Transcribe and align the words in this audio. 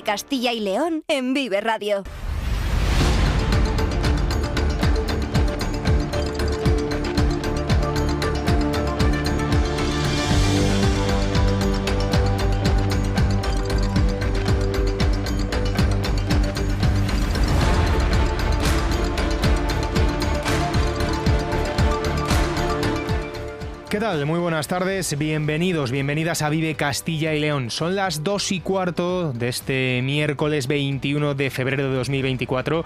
Castilla 0.00 0.54
y 0.54 0.60
León 0.60 1.04
en 1.08 1.34
Vive 1.34 1.60
Radio. 1.60 2.02
¿Qué 23.92 24.00
tal? 24.00 24.24
Muy 24.24 24.38
buenas 24.40 24.68
tardes, 24.68 25.18
bienvenidos, 25.18 25.90
bienvenidas 25.90 26.40
a 26.40 26.48
Vive 26.48 26.74
Castilla 26.76 27.34
y 27.34 27.40
León. 27.40 27.68
Son 27.68 27.94
las 27.94 28.24
2 28.24 28.52
y 28.52 28.60
cuarto 28.60 29.34
de 29.34 29.50
este 29.50 30.00
miércoles 30.02 30.66
21 30.66 31.34
de 31.34 31.50
febrero 31.50 31.90
de 31.90 31.96
2024 31.96 32.84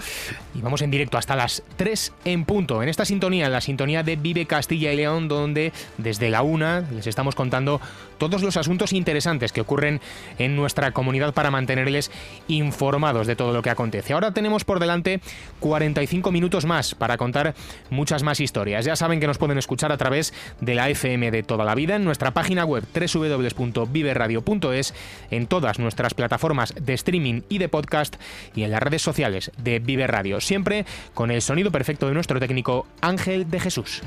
y 0.57 0.61
vamos 0.63 0.83
en 0.83 0.91
directo 0.91 1.17
hasta 1.17 1.37
las 1.37 1.63
3 1.77 2.13
en 2.25 2.45
punto, 2.45 2.83
en 2.83 2.89
esta 2.89 3.05
sintonía, 3.05 3.47
en 3.47 3.53
la 3.53 3.61
sintonía 3.61 4.03
de 4.03 4.17
Vive 4.17 4.47
Castilla 4.47 4.93
y 4.93 4.97
León, 4.97 5.29
donde 5.29 5.73
desde 5.97 6.29
la 6.29 6.43
una 6.43 6.81
les 6.81 7.07
estamos 7.07 7.37
contando 7.37 7.81
todos 8.19 8.43
los 8.43 8.57
asuntos 8.57 8.93
interesantes 8.93 9.53
que 9.53 9.61
ocurren 9.61 10.01
en 10.39 10.57
nuestra 10.57 10.91
comunidad 10.91 11.35
para 11.35 11.53
mantenerles 11.53 12.11
informados 12.49 13.29
de 13.29 13.37
todo 13.37 13.53
lo 13.53 13.63
que 13.63 13.71
acontece. 13.71 14.13
Ahora 14.13 14.33
tenemos 14.33 14.65
por 14.65 14.81
delante 14.81 15.21
45 15.61 16.33
minutos 16.33 16.65
más 16.65 16.97
para 16.97 17.17
contar 17.17 17.55
muchas 17.91 18.25
más 18.25 18.41
historias. 18.41 18.85
Ya 18.85 18.97
saben 18.97 19.21
que 19.21 19.29
nos 19.29 19.39
pueden 19.39 19.59
escuchar 19.59 19.93
a 19.93 19.97
través 19.99 20.35
de 20.61 20.75
la 20.75 20.96
FM 20.97 21.31
de 21.31 21.43
toda 21.43 21.65
la 21.65 21.75
vida 21.75 21.97
en 21.97 22.05
nuestra 22.05 22.33
página 22.33 22.65
web 22.65 22.83
www.viveradio.es, 22.95 24.95
en 25.31 25.47
todas 25.47 25.79
nuestras 25.79 26.15
plataformas 26.15 26.75
de 26.81 26.95
streaming 26.95 27.43
y 27.51 27.59
de 27.59 27.69
podcast 27.69 28.17
y 28.55 28.63
en 28.63 28.71
las 28.71 28.83
redes 28.83 29.03
sociales 29.03 29.53
de 29.59 29.79
Vive 29.79 30.07
Radio, 30.07 30.41
siempre 30.41 30.87
con 31.13 31.31
el 31.31 31.43
sonido 31.43 31.71
perfecto 31.71 32.09
de 32.09 32.15
nuestro 32.15 32.41
técnico 32.41 32.87
Ángel 33.03 33.51
de 33.51 33.61
Jesús. 33.61 34.03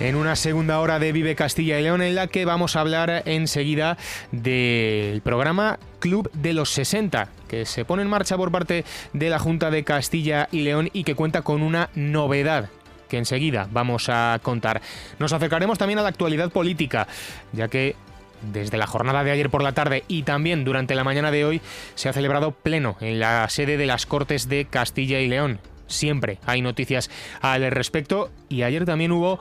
En 0.00 0.16
una 0.16 0.34
segunda 0.34 0.80
hora 0.80 0.98
de 0.98 1.12
Vive 1.12 1.36
Castilla 1.36 1.78
y 1.78 1.84
León 1.84 2.02
en 2.02 2.16
la 2.16 2.26
que 2.26 2.44
vamos 2.44 2.74
a 2.74 2.80
hablar 2.80 3.22
enseguida 3.24 3.96
del 4.32 5.20
programa 5.20 5.78
Club 6.00 6.28
de 6.32 6.54
los 6.54 6.70
60, 6.70 7.28
que 7.46 7.66
se 7.66 7.84
pone 7.84 8.02
en 8.02 8.08
marcha 8.08 8.36
por 8.36 8.50
parte 8.50 8.84
de 9.12 9.30
la 9.30 9.38
Junta 9.38 9.70
de 9.70 9.84
Castilla 9.84 10.48
y 10.50 10.62
León 10.62 10.90
y 10.92 11.04
que 11.04 11.14
cuenta 11.14 11.42
con 11.42 11.62
una 11.62 11.88
novedad 11.94 12.68
que 13.12 13.18
enseguida 13.18 13.68
vamos 13.70 14.08
a 14.08 14.40
contar. 14.42 14.80
Nos 15.18 15.34
acercaremos 15.34 15.76
también 15.76 15.98
a 15.98 16.02
la 16.02 16.08
actualidad 16.08 16.50
política, 16.50 17.06
ya 17.52 17.68
que 17.68 17.94
desde 18.40 18.78
la 18.78 18.86
jornada 18.86 19.22
de 19.22 19.30
ayer 19.30 19.50
por 19.50 19.62
la 19.62 19.72
tarde 19.72 20.02
y 20.08 20.22
también 20.22 20.64
durante 20.64 20.94
la 20.94 21.04
mañana 21.04 21.30
de 21.30 21.44
hoy 21.44 21.60
se 21.94 22.08
ha 22.08 22.14
celebrado 22.14 22.52
pleno 22.52 22.96
en 23.02 23.20
la 23.20 23.46
sede 23.50 23.76
de 23.76 23.84
las 23.84 24.06
Cortes 24.06 24.48
de 24.48 24.64
Castilla 24.64 25.20
y 25.20 25.28
León. 25.28 25.60
Siempre 25.88 26.38
hay 26.46 26.62
noticias 26.62 27.10
al 27.42 27.70
respecto 27.70 28.30
y 28.48 28.62
ayer 28.62 28.86
también 28.86 29.12
hubo 29.12 29.38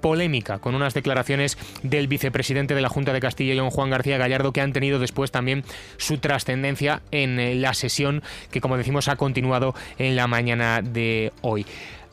polémica 0.00 0.58
con 0.60 0.74
unas 0.74 0.94
declaraciones 0.94 1.58
del 1.82 2.08
vicepresidente 2.08 2.74
de 2.74 2.80
la 2.80 2.88
Junta 2.88 3.12
de 3.12 3.20
Castilla 3.20 3.52
y 3.52 3.56
León, 3.56 3.68
Juan 3.68 3.90
García 3.90 4.16
Gallardo, 4.16 4.54
que 4.54 4.62
han 4.62 4.72
tenido 4.72 4.98
después 4.98 5.30
también 5.30 5.62
su 5.98 6.16
trascendencia 6.16 7.02
en 7.10 7.60
la 7.60 7.74
sesión 7.74 8.22
que, 8.50 8.62
como 8.62 8.78
decimos, 8.78 9.08
ha 9.08 9.16
continuado 9.16 9.74
en 9.98 10.16
la 10.16 10.26
mañana 10.26 10.80
de 10.80 11.34
hoy. 11.42 11.66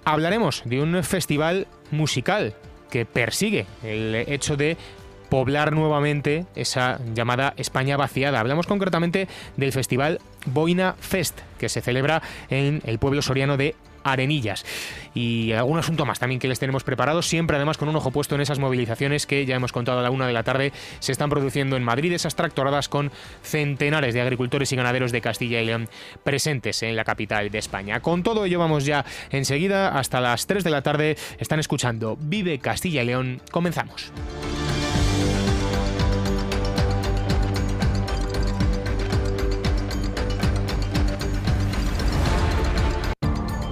Hablaremos 0.07 0.61
de 0.63 0.81
un 0.81 1.03
festival 1.03 1.67
musical 1.91 2.53
que 2.89 3.05
persigue 3.05 3.65
el 3.83 4.15
hecho 4.15 4.55
de 4.55 4.77
poblar 5.29 5.73
nuevamente 5.73 6.45
esa 6.55 7.01
llamada 7.13 7.53
España 7.57 7.97
vaciada. 7.97 8.39
Hablamos 8.39 8.67
concretamente 8.67 9.27
del 9.57 9.73
festival 9.73 10.21
Boina 10.45 10.95
Fest, 10.97 11.37
que 11.59 11.67
se 11.67 11.81
celebra 11.81 12.21
en 12.49 12.81
el 12.85 12.99
pueblo 12.99 13.21
soriano 13.21 13.57
de 13.57 13.75
Arenillas. 14.11 14.65
Y 15.13 15.51
algún 15.53 15.79
asunto 15.79 16.05
más 16.05 16.19
también 16.19 16.39
que 16.39 16.47
les 16.47 16.59
tenemos 16.59 16.83
preparado, 16.83 17.21
siempre 17.21 17.57
además 17.57 17.77
con 17.77 17.89
un 17.89 17.95
ojo 17.95 18.11
puesto 18.11 18.35
en 18.35 18.41
esas 18.41 18.59
movilizaciones 18.59 19.25
que 19.25 19.45
ya 19.45 19.55
hemos 19.55 19.71
contado 19.71 19.99
a 19.99 20.03
la 20.03 20.11
una 20.11 20.27
de 20.27 20.33
la 20.33 20.43
tarde 20.43 20.71
se 20.99 21.11
están 21.11 21.29
produciendo 21.29 21.75
en 21.75 21.83
Madrid, 21.83 22.13
esas 22.13 22.35
tractoradas 22.35 22.89
con 22.89 23.11
centenares 23.43 24.13
de 24.13 24.21
agricultores 24.21 24.71
y 24.71 24.75
ganaderos 24.75 25.11
de 25.11 25.21
Castilla 25.21 25.61
y 25.61 25.65
León 25.65 25.89
presentes 26.23 26.83
en 26.83 26.95
la 26.95 27.03
capital 27.03 27.49
de 27.49 27.57
España. 27.57 27.99
Con 27.99 28.23
todo 28.23 28.45
ello 28.45 28.59
vamos 28.59 28.85
ya 28.85 29.05
enseguida 29.29 29.97
hasta 29.97 30.21
las 30.21 30.47
3 30.47 30.63
de 30.63 30.69
la 30.69 30.81
tarde. 30.81 31.17
Están 31.39 31.59
escuchando 31.59 32.17
Vive 32.19 32.59
Castilla 32.59 33.03
y 33.03 33.05
León. 33.05 33.41
Comenzamos. 33.51 34.11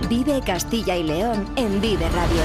Vive 0.10 0.40
Castilla 0.46 0.96
y 0.96 1.02
León 1.02 1.48
en 1.56 1.82
Vive 1.82 2.08
Radio. 2.10 2.42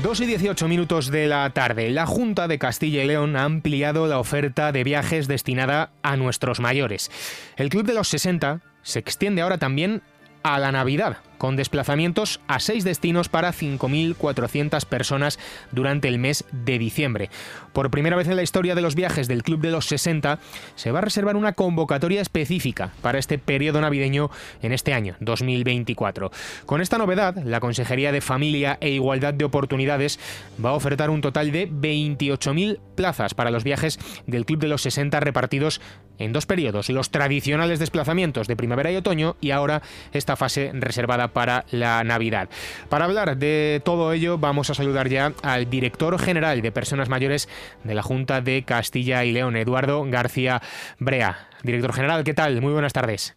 Dos 0.00 0.20
y 0.20 0.26
18 0.26 0.68
minutos 0.68 1.10
de 1.10 1.26
la 1.26 1.50
tarde. 1.50 1.90
La 1.90 2.06
Junta 2.06 2.46
de 2.46 2.60
Castilla 2.60 3.02
y 3.02 3.06
León 3.08 3.34
ha 3.34 3.42
ampliado 3.42 4.06
la 4.06 4.20
oferta 4.20 4.70
de 4.70 4.84
viajes 4.84 5.26
destinada 5.26 5.90
a 6.02 6.16
nuestros 6.16 6.60
mayores. 6.60 7.10
El 7.56 7.68
Club 7.68 7.84
de 7.84 7.94
los 7.94 8.06
60 8.08 8.60
se 8.82 9.00
extiende 9.00 9.42
ahora 9.42 9.58
también 9.58 10.02
a 10.44 10.60
la 10.60 10.70
Navidad, 10.70 11.18
con 11.38 11.56
desplazamientos 11.56 12.40
a 12.46 12.60
seis 12.60 12.84
destinos 12.84 13.28
para 13.28 13.52
5.400 13.52 14.84
personas 14.84 15.38
durante 15.72 16.08
el 16.08 16.18
mes 16.18 16.44
de 16.52 16.78
diciembre. 16.78 17.30
Por 17.72 17.90
primera 17.90 18.16
vez 18.16 18.28
en 18.28 18.36
la 18.36 18.42
historia 18.42 18.74
de 18.74 18.82
los 18.82 18.94
viajes 18.94 19.28
del 19.28 19.42
Club 19.42 19.60
de 19.60 19.70
los 19.70 19.86
60, 19.86 20.38
se 20.74 20.90
va 20.90 20.98
a 20.98 21.02
reservar 21.02 21.36
una 21.36 21.52
convocatoria 21.52 22.20
específica 22.20 22.92
para 23.02 23.18
este 23.18 23.38
periodo 23.38 23.80
navideño 23.80 24.30
en 24.62 24.72
este 24.72 24.92
año, 24.92 25.16
2024. 25.20 26.30
Con 26.66 26.80
esta 26.80 26.98
novedad, 26.98 27.36
la 27.44 27.60
Consejería 27.60 28.12
de 28.12 28.20
Familia 28.20 28.78
e 28.80 28.90
Igualdad 28.90 29.34
de 29.34 29.44
Oportunidades 29.44 30.18
va 30.62 30.70
a 30.70 30.74
ofertar 30.74 31.10
un 31.10 31.20
total 31.20 31.52
de 31.52 31.70
28.000 31.70 32.80
plazas 32.96 33.34
para 33.34 33.50
los 33.50 33.64
viajes 33.64 33.98
del 34.26 34.44
Club 34.44 34.60
de 34.60 34.68
los 34.68 34.82
60 34.82 35.20
repartidos 35.20 35.80
en 36.18 36.32
dos 36.32 36.46
periodos, 36.46 36.88
los 36.88 37.10
tradicionales 37.10 37.78
desplazamientos 37.78 38.48
de 38.48 38.56
primavera 38.56 38.90
y 38.90 38.96
otoño 38.96 39.36
y 39.40 39.52
ahora 39.52 39.82
esta 40.12 40.36
fase 40.36 40.72
reservada 40.74 41.27
para 41.28 41.64
la 41.70 42.02
Navidad. 42.04 42.48
Para 42.88 43.04
hablar 43.04 43.36
de 43.36 43.80
todo 43.84 44.12
ello 44.12 44.38
vamos 44.38 44.70
a 44.70 44.74
saludar 44.74 45.08
ya 45.08 45.32
al 45.42 45.70
director 45.70 46.18
general 46.18 46.62
de 46.62 46.72
Personas 46.72 47.08
Mayores 47.08 47.48
de 47.84 47.94
la 47.94 48.02
Junta 48.02 48.40
de 48.40 48.62
Castilla 48.62 49.24
y 49.24 49.32
León, 49.32 49.56
Eduardo 49.56 50.04
García 50.08 50.60
Brea. 50.98 51.48
Director 51.62 51.92
general, 51.92 52.24
¿qué 52.24 52.34
tal? 52.34 52.60
Muy 52.60 52.72
buenas 52.72 52.92
tardes. 52.92 53.34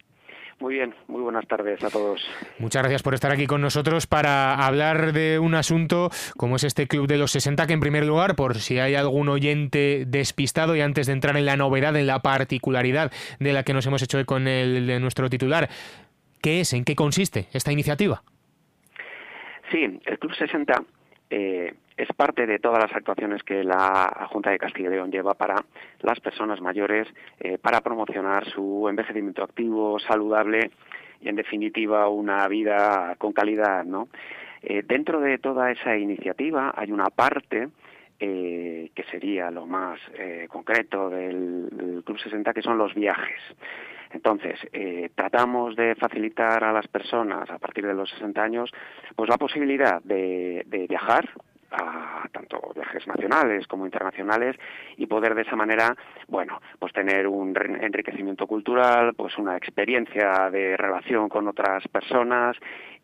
Muy 0.62 0.74
bien, 0.74 0.94
muy 1.08 1.22
buenas 1.22 1.44
tardes 1.48 1.82
a 1.82 1.90
todos. 1.90 2.20
Muchas 2.60 2.82
gracias 2.82 3.02
por 3.02 3.14
estar 3.14 3.32
aquí 3.32 3.48
con 3.48 3.60
nosotros 3.60 4.06
para 4.06 4.54
hablar 4.64 5.12
de 5.12 5.40
un 5.40 5.56
asunto 5.56 6.10
como 6.36 6.54
es 6.54 6.62
este 6.62 6.86
Club 6.86 7.08
de 7.08 7.18
los 7.18 7.32
60, 7.32 7.66
que 7.66 7.72
en 7.72 7.80
primer 7.80 8.06
lugar, 8.06 8.36
por 8.36 8.54
si 8.58 8.78
hay 8.78 8.94
algún 8.94 9.28
oyente 9.28 10.04
despistado 10.06 10.76
y 10.76 10.80
antes 10.80 11.08
de 11.08 11.14
entrar 11.14 11.36
en 11.36 11.46
la 11.46 11.56
novedad, 11.56 11.96
en 11.96 12.06
la 12.06 12.20
particularidad 12.20 13.10
de 13.40 13.52
la 13.52 13.64
que 13.64 13.74
nos 13.74 13.86
hemos 13.86 14.02
hecho 14.02 14.24
con 14.24 14.46
el 14.46 14.86
de 14.86 15.00
nuestro 15.00 15.28
titular, 15.28 15.68
¿Qué 16.42 16.60
es? 16.60 16.72
¿En 16.72 16.84
qué 16.84 16.96
consiste 16.96 17.46
esta 17.52 17.70
iniciativa? 17.70 18.22
Sí, 19.70 20.00
el 20.04 20.18
Club 20.18 20.34
60 20.34 20.82
eh, 21.30 21.72
es 21.96 22.08
parte 22.16 22.46
de 22.46 22.58
todas 22.58 22.82
las 22.82 22.92
actuaciones 22.94 23.44
que 23.44 23.62
la 23.62 24.26
Junta 24.30 24.50
de 24.50 24.58
Castilla 24.58 24.88
y 24.88 24.92
León 24.92 25.12
lleva 25.12 25.34
para 25.34 25.64
las 26.00 26.18
personas 26.18 26.60
mayores, 26.60 27.06
eh, 27.38 27.58
para 27.58 27.80
promocionar 27.80 28.44
su 28.50 28.88
envejecimiento 28.88 29.44
activo, 29.44 30.00
saludable 30.00 30.72
y, 31.20 31.28
en 31.28 31.36
definitiva, 31.36 32.08
una 32.08 32.48
vida 32.48 33.14
con 33.18 33.32
calidad. 33.32 33.84
¿no? 33.84 34.08
Eh, 34.62 34.82
dentro 34.84 35.20
de 35.20 35.38
toda 35.38 35.70
esa 35.70 35.96
iniciativa 35.96 36.74
hay 36.76 36.90
una 36.90 37.06
parte 37.06 37.68
que 38.18 39.04
sería 39.10 39.50
lo 39.50 39.66
más 39.66 39.98
concreto 40.48 41.10
del 41.10 42.04
Club 42.06 42.20
60, 42.20 42.54
que 42.54 42.62
son 42.62 42.78
los 42.78 42.94
viajes. 42.94 43.40
Entonces, 44.12 44.58
eh, 44.72 45.10
tratamos 45.14 45.74
de 45.76 45.94
facilitar 45.94 46.62
a 46.64 46.72
las 46.72 46.86
personas 46.88 47.50
a 47.50 47.58
partir 47.58 47.86
de 47.86 47.94
los 47.94 48.10
60 48.10 48.42
años 48.42 48.70
pues 49.16 49.28
la 49.28 49.38
posibilidad 49.38 50.02
de, 50.02 50.64
viajar 50.88 51.28
a 51.70 52.28
tanto 52.32 52.60
viajes 52.74 53.06
nacionales 53.06 53.66
como 53.66 53.86
internacionales 53.86 54.56
y 54.98 55.06
poder 55.06 55.34
de 55.34 55.42
esa 55.42 55.56
manera, 55.56 55.96
bueno, 56.28 56.60
pues 56.78 56.92
tener 56.92 57.26
un 57.26 57.54
enriquecimiento 57.56 58.46
cultural, 58.46 59.14
pues 59.14 59.38
una 59.38 59.56
experiencia 59.56 60.50
de 60.50 60.76
relación 60.76 61.30
con 61.30 61.48
otras 61.48 61.88
personas 61.88 62.56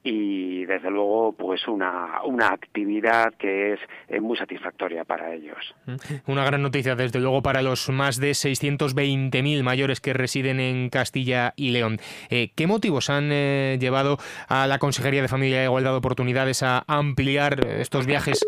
y 0.02 0.64
desde 0.66 0.90
luego 0.90 1.32
pues 1.32 1.66
una, 1.66 2.22
una 2.24 2.48
actividad 2.48 3.34
que 3.34 3.74
es 3.74 3.80
eh, 4.08 4.20
muy 4.20 4.36
satisfactoria 4.36 5.04
para 5.04 5.34
ellos. 5.34 5.74
Mm. 5.86 5.96
Una 6.30 6.44
gran 6.44 6.62
noticia 6.62 6.94
desde 6.94 7.20
luego 7.20 7.42
para 7.42 7.62
los 7.62 7.88
más 7.90 8.18
de 8.18 8.30
620.000 8.30 9.62
mayores 9.62 10.00
que 10.00 10.12
residen 10.12 10.60
en 10.60 10.88
Castilla 10.90 11.52
y 11.56 11.70
León. 11.70 11.98
Eh, 12.30 12.50
¿Qué 12.54 12.66
motivos 12.66 13.10
han 13.10 13.30
eh, 13.32 13.76
llevado 13.80 14.18
a 14.48 14.66
la 14.66 14.78
Consejería 14.78 15.22
de 15.22 15.28
Familia 15.28 15.62
y 15.62 15.64
Igualdad 15.64 15.92
de 15.92 15.98
Oportunidades 15.98 16.62
a 16.62 16.84
ampliar 16.86 17.66
estos 17.66 18.06
viajes? 18.06 18.44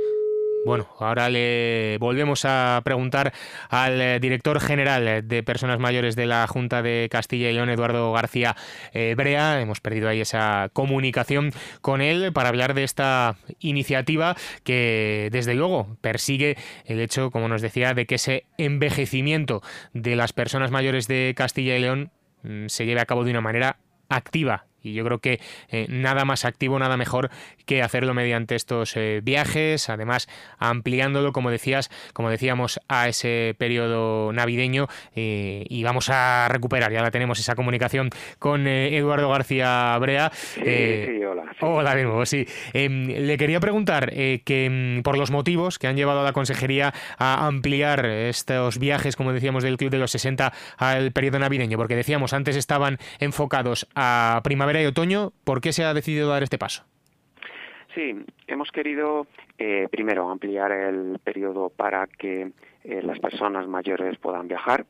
Bueno, 0.66 0.86
ahora 0.98 1.30
le 1.30 1.96
volvemos 1.98 2.44
a 2.44 2.82
preguntar 2.84 3.32
al 3.70 3.98
eh, 4.00 4.20
director 4.20 4.60
general 4.60 5.26
de 5.26 5.42
Personas 5.42 5.78
Mayores 5.78 6.16
de 6.16 6.26
la 6.26 6.46
Junta 6.46 6.82
de 6.82 7.08
Castilla 7.10 7.48
y 7.48 7.54
León, 7.54 7.70
Eduardo 7.70 8.12
García 8.12 8.56
eh, 8.92 9.14
Brea. 9.16 9.60
Hemos 9.62 9.80
perdido 9.80 10.10
ahí 10.10 10.20
esa 10.20 10.68
comunicación 10.74 11.52
con 11.80 12.02
él 12.02 12.32
para 12.34 12.50
hablar 12.50 12.74
de 12.74 12.84
esta 12.84 13.36
iniciativa 13.58 14.36
que, 14.62 15.30
desde 15.32 15.54
luego, 15.54 15.96
persigue 16.02 16.58
el 16.84 17.00
hecho, 17.00 17.30
como 17.30 17.48
nos 17.48 17.62
decía, 17.62 17.94
de 17.94 18.04
que 18.04 18.16
ese 18.16 18.44
envejecimiento 18.58 19.62
de 19.94 20.14
las 20.14 20.34
personas 20.34 20.70
mayores 20.70 21.08
de 21.08 21.32
Castilla 21.34 21.76
y 21.76 21.80
León 21.80 22.12
mm, 22.42 22.66
se 22.66 22.84
lleve 22.84 23.00
a 23.00 23.06
cabo 23.06 23.24
de 23.24 23.30
una 23.30 23.40
manera 23.40 23.78
activa 24.10 24.66
y 24.82 24.94
yo 24.94 25.04
creo 25.04 25.18
que 25.18 25.40
eh, 25.68 25.86
nada 25.88 26.24
más 26.24 26.44
activo, 26.44 26.78
nada 26.78 26.96
mejor 26.96 27.30
que 27.66 27.82
hacerlo 27.82 28.14
mediante 28.14 28.54
estos 28.54 28.96
eh, 28.96 29.20
viajes, 29.22 29.88
además 29.88 30.28
ampliándolo, 30.58 31.32
como 31.32 31.50
decías, 31.50 31.90
como 32.12 32.30
decíamos, 32.30 32.80
a 32.88 33.08
ese 33.08 33.54
periodo 33.58 34.32
navideño 34.32 34.88
eh, 35.14 35.64
y 35.68 35.82
vamos 35.82 36.10
a 36.10 36.48
recuperar, 36.48 36.92
ya 36.92 37.02
la 37.02 37.10
tenemos 37.10 37.38
esa 37.38 37.54
comunicación 37.54 38.10
con 38.38 38.66
Eduardo 38.66 39.28
García 39.28 39.96
Brea. 39.98 40.30
Sí, 40.32 41.24
hola. 41.24 41.44
Hola 41.60 41.94
de 41.94 42.04
nuevo, 42.04 42.26
sí. 42.26 42.46
Em, 42.72 43.06
le 43.06 43.36
quería 43.36 43.60
preguntar 43.60 44.10
que 44.10 44.98
mm, 44.98 45.02
por 45.02 45.16
los 45.16 45.30
motivos 45.30 45.78
que 45.78 45.86
han 45.86 45.96
llevado 45.96 46.20
a 46.20 46.24
la 46.24 46.32
consejería 46.32 46.92
a 47.18 47.46
ampliar 47.46 48.06
estos 48.06 48.78
viajes, 48.78 49.16
como 49.16 49.32
decíamos, 49.32 49.62
del 49.62 49.76
Club 49.76 49.90
de 49.90 49.98
los 49.98 50.10
60 50.10 50.52
al 50.76 51.12
periodo 51.12 51.38
navideño, 51.38 51.76
porque 51.76 51.96
decíamos 51.96 52.32
antes 52.32 52.56
estaban 52.56 52.98
enfocados 53.18 53.86
a 53.94 54.40
primavera 54.42 54.69
y 54.78 54.86
otoño, 54.86 55.32
¿por 55.44 55.60
qué 55.60 55.72
se 55.72 55.84
ha 55.84 55.94
decidido 55.94 56.28
dar 56.28 56.42
este 56.42 56.58
paso? 56.58 56.84
Sí, 57.94 58.14
hemos 58.46 58.70
querido 58.70 59.26
eh, 59.58 59.88
primero 59.90 60.30
ampliar 60.30 60.70
el 60.70 61.18
periodo 61.24 61.70
para 61.70 62.06
que 62.06 62.52
eh, 62.84 63.02
las 63.02 63.18
personas 63.18 63.66
mayores 63.66 64.16
puedan 64.18 64.46
viajar 64.46 64.86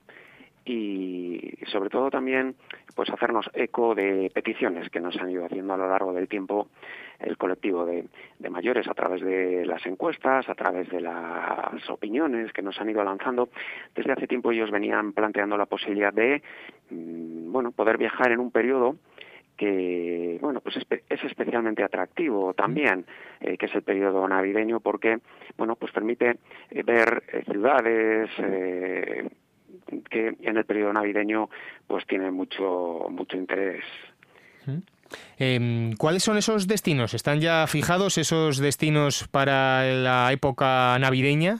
y 0.65 1.55
sobre 1.73 1.88
todo 1.88 2.11
también 2.11 2.55
pues 2.94 3.09
hacernos 3.09 3.49
eco 3.55 3.94
de 3.94 4.31
peticiones 4.35 4.91
que 4.91 5.00
nos 5.00 5.17
han 5.17 5.31
ido 5.31 5.47
haciendo 5.47 5.73
a 5.73 5.79
lo 5.79 5.88
largo 5.88 6.12
del 6.12 6.29
tiempo 6.29 6.69
el 7.19 7.37
colectivo 7.38 7.87
de, 7.87 8.06
mayores 8.50 8.87
a 8.88 8.94
través 8.94 9.23
de 9.23 9.65
las 9.65 9.85
encuestas, 9.87 10.49
a 10.49 10.55
través 10.55 10.88
de 10.91 11.00
las 11.00 11.88
opiniones 11.88 12.53
que 12.53 12.62
nos 12.62 12.81
han 12.81 12.91
ido 12.91 13.03
lanzando. 13.05 13.49
Desde 13.94 14.12
hace 14.12 14.26
tiempo 14.26 14.53
ellos 14.53 14.71
venían 14.71 15.12
planteando 15.12 15.56
la 15.56 15.67
posibilidad 15.67 16.12
de 16.12 16.43
mm, 16.91 17.53
bueno 17.53 17.73
poder 17.73 17.97
viajar 17.97 18.33
en 18.33 18.41
un 18.41 18.50
periodo 18.50 18.97
que 19.61 20.39
bueno 20.41 20.62
pues 20.62 20.77
es, 20.79 21.23
especialmente 21.23 21.85
atractivo 21.85 22.55
también 22.55 23.05
eh, 23.43 23.59
que 23.59 23.67
es 23.67 23.75
el 23.75 23.83
periodo 23.83 24.27
navideño 24.27 24.81
porque 24.81 25.19
bueno 25.59 25.77
pues 25.77 25.93
permite 25.93 26.39
eh, 26.71 26.83
ver 26.83 27.23
eh, 27.31 27.45
ciudades 27.45 28.31
que 30.09 30.35
en 30.41 30.57
el 30.57 30.65
periodo 30.65 30.95
navideño 30.95 31.51
pues 31.87 32.07
tienen 32.07 32.33
mucho 32.33 33.07
mucho 33.11 33.37
interés 33.37 33.85
em, 35.37 35.93
¿Cuáles 35.97 36.23
son 36.23 36.39
esos 36.39 36.67
destinos? 36.67 37.12
¿Están 37.12 37.41
ya 37.41 37.67
fijados 37.67 38.17
esos 38.17 38.59
destinos 38.59 39.29
para 39.29 39.85
la 39.93 40.33
época 40.33 40.99
navideña? 40.99 41.59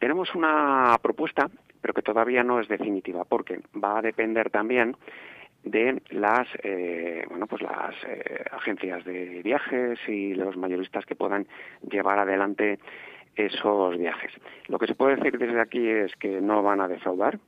Tenemos 0.00 0.34
una 0.34 0.98
propuesta, 1.00 1.48
pero 1.80 1.94
que 1.94 2.02
todavía 2.02 2.42
no 2.42 2.60
es 2.60 2.68
definitiva, 2.68 3.24
porque 3.24 3.60
va 3.82 3.98
a 3.98 4.02
depender 4.02 4.50
también 4.50 4.96
de 5.64 6.02
las 6.10 6.48
eh, 6.62 7.24
bueno 7.28 7.46
pues 7.46 7.62
las 7.62 7.94
eh, 8.06 8.44
agencias 8.50 9.04
de 9.04 9.42
viajes 9.42 9.98
y 10.08 10.34
los 10.34 10.56
mayoristas 10.56 11.04
que 11.04 11.14
puedan 11.14 11.46
llevar 11.90 12.18
adelante 12.18 12.78
esos 13.36 13.96
viajes. 13.96 14.32
Lo 14.68 14.78
que 14.78 14.86
se 14.86 14.94
puede 14.94 15.16
decir 15.16 15.38
desde 15.38 15.60
aquí 15.60 15.86
es 15.86 16.14
que 16.16 16.40
no 16.40 16.62
van 16.62 16.80
a 16.80 16.88
defraudar, 16.88 17.38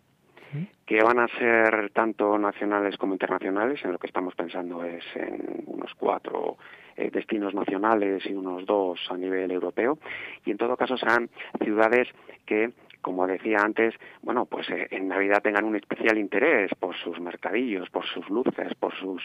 que 0.86 1.02
van 1.02 1.18
a 1.18 1.28
ser 1.28 1.90
tanto 1.90 2.38
nacionales 2.38 2.96
como 2.98 3.14
internacionales, 3.14 3.80
en 3.84 3.92
lo 3.92 3.98
que 3.98 4.06
estamos 4.06 4.34
pensando 4.34 4.84
es 4.84 5.04
en 5.14 5.64
unos 5.66 5.94
cuatro 5.94 6.58
eh, 6.96 7.10
destinos 7.10 7.54
nacionales 7.54 8.24
y 8.26 8.34
unos 8.34 8.66
dos 8.66 9.00
a 9.10 9.16
nivel 9.16 9.50
europeo, 9.50 9.98
y 10.44 10.50
en 10.50 10.58
todo 10.58 10.76
caso 10.76 10.96
serán 10.98 11.30
ciudades 11.62 12.08
que 12.44 12.70
como 13.02 13.26
decía 13.26 13.58
antes, 13.58 13.94
bueno, 14.22 14.46
pues 14.46 14.68
eh, 14.70 14.86
en 14.90 15.08
Navidad 15.08 15.42
tengan 15.42 15.64
un 15.64 15.76
especial 15.76 16.16
interés 16.16 16.70
por 16.78 16.96
sus 16.96 17.20
mercadillos, 17.20 17.90
por 17.90 18.06
sus 18.06 18.28
luces, 18.30 18.74
por 18.78 18.94
sus, 18.94 19.22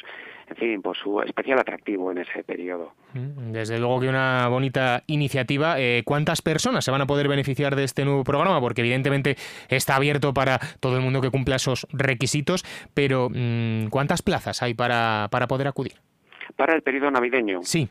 en 0.49 0.55
fin, 0.55 0.81
por 0.81 0.97
su 0.97 1.21
especial 1.21 1.59
atractivo 1.59 2.11
en 2.11 2.17
ese 2.17 2.43
periodo. 2.43 2.93
Mm, 3.13 3.51
desde 3.51 3.79
luego 3.79 4.01
que 4.01 4.09
una 4.09 4.47
bonita 4.49 5.03
iniciativa. 5.07 5.79
Eh, 5.79 6.01
¿Cuántas 6.03 6.41
personas 6.41 6.83
se 6.83 6.91
van 6.91 7.01
a 7.01 7.07
poder 7.07 7.27
beneficiar 7.27 7.75
de 7.75 7.83
este 7.83 8.03
nuevo 8.03 8.23
programa? 8.23 8.59
Porque 8.59 8.81
evidentemente 8.81 9.35
está 9.69 9.95
abierto 9.95 10.33
para 10.33 10.59
todo 10.79 10.97
el 10.97 11.03
mundo 11.03 11.21
que 11.21 11.29
cumpla 11.29 11.55
esos 11.55 11.87
requisitos, 11.93 12.65
pero 12.93 13.29
mm, 13.29 13.87
¿cuántas 13.89 14.21
plazas 14.21 14.61
hay 14.63 14.73
para, 14.73 15.27
para 15.31 15.47
poder 15.47 15.67
acudir? 15.67 15.93
Para 16.55 16.73
el 16.73 16.81
periodo 16.81 17.11
navideño. 17.11 17.61
Sí. 17.61 17.89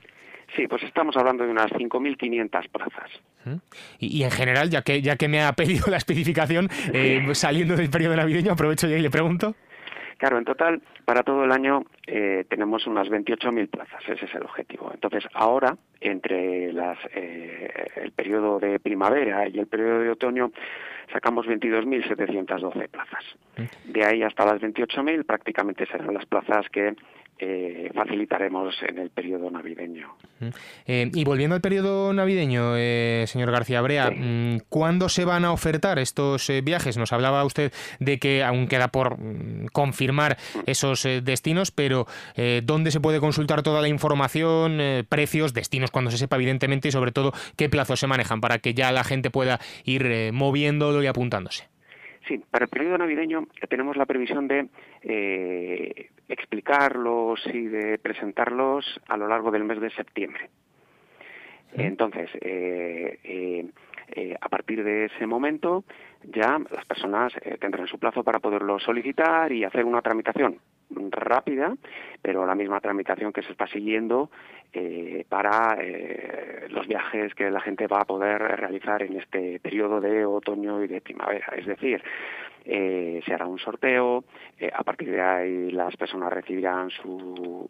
Sí, 0.56 0.66
pues 0.66 0.82
estamos 0.82 1.16
hablando 1.16 1.44
de 1.44 1.50
unas 1.50 1.70
5.500 1.70 2.68
plazas. 2.70 3.10
Y, 3.98 4.22
en 4.22 4.30
general, 4.30 4.70
ya 4.70 4.82
que, 4.82 5.02
ya 5.02 5.16
que 5.16 5.28
me 5.28 5.42
ha 5.42 5.52
pedido 5.52 5.86
la 5.90 5.98
especificación, 5.98 6.68
eh, 6.92 7.22
saliendo 7.34 7.76
del 7.76 7.90
periodo 7.90 8.16
navideño, 8.16 8.52
aprovecho 8.52 8.88
y 8.88 8.98
le 8.98 9.10
pregunto. 9.10 9.54
Claro, 10.16 10.38
en 10.38 10.46
total, 10.46 10.80
para 11.04 11.22
todo 11.22 11.44
el 11.44 11.52
año 11.52 11.84
eh, 12.06 12.46
tenemos 12.48 12.86
unas 12.86 13.08
28.000 13.08 13.68
plazas, 13.68 14.02
ese 14.08 14.24
es 14.24 14.34
el 14.34 14.44
objetivo. 14.44 14.90
Entonces, 14.94 15.24
ahora, 15.34 15.76
entre 16.00 16.72
las, 16.72 16.96
eh, 17.14 17.90
el 17.96 18.12
periodo 18.12 18.58
de 18.58 18.80
primavera 18.80 19.46
y 19.46 19.58
el 19.58 19.66
periodo 19.66 20.00
de 20.00 20.10
otoño, 20.10 20.52
sacamos 21.12 21.46
22.712 21.46 22.88
plazas. 22.88 23.24
De 23.84 24.04
ahí 24.06 24.22
hasta 24.22 24.46
las 24.46 24.60
28.000 24.62 25.26
prácticamente 25.26 25.84
serán 25.86 26.14
las 26.14 26.24
plazas 26.24 26.66
que 26.70 26.96
eh, 27.38 27.90
facilitaremos 27.94 28.74
en 28.88 28.98
el 28.98 29.10
periodo 29.10 29.50
navideño. 29.50 30.16
Eh, 30.86 31.10
y 31.12 31.24
volviendo 31.24 31.54
al 31.54 31.60
periodo 31.60 32.12
navideño, 32.14 32.76
eh, 32.76 33.24
señor 33.26 33.50
García 33.50 33.82
Brea, 33.82 34.10
mm, 34.10 34.60
¿cuándo 34.70 35.10
se 35.10 35.26
van 35.26 35.44
a 35.44 35.52
ofertar 35.52 35.98
estos 35.98 36.50
viajes? 36.64 36.96
Nos 36.96 37.12
hablaba 37.12 37.44
usted 37.44 37.72
de 38.00 38.18
que 38.18 38.42
aún 38.42 38.68
queda 38.68 38.88
por 38.88 39.18
mm, 39.18 39.66
confirmar 39.72 40.38
esos 40.64 41.02
destinos, 41.22 41.70
pero 41.70 42.06
¿dónde 42.62 42.90
se 42.90 43.00
puede 43.00 43.20
consultar 43.20 43.62
toda 43.62 43.82
la 43.82 43.88
información, 43.88 44.80
precios, 45.08 45.52
destinos 45.52 45.90
cuando 45.90 46.10
se 46.10 46.18
sepa 46.18 46.36
evidentemente 46.36 46.88
y 46.88 46.92
sobre 46.92 47.12
todo 47.12 47.32
qué 47.56 47.68
plazos 47.68 48.00
se 48.00 48.06
manejan 48.06 48.40
para 48.40 48.58
que 48.58 48.72
ya 48.72 48.92
la 48.92 49.04
gente 49.04 49.30
pueda 49.30 49.60
ir 49.84 50.32
moviéndolo 50.32 51.02
y 51.02 51.06
apuntándose? 51.06 51.75
Sí, 52.26 52.42
para 52.50 52.64
el 52.64 52.70
periodo 52.70 52.98
navideño 52.98 53.46
tenemos 53.68 53.96
la 53.96 54.06
previsión 54.06 54.48
de 54.48 54.68
eh, 55.02 56.10
explicarlos 56.28 57.40
y 57.46 57.66
de 57.66 57.98
presentarlos 57.98 58.84
a 59.06 59.16
lo 59.16 59.28
largo 59.28 59.50
del 59.52 59.64
mes 59.64 59.80
de 59.80 59.90
septiembre. 59.90 60.50
Entonces, 61.74 62.30
eh, 62.40 63.70
eh, 64.14 64.36
a 64.40 64.48
partir 64.48 64.82
de 64.82 65.06
ese 65.06 65.26
momento, 65.26 65.84
ya 66.32 66.58
las 66.70 66.84
personas 66.86 67.32
tendrán 67.60 67.86
su 67.86 67.98
plazo 67.98 68.22
para 68.22 68.38
poderlo 68.38 68.78
solicitar 68.78 69.52
y 69.52 69.64
hacer 69.64 69.84
una 69.84 70.02
tramitación 70.02 70.58
rápida, 70.90 71.74
pero 72.22 72.46
la 72.46 72.54
misma 72.54 72.80
tramitación 72.80 73.32
que 73.32 73.42
se 73.42 73.52
está 73.52 73.66
siguiendo 73.66 74.30
eh, 74.72 75.24
para 75.28 75.76
eh, 75.80 76.66
los 76.70 76.86
viajes 76.86 77.34
que 77.34 77.50
la 77.50 77.60
gente 77.60 77.86
va 77.86 78.00
a 78.00 78.04
poder 78.04 78.38
realizar 78.40 79.02
en 79.02 79.18
este 79.18 79.58
periodo 79.60 80.00
de 80.00 80.24
otoño 80.24 80.82
y 80.82 80.88
de 80.88 81.00
primavera. 81.00 81.46
Es 81.56 81.66
decir, 81.66 82.02
eh, 82.64 83.20
se 83.24 83.34
hará 83.34 83.46
un 83.46 83.58
sorteo, 83.58 84.24
a 84.72 84.82
partir 84.82 85.10
de 85.10 85.20
ahí 85.20 85.70
las 85.70 85.96
personas 85.96 86.32
recibirán 86.32 86.90
sus 86.90 87.68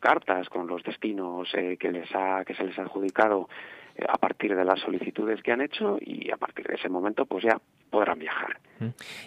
cartas 0.00 0.48
con 0.48 0.66
los 0.66 0.82
destinos 0.82 1.50
que, 1.52 1.92
les 1.92 2.14
ha, 2.14 2.44
que 2.44 2.54
se 2.54 2.64
les 2.64 2.78
ha 2.78 2.82
adjudicado 2.82 3.48
a 4.08 4.18
partir 4.18 4.54
de 4.54 4.64
las 4.64 4.80
solicitudes 4.80 5.42
que 5.42 5.52
han 5.52 5.60
hecho 5.60 5.98
y 6.00 6.30
a 6.30 6.36
partir 6.36 6.66
de 6.66 6.74
ese 6.74 6.88
momento 6.88 7.26
pues 7.26 7.44
ya 7.44 7.60
podrán 7.90 8.18
viajar. 8.18 8.58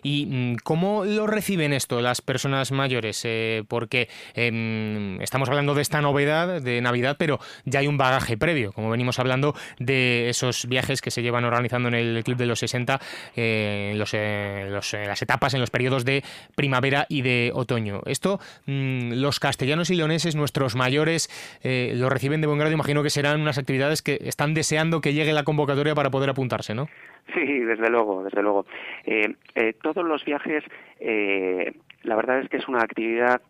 ¿Y 0.03 0.25
mm, 0.25 0.55
cómo 0.63 1.05
lo 1.05 1.27
reciben 1.27 1.73
esto 1.73 2.01
las 2.01 2.21
personas 2.21 2.71
mayores? 2.71 3.21
Eh, 3.25 3.63
porque 3.67 4.09
em, 4.35 5.19
estamos 5.21 5.49
hablando 5.49 5.73
de 5.73 5.81
esta 5.81 6.01
novedad 6.01 6.61
de 6.61 6.81
Navidad, 6.81 7.15
pero 7.17 7.39
ya 7.65 7.79
hay 7.79 7.87
un 7.87 7.97
bagaje 7.97 8.37
previo, 8.37 8.71
como 8.71 8.89
venimos 8.89 9.19
hablando 9.19 9.55
de 9.79 10.29
esos 10.29 10.67
viajes 10.67 11.01
que 11.01 11.11
se 11.11 11.21
llevan 11.21 11.45
organizando 11.45 11.87
en 11.89 11.95
el 11.95 12.23
Club 12.23 12.37
de 12.37 12.45
los 12.45 12.59
60, 12.59 12.99
eh, 13.35 13.91
en, 13.93 14.71
las 14.71 15.21
etapas, 15.21 15.53
en 15.53 15.61
los 15.61 15.71
periodos 15.71 16.05
de 16.05 16.23
primavera 16.55 17.05
y 17.09 17.21
de 17.21 17.51
otoño. 17.53 18.01
Esto, 18.05 18.39
mm, 18.65 19.13
los 19.13 19.39
castellanos 19.39 19.89
y 19.89 19.95
leoneses, 19.95 20.35
nuestros 20.35 20.75
mayores, 20.75 21.29
eh, 21.63 21.93
lo 21.95 22.09
reciben 22.09 22.41
de 22.41 22.47
buen 22.47 22.59
grado. 22.59 22.73
Imagino 22.73 23.03
que 23.03 23.09
serán 23.09 23.41
unas 23.41 23.57
actividades 23.57 24.01
que 24.01 24.19
están 24.23 24.53
deseando 24.59 24.99
que 24.99 25.13
llegue 25.13 25.31
la 25.31 25.43
convocatoria 25.43 25.95
para 25.95 26.09
poder 26.09 26.29
apuntarse, 26.29 26.75
¿no? 26.75 26.87
Sí, 27.33 27.59
desde 27.59 27.89
luego, 27.89 28.23
desde 28.23 28.41
luego. 28.41 28.65
Eh, 29.05 29.35
eh, 29.55 29.73
todos 29.81 30.03
los 30.03 30.25
viajes, 30.25 30.63
eh, 30.99 31.73
la 32.03 32.15
verdad 32.17 32.39
es 32.39 32.49
que 32.49 32.57
es 32.57 32.67
una 32.67 32.79
actividad 32.79 33.41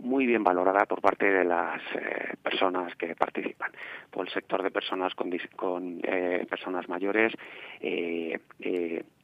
muy 0.00 0.26
bien 0.26 0.42
valorada 0.42 0.84
por 0.86 1.00
parte 1.00 1.30
de 1.30 1.44
las 1.44 1.80
personas 2.42 2.92
que 2.96 3.14
participan. 3.14 3.70
Por 4.10 4.26
el 4.26 4.32
sector 4.32 4.64
de 4.64 4.72
personas 4.72 5.14
con, 5.14 5.30
con 5.54 6.00
personas 6.50 6.88
mayores 6.88 7.32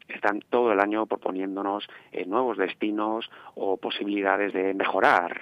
están 0.06 0.38
todo 0.50 0.72
el 0.72 0.78
año 0.78 1.06
proponiéndonos 1.06 1.88
nuevos 2.26 2.58
destinos 2.58 3.28
o 3.56 3.76
posibilidades 3.76 4.52
de 4.52 4.72
mejorar 4.72 5.40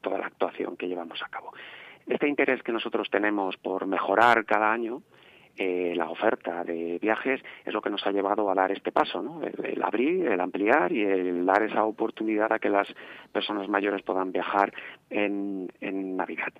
toda 0.00 0.16
la 0.16 0.26
actuación 0.28 0.74
que 0.78 0.88
llevamos 0.88 1.22
a 1.22 1.28
cabo. 1.28 1.52
Este 2.08 2.26
interés 2.26 2.62
que 2.62 2.72
nosotros 2.72 3.08
tenemos 3.10 3.56
por 3.58 3.86
mejorar 3.86 4.44
cada 4.46 4.72
año 4.72 5.02
eh, 5.56 5.92
la 5.96 6.08
oferta 6.08 6.62
de 6.64 6.98
viajes 7.00 7.40
es 7.64 7.74
lo 7.74 7.82
que 7.82 7.90
nos 7.90 8.06
ha 8.06 8.12
llevado 8.12 8.48
a 8.48 8.54
dar 8.54 8.70
este 8.70 8.92
paso, 8.92 9.40
el, 9.42 9.82
abrir, 9.82 10.26
el 10.26 10.40
ampliar 10.40 10.92
y 10.92 11.02
el 11.02 11.44
dar 11.44 11.64
esa 11.64 11.84
oportunidad 11.84 12.52
a 12.52 12.60
que 12.60 12.70
las 12.70 12.86
personas 13.32 13.68
mayores 13.68 14.02
puedan 14.02 14.30
viajar 14.30 14.72
en 15.10 15.68
Navidad. 16.16 16.52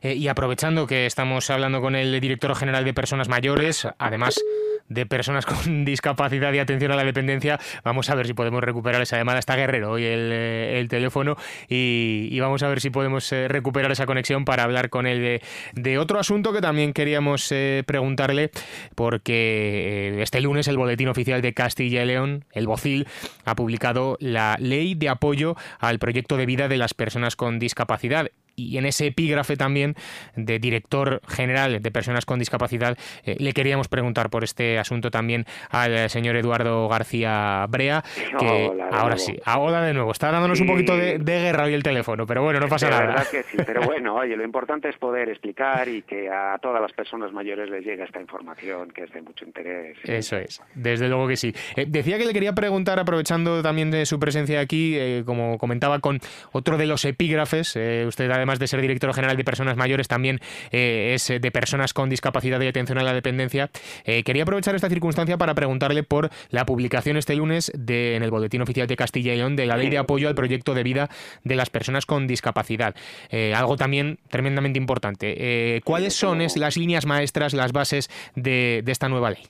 Eh, 0.00 0.14
y 0.14 0.28
aprovechando 0.28 0.86
que 0.86 1.06
estamos 1.06 1.50
hablando 1.50 1.80
con 1.80 1.96
el 1.96 2.18
director 2.20 2.54
general 2.54 2.84
de 2.84 2.94
Personas 2.94 3.28
Mayores, 3.28 3.86
además 3.98 4.40
de 4.88 5.06
personas 5.06 5.46
con 5.46 5.84
discapacidad 5.84 6.52
y 6.52 6.58
atención 6.58 6.92
a 6.92 6.96
la 6.96 7.04
dependencia. 7.04 7.58
Vamos 7.84 8.10
a 8.10 8.14
ver 8.14 8.26
si 8.26 8.34
podemos 8.34 8.62
recuperar 8.62 9.00
esa 9.02 9.16
llamada. 9.16 9.38
Está 9.38 9.56
Guerrero 9.56 9.92
hoy 9.92 10.04
el, 10.04 10.30
eh, 10.32 10.86
teléfono 10.88 11.36
y, 11.68 12.38
vamos 12.40 12.62
a 12.64 12.68
ver 12.68 12.80
si 12.80 12.90
podemos 12.90 13.30
eh, 13.32 13.46
recuperar 13.46 13.92
esa 13.92 14.04
conexión 14.04 14.44
para 14.44 14.64
hablar 14.64 14.90
con 14.90 15.06
él 15.06 15.40
de, 15.74 15.98
otro 15.98 16.18
asunto 16.18 16.52
que 16.52 16.60
también 16.60 16.92
queríamos 16.92 17.54
preguntarle 17.86 18.50
porque 18.96 20.20
este 20.20 20.40
lunes 20.40 20.66
el 20.66 20.76
Boletín 20.76 21.08
Oficial 21.08 21.40
de 21.40 21.54
Castilla 21.54 22.02
y 22.02 22.06
León, 22.06 22.44
el 22.52 22.66
BOCIL, 22.66 23.06
ha 23.44 23.54
publicado 23.54 24.16
la 24.18 24.56
Ley 24.58 24.94
de 24.94 25.08
Apoyo 25.08 25.54
al 25.78 26.00
Proyecto 26.00 26.36
de 26.36 26.46
Vida 26.46 26.66
de 26.66 26.78
las 26.78 26.94
Personas 26.94 27.36
con 27.36 27.60
Discapacidad 27.60 28.30
y 28.56 28.78
en 28.78 28.86
ese 28.86 29.06
epígrafe 29.06 29.56
también 29.56 29.94
de 30.36 30.58
director 30.58 31.20
general 31.28 31.80
de 31.80 31.90
personas 31.90 32.26
con 32.26 32.38
discapacidad, 32.38 32.96
eh, 33.24 33.36
le 33.38 33.52
queríamos 33.52 33.88
preguntar 33.88 34.30
por 34.30 34.44
este 34.44 34.78
asunto 34.78 35.10
también 35.10 35.46
al 35.70 36.10
señor 36.10 36.36
Eduardo 36.36 36.88
García 36.88 37.66
Brea, 37.68 38.02
que 38.38 38.70
ahora 38.90 39.16
sí, 39.16 39.38
ahora 39.44 39.82
de 39.82 39.94
nuevo, 39.94 40.12
está 40.12 40.30
dándonos 40.30 40.60
un 40.60 40.66
poquito 40.66 40.96
de, 40.96 41.18
guerra 41.18 41.64
hoy 41.64 41.74
el 41.74 41.82
teléfono, 41.82 42.26
pero 42.26 42.42
bueno, 42.42 42.60
no 42.60 42.68
pasa 42.68 42.88
nada. 42.88 43.06
Verdad 43.06 43.26
que 43.30 43.42
sí, 43.42 43.56
pero 43.64 43.82
bueno, 43.86 44.14
oye, 44.16 44.36
lo 44.36 44.44
importante 44.44 44.88
es 44.88 44.96
poder 44.96 45.28
explicar 45.28 45.88
y 45.88 46.02
que 46.02 46.28
a 46.28 46.58
todas 46.60 46.80
las 46.80 46.92
personas 46.92 47.32
mayores 47.32 47.68
les 47.70 47.84
llegue 47.84 48.04
esta 48.04 48.20
información 48.20 48.90
que 48.90 49.04
es 49.04 49.12
de 49.12 49.22
mucho 49.22 49.44
interés. 49.44 49.98
Eso 50.04 50.36
es, 50.36 50.62
desde 50.74 51.08
luego 51.08 51.26
que 51.26 51.36
sí. 51.36 51.54
Eh, 51.76 51.86
decía 51.88 52.18
que 52.18 52.26
le 52.26 52.32
quería 52.32 52.52
preguntar, 52.52 52.98
aprovechando 52.98 53.62
también 53.62 53.90
de 53.90 54.06
su 54.06 54.20
presencia 54.20 54.60
aquí, 54.60 54.96
eh, 54.96 55.22
como 55.24 55.58
comentaba 55.58 55.98
con 56.00 56.20
otro 56.52 56.76
de 56.76 56.86
los 56.86 57.04
epígrafes, 57.04 57.76
usted 58.06 58.30
ha 58.30 58.42
además 58.52 58.58
de 58.58 58.68
ser 58.68 58.80
director 58.80 59.12
general 59.14 59.36
de 59.36 59.44
personas 59.44 59.76
mayores, 59.76 60.08
también 60.08 60.40
eh, 60.70 61.12
es 61.14 61.28
de 61.28 61.50
personas 61.50 61.94
con 61.94 62.10
discapacidad 62.10 62.60
y 62.60 62.66
atención 62.66 62.98
a 62.98 63.02
la 63.02 63.14
dependencia. 63.14 63.70
Eh, 64.04 64.22
quería 64.22 64.42
aprovechar 64.42 64.74
esta 64.74 64.88
circunstancia 64.88 65.38
para 65.38 65.54
preguntarle 65.54 66.02
por 66.02 66.30
la 66.50 66.66
publicación 66.66 67.16
este 67.16 67.34
lunes 67.34 67.72
de, 67.74 68.16
en 68.16 68.22
el 68.22 68.30
Boletín 68.30 68.60
Oficial 68.62 68.86
de 68.86 68.96
Castilla 68.96 69.32
y 69.32 69.38
León 69.38 69.56
de 69.56 69.66
la 69.66 69.76
Ley 69.76 69.88
de 69.88 69.98
Apoyo 69.98 70.28
al 70.28 70.34
Proyecto 70.34 70.74
de 70.74 70.82
Vida 70.82 71.08
de 71.44 71.56
las 71.56 71.70
Personas 71.70 72.04
con 72.04 72.26
Discapacidad. 72.26 72.94
Eh, 73.30 73.54
algo 73.54 73.76
también 73.76 74.18
tremendamente 74.28 74.78
importante. 74.78 75.80
¿Cuáles 75.84 76.14
son 76.14 76.42
las 76.56 76.76
líneas 76.76 77.06
maestras, 77.06 77.54
las 77.54 77.72
bases 77.72 78.10
de 78.34 78.82
esta 78.86 79.08
nueva 79.08 79.30
ley? 79.30 79.46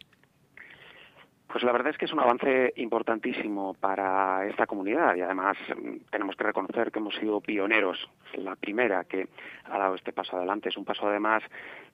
Pues 1.52 1.64
la 1.64 1.72
verdad 1.72 1.90
es 1.90 1.98
que 1.98 2.06
es 2.06 2.12
un 2.14 2.20
avance 2.20 2.72
importantísimo 2.76 3.74
para 3.74 4.46
esta 4.46 4.66
comunidad 4.66 5.14
y 5.16 5.20
además 5.20 5.58
mm, 5.68 6.08
tenemos 6.10 6.34
que 6.34 6.44
reconocer 6.44 6.90
que 6.90 6.98
hemos 6.98 7.14
sido 7.14 7.42
pioneros. 7.42 7.98
La 8.38 8.56
primera 8.56 9.04
que 9.04 9.28
ha 9.64 9.78
dado 9.78 9.94
este 9.94 10.14
paso 10.14 10.38
adelante 10.38 10.70
es 10.70 10.78
un 10.78 10.86
paso 10.86 11.06
además 11.06 11.42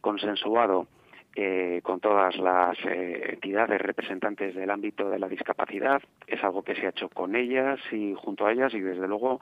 consensuado 0.00 0.86
eh, 1.34 1.80
con 1.82 1.98
todas 1.98 2.36
las 2.36 2.78
eh, 2.84 3.30
entidades 3.32 3.80
representantes 3.80 4.54
del 4.54 4.70
ámbito 4.70 5.10
de 5.10 5.18
la 5.18 5.28
discapacidad. 5.28 6.00
Es 6.28 6.42
algo 6.44 6.62
que 6.62 6.76
se 6.76 6.86
ha 6.86 6.90
hecho 6.90 7.08
con 7.08 7.34
ellas 7.34 7.80
y 7.90 8.14
junto 8.14 8.46
a 8.46 8.52
ellas 8.52 8.72
y 8.74 8.80
desde 8.80 9.08
luego 9.08 9.40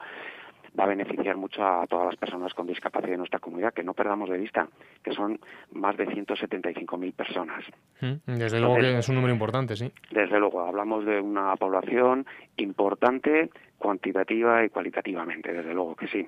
va 0.77 0.83
a 0.83 0.87
beneficiar 0.87 1.37
mucho 1.37 1.65
a 1.65 1.87
todas 1.87 2.07
las 2.07 2.15
personas 2.15 2.53
con 2.53 2.67
discapacidad 2.67 3.11
de 3.11 3.17
nuestra 3.17 3.39
comunidad, 3.39 3.73
que 3.73 3.83
no 3.83 3.93
perdamos 3.93 4.29
de 4.29 4.37
vista, 4.37 4.67
que 5.03 5.11
son 5.11 5.39
más 5.71 5.97
de 5.97 6.07
175.000 6.07 7.13
personas. 7.13 7.63
Mm, 8.01 8.37
desde 8.37 8.59
luego 8.59 8.75
que 8.75 8.97
es 8.97 9.09
un 9.09 9.15
número 9.15 9.33
importante, 9.33 9.75
sí. 9.75 9.91
Desde 10.11 10.39
luego, 10.39 10.61
hablamos 10.61 11.05
de 11.05 11.19
una 11.19 11.55
población 11.55 12.25
importante, 12.57 13.49
cuantitativa 13.77 14.63
y 14.63 14.69
cualitativamente, 14.69 15.51
desde 15.51 15.73
luego 15.73 15.95
que 15.95 16.07
sí. 16.07 16.27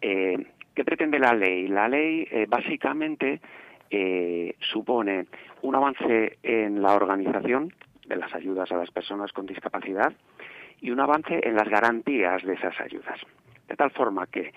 Eh, 0.00 0.36
¿Qué 0.74 0.84
pretende 0.84 1.18
la 1.18 1.32
ley? 1.32 1.68
La 1.68 1.88
ley 1.88 2.26
eh, 2.30 2.46
básicamente 2.48 3.40
eh, 3.90 4.56
supone 4.60 5.26
un 5.62 5.74
avance 5.74 6.38
en 6.42 6.82
la 6.82 6.94
organización 6.94 7.72
de 8.06 8.16
las 8.16 8.34
ayudas 8.34 8.70
a 8.72 8.76
las 8.76 8.90
personas 8.90 9.32
con 9.32 9.46
discapacidad 9.46 10.12
y 10.80 10.90
un 10.90 11.00
avance 11.00 11.40
en 11.42 11.54
las 11.54 11.68
garantías 11.68 12.42
de 12.42 12.54
esas 12.54 12.78
ayudas. 12.80 13.18
De 13.68 13.76
tal 13.76 13.90
forma 13.90 14.26
que 14.26 14.52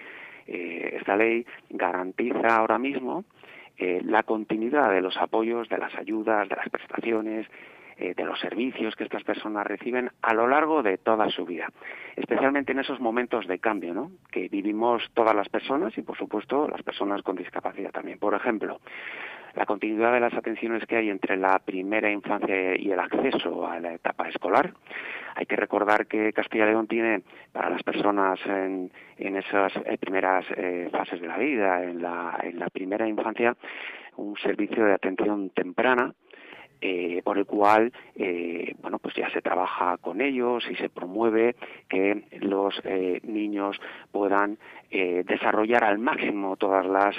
eh, 0.48 0.98
esta 0.98 1.16
ley 1.16 1.46
garantiza 1.70 2.56
ahora 2.56 2.78
mismo 2.78 3.26
eh, 3.78 4.02
la 4.04 4.24
continuidad 4.24 4.92
de 4.92 5.02
los 5.02 5.16
apoyos, 5.18 5.70
de 5.70 5.78
las 5.78 5.96
ayudas, 5.96 6.50
de 6.50 6.56
las 6.56 6.70
prestaciones, 6.70 7.48
eh, 7.98 8.14
de 8.16 8.24
los 8.24 8.40
servicios 8.40 8.96
que 8.96 9.04
estas 9.04 9.24
personas 9.24 9.68
reciben 9.68 10.10
a 10.22 10.34
lo 10.34 10.48
largo 10.48 10.82
de 10.82 10.98
toda 10.98 11.30
su 11.30 11.46
vida, 11.46 11.68
especialmente 12.16 12.72
en 12.72 12.80
esos 12.80 13.02
momentos 13.02 13.46
de 13.46 13.60
cambio 13.60 13.94
¿no? 13.94 14.12
que 14.32 14.48
vivimos 14.48 15.04
todas 15.14 15.36
las 15.36 15.50
personas 15.50 15.98
y, 15.98 16.02
por 16.02 16.18
supuesto, 16.18 16.68
las 16.68 16.82
personas 16.82 17.22
con 17.24 17.36
discapacidad 17.36 17.92
también. 17.92 18.18
Por 18.18 18.34
ejemplo, 18.34 18.80
la 19.56 19.66
continuidad 19.66 20.14
de 20.14 20.20
las 20.20 20.34
atenciones 20.34 20.86
que 20.86 20.98
hay 20.98 21.10
entre 21.10 21.38
la 21.38 21.60
primera 21.60 22.10
infancia 22.12 22.76
y 22.76 22.92
el 22.92 23.00
acceso 23.00 23.68
a 23.68 23.80
la 23.80 23.94
etapa 23.94 24.28
escolar. 24.30 24.74
Hay 25.36 25.46
que 25.46 25.56
recordar 25.56 26.08
que 26.08 26.34
Castilla 26.34 26.66
y 26.66 26.70
León 26.70 26.88
tiene 26.88 27.22
para 27.52 27.70
las 27.70 27.84
personas 27.84 28.40
en, 28.46 28.92
esas 29.18 29.74
eh, 29.86 29.98
primeras 29.98 30.46
eh, 30.56 30.90
fases 30.92 31.22
de 31.22 31.28
la 31.28 31.38
vida, 31.38 31.84
en 31.84 32.02
la, 32.02 32.40
en 32.44 32.60
la 32.60 32.70
primera 32.70 33.08
infancia, 33.08 33.56
un 34.18 34.36
servicio 34.38 34.86
de 34.86 34.94
atención 34.94 35.50
temprana 35.52 36.14
eh, 36.82 37.22
por 37.26 37.38
el 37.38 37.46
cual 37.46 37.92
eh, 38.16 38.74
bueno 38.82 39.00
pues 39.00 39.14
ya 39.14 39.30
se 39.32 39.42
trabaja 39.42 39.98
con 39.98 40.22
ellos 40.22 40.64
y 40.70 40.76
se 40.76 40.88
promueve 40.88 41.58
que 41.90 42.24
los 42.40 42.80
eh, 42.86 43.20
niños 43.24 43.80
puedan 44.12 44.58
desarrollar 44.92 45.84
al 45.84 46.00
máximo 46.00 46.58
todas 46.58 46.84
las 46.84 47.16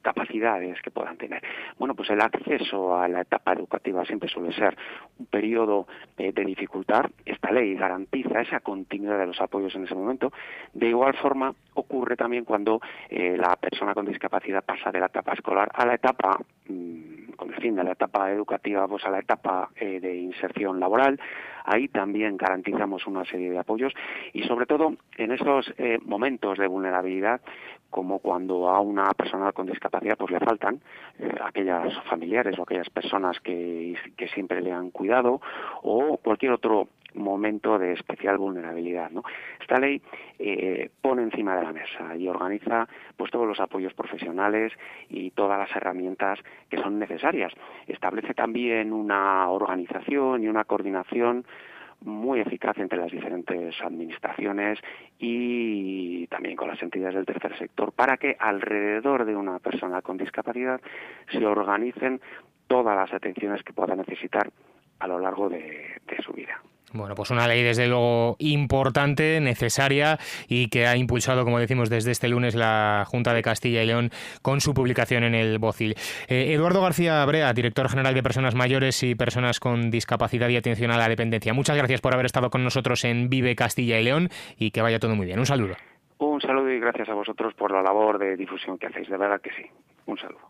capacidades 0.00 0.80
que 0.80 0.90
puedan 0.90 1.18
tener. 1.18 1.42
Bueno 1.78 1.94
pues 1.94 2.08
el 2.08 2.22
acceso 2.22 2.98
a 2.98 3.08
la 3.08 3.20
etapa 3.20 3.52
educativa 3.52 4.06
siempre 4.06 4.30
suele 4.30 4.54
ser 4.54 4.74
un 5.18 5.26
periodo 5.26 5.86
de 6.16 6.32
dificultad. 6.32 7.10
Esta 7.26 7.52
ley 7.52 7.74
garantiza 7.74 8.40
esa 8.40 8.60
continuidad 8.60 9.18
de 9.18 9.26
los 9.26 9.38
apoyos 9.38 9.74
en 9.74 9.84
ese 9.84 9.94
momento. 9.94 10.32
De 10.72 10.88
igual 10.88 11.12
forma 11.12 11.54
ocurre 11.74 12.16
también 12.16 12.46
cuando 12.46 12.80
la 13.10 13.54
persona 13.56 13.92
con 13.92 14.06
discapacidad 14.06 14.64
pasa 14.64 14.90
de 14.90 15.00
la 15.00 15.06
etapa 15.06 15.34
escolar 15.34 15.70
a 15.74 15.84
la 15.84 15.96
etapa 15.96 16.38
mm, 16.68 17.32
con 17.40 17.54
el 17.54 17.60
fin 17.60 17.74
de 17.74 17.84
la 17.84 17.92
etapa 17.92 18.30
educativa 18.30 18.86
a 19.04 19.10
la 19.10 19.20
etapa 19.20 19.70
eh, 19.76 20.00
de 20.00 20.16
inserción 20.16 20.80
laboral. 20.80 21.20
Ahí 21.64 21.88
también 21.88 22.36
garantizamos 22.36 23.06
una 23.06 23.24
serie 23.24 23.50
de 23.50 23.58
apoyos 23.58 23.92
y 24.32 24.42
sobre 24.44 24.66
todo 24.66 24.94
en 25.18 25.32
estos 25.32 25.72
eh, 25.78 25.98
momentos 26.04 26.58
de 26.58 26.66
vulnerabilidad 26.66 27.40
como 27.90 28.20
cuando 28.20 28.68
a 28.68 28.80
una 28.80 29.10
persona 29.10 29.52
con 29.52 29.66
discapacidad 29.66 30.16
pues 30.16 30.30
le 30.30 30.40
faltan 30.40 30.80
eh, 31.18 31.34
aquellas 31.44 31.92
familiares 32.04 32.58
o 32.58 32.62
aquellas 32.62 32.88
personas 32.88 33.38
que, 33.40 33.96
que, 34.16 34.28
siempre 34.28 34.62
le 34.62 34.72
han 34.72 34.90
cuidado 34.90 35.40
o 35.82 36.16
cualquier 36.18 36.52
otro 36.52 36.88
momento 37.14 37.78
de 37.78 37.92
especial 37.92 38.38
vulnerabilidad. 38.38 39.10
Esta 39.60 39.78
ley 39.78 40.00
eh, 40.38 40.90
pone 41.00 41.22
encima 41.22 41.56
de 41.56 41.62
la 41.62 41.72
mesa 41.72 42.16
y 42.16 42.28
organiza 42.28 42.88
pues 43.16 43.30
todos 43.30 43.46
los 43.46 43.60
apoyos 43.60 43.94
profesionales 43.94 44.72
y 45.08 45.30
todas 45.30 45.58
las 45.58 45.74
herramientas 45.74 46.38
que 46.68 46.78
son 46.78 46.98
necesarias. 46.98 47.52
Establece 47.86 48.34
también 48.34 48.92
una 48.92 49.48
organización 49.48 50.42
y 50.42 50.48
una 50.48 50.64
coordinación 50.64 51.44
muy 52.02 52.40
eficaz 52.40 52.78
entre 52.78 52.98
las 52.98 53.12
diferentes 53.12 53.74
administraciones 53.82 54.78
y 55.18 56.26
también 56.28 56.56
con 56.56 56.68
las 56.68 56.82
entidades 56.82 57.14
del 57.14 57.26
tercer 57.26 57.56
sector 57.58 57.92
para 57.92 58.16
que 58.16 58.36
alrededor 58.38 59.24
de 59.24 59.36
una 59.36 59.58
persona 59.58 60.00
con 60.00 60.16
discapacidad 60.16 60.80
se 61.30 61.44
organicen 61.44 62.20
todas 62.66 62.96
las 62.96 63.12
atenciones 63.12 63.62
que 63.62 63.72
pueda 63.72 63.94
necesitar 63.96 64.50
a 65.00 65.06
lo 65.06 65.18
largo 65.18 65.48
de, 65.48 66.00
su 66.24 66.32
vida. 66.32 66.60
Bueno, 66.92 67.14
pues 67.14 67.30
una 67.30 67.46
ley 67.46 67.62
desde 67.62 67.86
luego 67.86 68.34
importante, 68.40 69.40
necesaria 69.40 70.18
y 70.48 70.68
que 70.68 70.86
ha 70.86 70.96
impulsado, 70.96 71.44
como 71.44 71.60
decimos, 71.60 71.88
desde 71.88 72.10
este 72.10 72.28
lunes 72.28 72.56
la 72.56 73.04
Junta 73.06 73.32
de 73.32 73.42
Castilla 73.42 73.82
y 73.82 73.86
León 73.86 74.10
con 74.42 74.60
su 74.60 74.74
publicación 74.74 75.22
en 75.22 75.36
el 75.36 75.58
BOCIL. 75.58 75.94
Eh, 76.28 76.52
Eduardo 76.52 76.82
García 76.82 77.24
Brea, 77.24 77.52
director 77.52 77.88
general 77.88 78.14
de 78.14 78.22
Personas 78.24 78.56
Mayores 78.56 79.04
y 79.04 79.14
Personas 79.14 79.60
con 79.60 79.90
Discapacidad 79.92 80.48
y 80.48 80.56
Atención 80.56 80.90
a 80.90 80.98
la 80.98 81.08
Dependencia. 81.08 81.54
Muchas 81.54 81.76
gracias 81.76 82.00
por 82.00 82.12
haber 82.12 82.26
estado 82.26 82.50
con 82.50 82.64
nosotros 82.64 83.04
en 83.04 83.30
Vive 83.30 83.54
Castilla 83.54 84.00
y 84.00 84.04
León 84.04 84.28
y 84.58 84.72
que 84.72 84.82
vaya 84.82 84.98
todo 84.98 85.14
muy 85.14 85.26
bien. 85.26 85.38
Un 85.38 85.46
saludo. 85.46 85.76
Un 86.18 86.40
saludo 86.40 86.70
y 86.70 86.80
gracias 86.80 87.08
a 87.08 87.14
vosotros 87.14 87.54
por 87.54 87.70
la 87.70 87.82
labor 87.82 88.18
de 88.18 88.36
difusión 88.36 88.78
que 88.78 88.88
hacéis. 88.88 89.08
De 89.08 89.16
verdad 89.16 89.40
que 89.40 89.50
sí. 89.52 89.64
Un 90.06 90.18
saludo. 90.18 90.49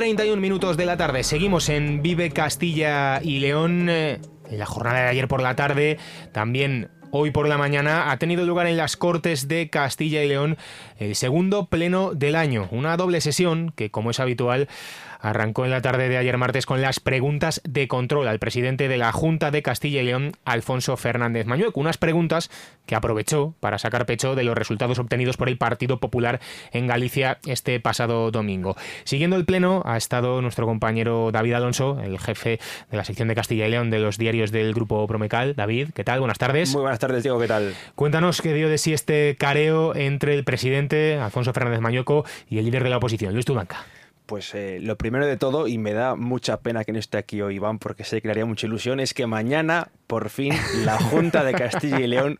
31 0.00 0.40
minutos 0.40 0.78
de 0.78 0.86
la 0.86 0.96
tarde, 0.96 1.22
seguimos 1.24 1.68
en 1.68 2.00
Vive 2.00 2.30
Castilla 2.30 3.20
y 3.22 3.38
León. 3.38 3.90
En 3.90 4.18
la 4.48 4.64
jornada 4.64 5.00
de 5.00 5.08
ayer 5.08 5.28
por 5.28 5.42
la 5.42 5.56
tarde, 5.56 5.98
también 6.32 6.88
hoy 7.10 7.32
por 7.32 7.46
la 7.46 7.58
mañana, 7.58 8.10
ha 8.10 8.16
tenido 8.16 8.46
lugar 8.46 8.66
en 8.66 8.78
las 8.78 8.96
Cortes 8.96 9.46
de 9.46 9.68
Castilla 9.68 10.24
y 10.24 10.28
León 10.28 10.56
el 10.96 11.14
segundo 11.16 11.66
pleno 11.66 12.14
del 12.14 12.36
año. 12.36 12.66
Una 12.70 12.96
doble 12.96 13.20
sesión 13.20 13.74
que, 13.76 13.90
como 13.90 14.10
es 14.10 14.20
habitual, 14.20 14.68
arrancó 15.20 15.64
en 15.64 15.70
la 15.70 15.82
tarde 15.82 16.08
de 16.08 16.16
ayer 16.16 16.36
martes 16.36 16.66
con 16.66 16.80
las 16.80 17.00
preguntas 17.00 17.60
de 17.64 17.88
control 17.88 18.28
al 18.28 18.38
presidente 18.38 18.88
de 18.88 18.96
la 18.96 19.12
Junta 19.12 19.50
de 19.50 19.62
Castilla 19.62 20.02
y 20.02 20.04
León, 20.04 20.32
Alfonso 20.44 20.96
Fernández 20.96 21.46
Mañueco. 21.46 21.80
Unas 21.80 21.98
preguntas 21.98 22.50
que 22.86 22.94
aprovechó 22.94 23.54
para 23.60 23.78
sacar 23.78 24.06
pecho 24.06 24.34
de 24.34 24.44
los 24.44 24.56
resultados 24.56 24.98
obtenidos 24.98 25.36
por 25.36 25.48
el 25.48 25.58
Partido 25.58 26.00
Popular 26.00 26.40
en 26.72 26.86
Galicia 26.86 27.38
este 27.46 27.78
pasado 27.80 28.30
domingo. 28.30 28.76
Siguiendo 29.04 29.36
el 29.36 29.44
pleno 29.44 29.82
ha 29.86 29.96
estado 29.96 30.42
nuestro 30.42 30.66
compañero 30.66 31.30
David 31.32 31.54
Alonso, 31.54 32.00
el 32.02 32.18
jefe 32.18 32.58
de 32.90 32.96
la 32.96 33.04
sección 33.04 33.28
de 33.28 33.34
Castilla 33.34 33.66
y 33.66 33.70
León 33.70 33.90
de 33.90 33.98
los 33.98 34.18
diarios 34.18 34.50
del 34.50 34.74
Grupo 34.74 35.06
Promecal. 35.06 35.54
David, 35.54 35.90
¿qué 35.94 36.04
tal? 36.04 36.20
Buenas 36.20 36.38
tardes. 36.38 36.72
Muy 36.72 36.82
buenas 36.82 36.98
tardes, 36.98 37.22
Diego, 37.22 37.38
¿qué 37.38 37.48
tal? 37.48 37.74
Cuéntanos 37.94 38.42
qué 38.42 38.54
dio 38.54 38.68
de 38.68 38.78
sí 38.78 38.92
este 38.92 39.36
careo 39.38 39.94
entre 39.94 40.34
el 40.34 40.44
presidente 40.44 41.18
Alfonso 41.18 41.52
Fernández 41.52 41.80
Mañueco 41.80 42.24
y 42.48 42.58
el 42.58 42.64
líder 42.64 42.84
de 42.84 42.90
la 42.90 42.96
oposición, 42.96 43.34
Luis 43.34 43.46
Tudanca. 43.46 43.84
Pues 44.30 44.54
eh, 44.54 44.78
lo 44.80 44.96
primero 44.96 45.26
de 45.26 45.36
todo, 45.36 45.66
y 45.66 45.76
me 45.76 45.92
da 45.92 46.14
mucha 46.14 46.60
pena 46.60 46.84
que 46.84 46.92
no 46.92 47.00
esté 47.00 47.18
aquí 47.18 47.42
hoy 47.42 47.56
Iván, 47.56 47.80
porque 47.80 48.04
sé 48.04 48.22
que 48.22 48.28
le 48.28 48.30
haría 48.30 48.46
mucha 48.46 48.68
ilusión, 48.68 49.00
es 49.00 49.12
que 49.12 49.26
mañana, 49.26 49.90
por 50.06 50.30
fin, 50.30 50.54
la 50.84 51.00
Junta 51.02 51.42
de 51.42 51.52
Castilla 51.52 51.98
y 51.98 52.06
León 52.06 52.38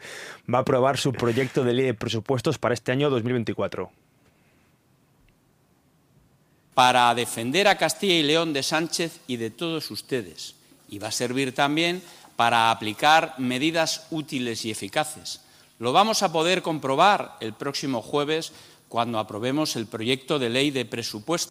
va 0.48 0.58
a 0.58 0.60
aprobar 0.60 0.98
su 0.98 1.12
proyecto 1.12 1.64
de 1.64 1.72
ley 1.72 1.86
de 1.86 1.94
presupuestos 1.94 2.58
para 2.58 2.74
este 2.74 2.92
año 2.92 3.10
2024. 3.10 3.90
Para 6.74 7.12
defender 7.16 7.66
a 7.66 7.76
Castilla 7.76 8.14
y 8.14 8.22
León 8.22 8.52
de 8.52 8.62
Sánchez 8.62 9.18
y 9.26 9.38
de 9.38 9.50
todos 9.50 9.90
ustedes. 9.90 10.54
Y 10.88 11.00
va 11.00 11.08
a 11.08 11.10
servir 11.10 11.56
también 11.56 12.02
para 12.36 12.70
aplicar 12.70 13.34
medidas 13.38 14.06
útiles 14.12 14.64
y 14.64 14.70
eficaces. 14.70 15.40
Lo 15.80 15.92
vamos 15.92 16.22
a 16.22 16.30
poder 16.30 16.62
comprobar 16.62 17.36
el 17.40 17.52
próximo 17.52 18.00
jueves 18.00 18.52
cuando 18.88 19.18
aprobemos 19.18 19.74
el 19.74 19.86
proyecto 19.86 20.38
de 20.38 20.50
ley 20.50 20.70
de 20.70 20.84
presupuestos 20.84 21.50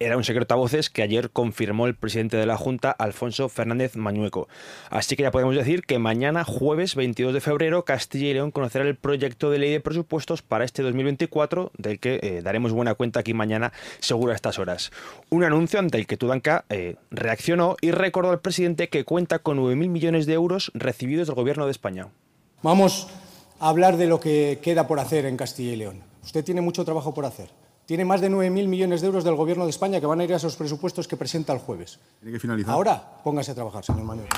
era 0.00 0.16
un 0.16 0.24
secreto 0.24 0.54
a 0.54 0.56
voces 0.56 0.88
que 0.88 1.02
ayer 1.02 1.30
confirmó 1.30 1.86
el 1.86 1.94
presidente 1.94 2.38
de 2.38 2.46
la 2.46 2.56
Junta, 2.56 2.90
Alfonso 2.90 3.50
Fernández 3.50 3.96
Mañueco. 3.96 4.48
Así 4.88 5.14
que 5.14 5.24
ya 5.24 5.30
podemos 5.30 5.54
decir 5.54 5.82
que 5.82 5.98
mañana, 5.98 6.42
jueves 6.42 6.94
22 6.94 7.34
de 7.34 7.42
febrero, 7.42 7.84
Castilla 7.84 8.28
y 8.28 8.32
León 8.32 8.50
conocerá 8.50 8.86
el 8.86 8.96
proyecto 8.96 9.50
de 9.50 9.58
ley 9.58 9.70
de 9.70 9.80
presupuestos 9.80 10.40
para 10.40 10.64
este 10.64 10.82
2024, 10.82 11.70
del 11.76 12.00
que 12.00 12.18
eh, 12.22 12.40
daremos 12.42 12.72
buena 12.72 12.94
cuenta 12.94 13.20
aquí 13.20 13.34
mañana, 13.34 13.74
seguro 13.98 14.32
a 14.32 14.34
estas 14.34 14.58
horas. 14.58 14.90
Un 15.28 15.44
anuncio 15.44 15.78
ante 15.78 15.98
el 15.98 16.06
que 16.06 16.16
Tudanca 16.16 16.64
eh, 16.70 16.96
reaccionó 17.10 17.76
y 17.82 17.90
recordó 17.90 18.30
al 18.30 18.40
presidente 18.40 18.88
que 18.88 19.04
cuenta 19.04 19.40
con 19.40 19.58
9.000 19.58 19.88
millones 19.90 20.24
de 20.24 20.32
euros 20.32 20.72
recibidos 20.72 21.26
del 21.26 21.36
Gobierno 21.36 21.66
de 21.66 21.72
España. 21.72 22.08
Vamos 22.62 23.08
a 23.58 23.68
hablar 23.68 23.98
de 23.98 24.06
lo 24.06 24.18
que 24.18 24.60
queda 24.62 24.88
por 24.88 24.98
hacer 24.98 25.26
en 25.26 25.36
Castilla 25.36 25.72
y 25.72 25.76
León. 25.76 26.00
Usted 26.22 26.42
tiene 26.42 26.62
mucho 26.62 26.86
trabajo 26.86 27.12
por 27.12 27.26
hacer 27.26 27.59
tiene 27.90 28.04
más 28.04 28.20
de 28.20 28.30
9.000 28.30 28.68
millones 28.68 29.00
de 29.00 29.08
euros 29.08 29.24
del 29.24 29.34
Gobierno 29.34 29.64
de 29.64 29.70
España 29.70 29.98
que 29.98 30.06
van 30.06 30.20
a 30.20 30.22
ir 30.22 30.32
a 30.32 30.36
esos 30.36 30.54
presupuestos 30.54 31.08
que 31.08 31.16
presenta 31.16 31.52
el 31.52 31.58
jueves. 31.58 31.98
Tiene 32.20 32.32
que 32.34 32.38
finalizar. 32.38 32.72
Ahora, 32.72 33.02
póngase 33.24 33.50
a 33.50 33.54
trabajar, 33.56 33.84
señor 33.84 34.04
Manuel. 34.04 34.28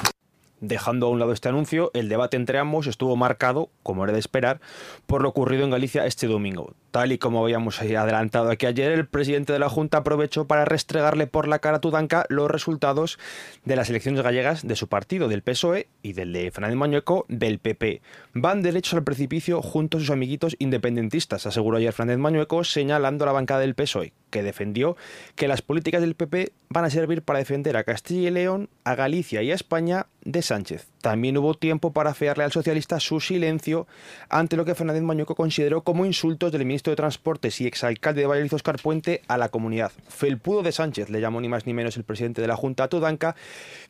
Dejando 0.62 1.08
a 1.08 1.10
un 1.10 1.18
lado 1.18 1.34
este 1.34 1.50
anuncio, 1.50 1.90
el 1.92 2.08
debate 2.08 2.38
entre 2.38 2.58
ambos 2.58 2.86
estuvo 2.86 3.14
marcado, 3.14 3.68
como 3.82 4.04
era 4.04 4.14
de 4.14 4.20
esperar, 4.20 4.62
por 5.04 5.20
lo 5.20 5.28
ocurrido 5.28 5.64
en 5.64 5.70
Galicia 5.70 6.06
este 6.06 6.28
domingo. 6.28 6.72
Tal 6.92 7.10
y 7.10 7.16
como 7.16 7.42
habíamos 7.42 7.80
adelantado 7.80 8.50
aquí 8.50 8.66
ayer, 8.66 8.92
el 8.92 9.06
presidente 9.06 9.54
de 9.54 9.58
la 9.58 9.70
Junta 9.70 9.96
aprovechó 9.96 10.46
para 10.46 10.66
restregarle 10.66 11.26
por 11.26 11.48
la 11.48 11.58
cara 11.58 11.78
a 11.78 11.80
Tudanca 11.80 12.26
los 12.28 12.50
resultados 12.50 13.18
de 13.64 13.76
las 13.76 13.88
elecciones 13.88 14.22
gallegas 14.22 14.66
de 14.66 14.76
su 14.76 14.88
partido, 14.88 15.28
del 15.28 15.40
PSOE, 15.40 15.88
y 16.02 16.12
del 16.12 16.34
de 16.34 16.50
Fernández 16.50 16.76
Mañueco, 16.76 17.24
del 17.30 17.60
PP. 17.60 18.02
Van 18.34 18.60
derechos 18.60 18.92
al 18.92 19.04
precipicio 19.04 19.62
junto 19.62 19.96
a 19.96 20.00
sus 20.00 20.10
amiguitos 20.10 20.54
independentistas, 20.58 21.46
aseguró 21.46 21.78
ayer 21.78 21.94
Fernández 21.94 22.18
Mañueco, 22.18 22.62
señalando 22.62 23.24
a 23.24 23.26
la 23.28 23.32
bancada 23.32 23.60
del 23.60 23.74
PSOE, 23.74 24.12
que 24.28 24.42
defendió 24.42 24.98
que 25.34 25.48
las 25.48 25.62
políticas 25.62 26.02
del 26.02 26.14
PP 26.14 26.52
van 26.68 26.84
a 26.84 26.90
servir 26.90 27.22
para 27.22 27.38
defender 27.38 27.78
a 27.78 27.84
Castilla 27.84 28.28
y 28.28 28.32
León, 28.32 28.68
a 28.84 28.94
Galicia 28.94 29.42
y 29.42 29.50
a 29.50 29.54
España 29.54 30.08
de 30.24 30.42
Sánchez. 30.42 30.88
También 31.00 31.36
hubo 31.36 31.54
tiempo 31.54 31.92
para 31.92 32.14
fearle 32.14 32.44
al 32.44 32.52
socialista 32.52 33.00
su 33.00 33.18
silencio 33.20 33.86
ante 34.28 34.56
lo 34.56 34.64
que 34.64 34.74
Fernández 34.74 35.02
Mañueco 35.02 35.34
consideró 35.34 35.82
como 35.82 36.06
insultos 36.06 36.52
del 36.52 36.64
ministro 36.64 36.81
de 36.90 36.96
Transportes 36.96 37.60
y 37.60 37.66
exalcalde 37.66 38.22
de 38.22 38.26
Valladolid 38.26 38.54
Oscar 38.54 38.80
Puente 38.80 39.22
a 39.28 39.38
la 39.38 39.48
comunidad. 39.48 39.92
Felpudo 40.08 40.62
de 40.62 40.72
Sánchez 40.72 41.10
le 41.10 41.20
llamó 41.20 41.40
ni 41.40 41.48
más 41.48 41.66
ni 41.66 41.74
menos 41.74 41.96
el 41.96 42.04
presidente 42.04 42.40
de 42.40 42.48
la 42.48 42.56
Junta 42.56 42.88
Tudanca, 42.88 43.36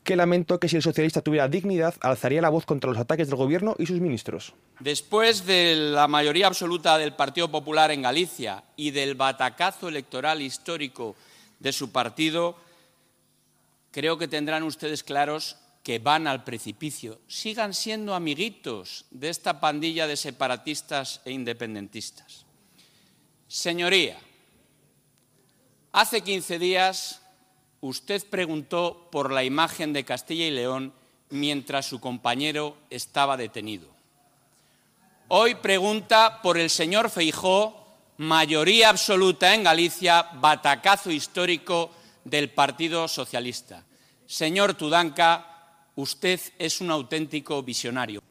que 0.04 0.16
lamentó 0.16 0.60
que 0.60 0.68
si 0.68 0.76
el 0.76 0.82
socialista 0.82 1.22
tuviera 1.22 1.48
dignidad 1.48 1.94
alzaría 2.00 2.42
la 2.42 2.48
voz 2.48 2.66
contra 2.66 2.90
los 2.90 2.98
ataques 2.98 3.28
del 3.28 3.36
gobierno 3.36 3.74
y 3.78 3.86
sus 3.86 4.00
ministros. 4.00 4.54
Después 4.80 5.46
de 5.46 5.74
la 5.76 6.08
mayoría 6.08 6.46
absoluta 6.46 6.98
del 6.98 7.14
Partido 7.14 7.50
Popular 7.50 7.90
en 7.90 8.02
Galicia 8.02 8.64
y 8.76 8.90
del 8.90 9.14
batacazo 9.14 9.88
electoral 9.88 10.42
histórico 10.42 11.16
de 11.60 11.72
su 11.72 11.92
partido, 11.92 12.56
creo 13.90 14.18
que 14.18 14.28
tendrán 14.28 14.62
ustedes 14.64 15.02
claros 15.02 15.56
que 15.82 15.98
van 15.98 16.26
al 16.26 16.44
precipicio 16.44 17.18
sigan 17.26 17.74
siendo 17.74 18.14
amiguitos 18.14 19.04
de 19.10 19.28
esta 19.28 19.60
pandilla 19.60 20.06
de 20.06 20.16
separatistas 20.16 21.20
e 21.24 21.32
independentistas. 21.32 22.46
Señoría, 23.52 24.16
hace 25.92 26.22
15 26.22 26.58
días 26.58 27.20
usted 27.82 28.24
preguntó 28.30 29.10
por 29.12 29.30
la 29.30 29.44
imagen 29.44 29.92
de 29.92 30.06
Castilla 30.06 30.46
y 30.46 30.50
León 30.50 30.94
mientras 31.28 31.84
su 31.84 32.00
compañero 32.00 32.78
estaba 32.88 33.36
detenido. 33.36 33.90
Hoy 35.28 35.56
pregunta 35.56 36.40
por 36.40 36.56
el 36.56 36.70
señor 36.70 37.10
Feijó, 37.10 37.98
mayoría 38.16 38.88
absoluta 38.88 39.54
en 39.54 39.64
Galicia, 39.64 40.22
batacazo 40.32 41.10
histórico 41.10 41.90
del 42.24 42.48
Partido 42.48 43.06
Socialista. 43.06 43.84
Señor 44.24 44.72
Tudanca, 44.72 45.84
usted 45.96 46.40
es 46.58 46.80
un 46.80 46.90
auténtico 46.90 47.62
visionario. 47.62 48.22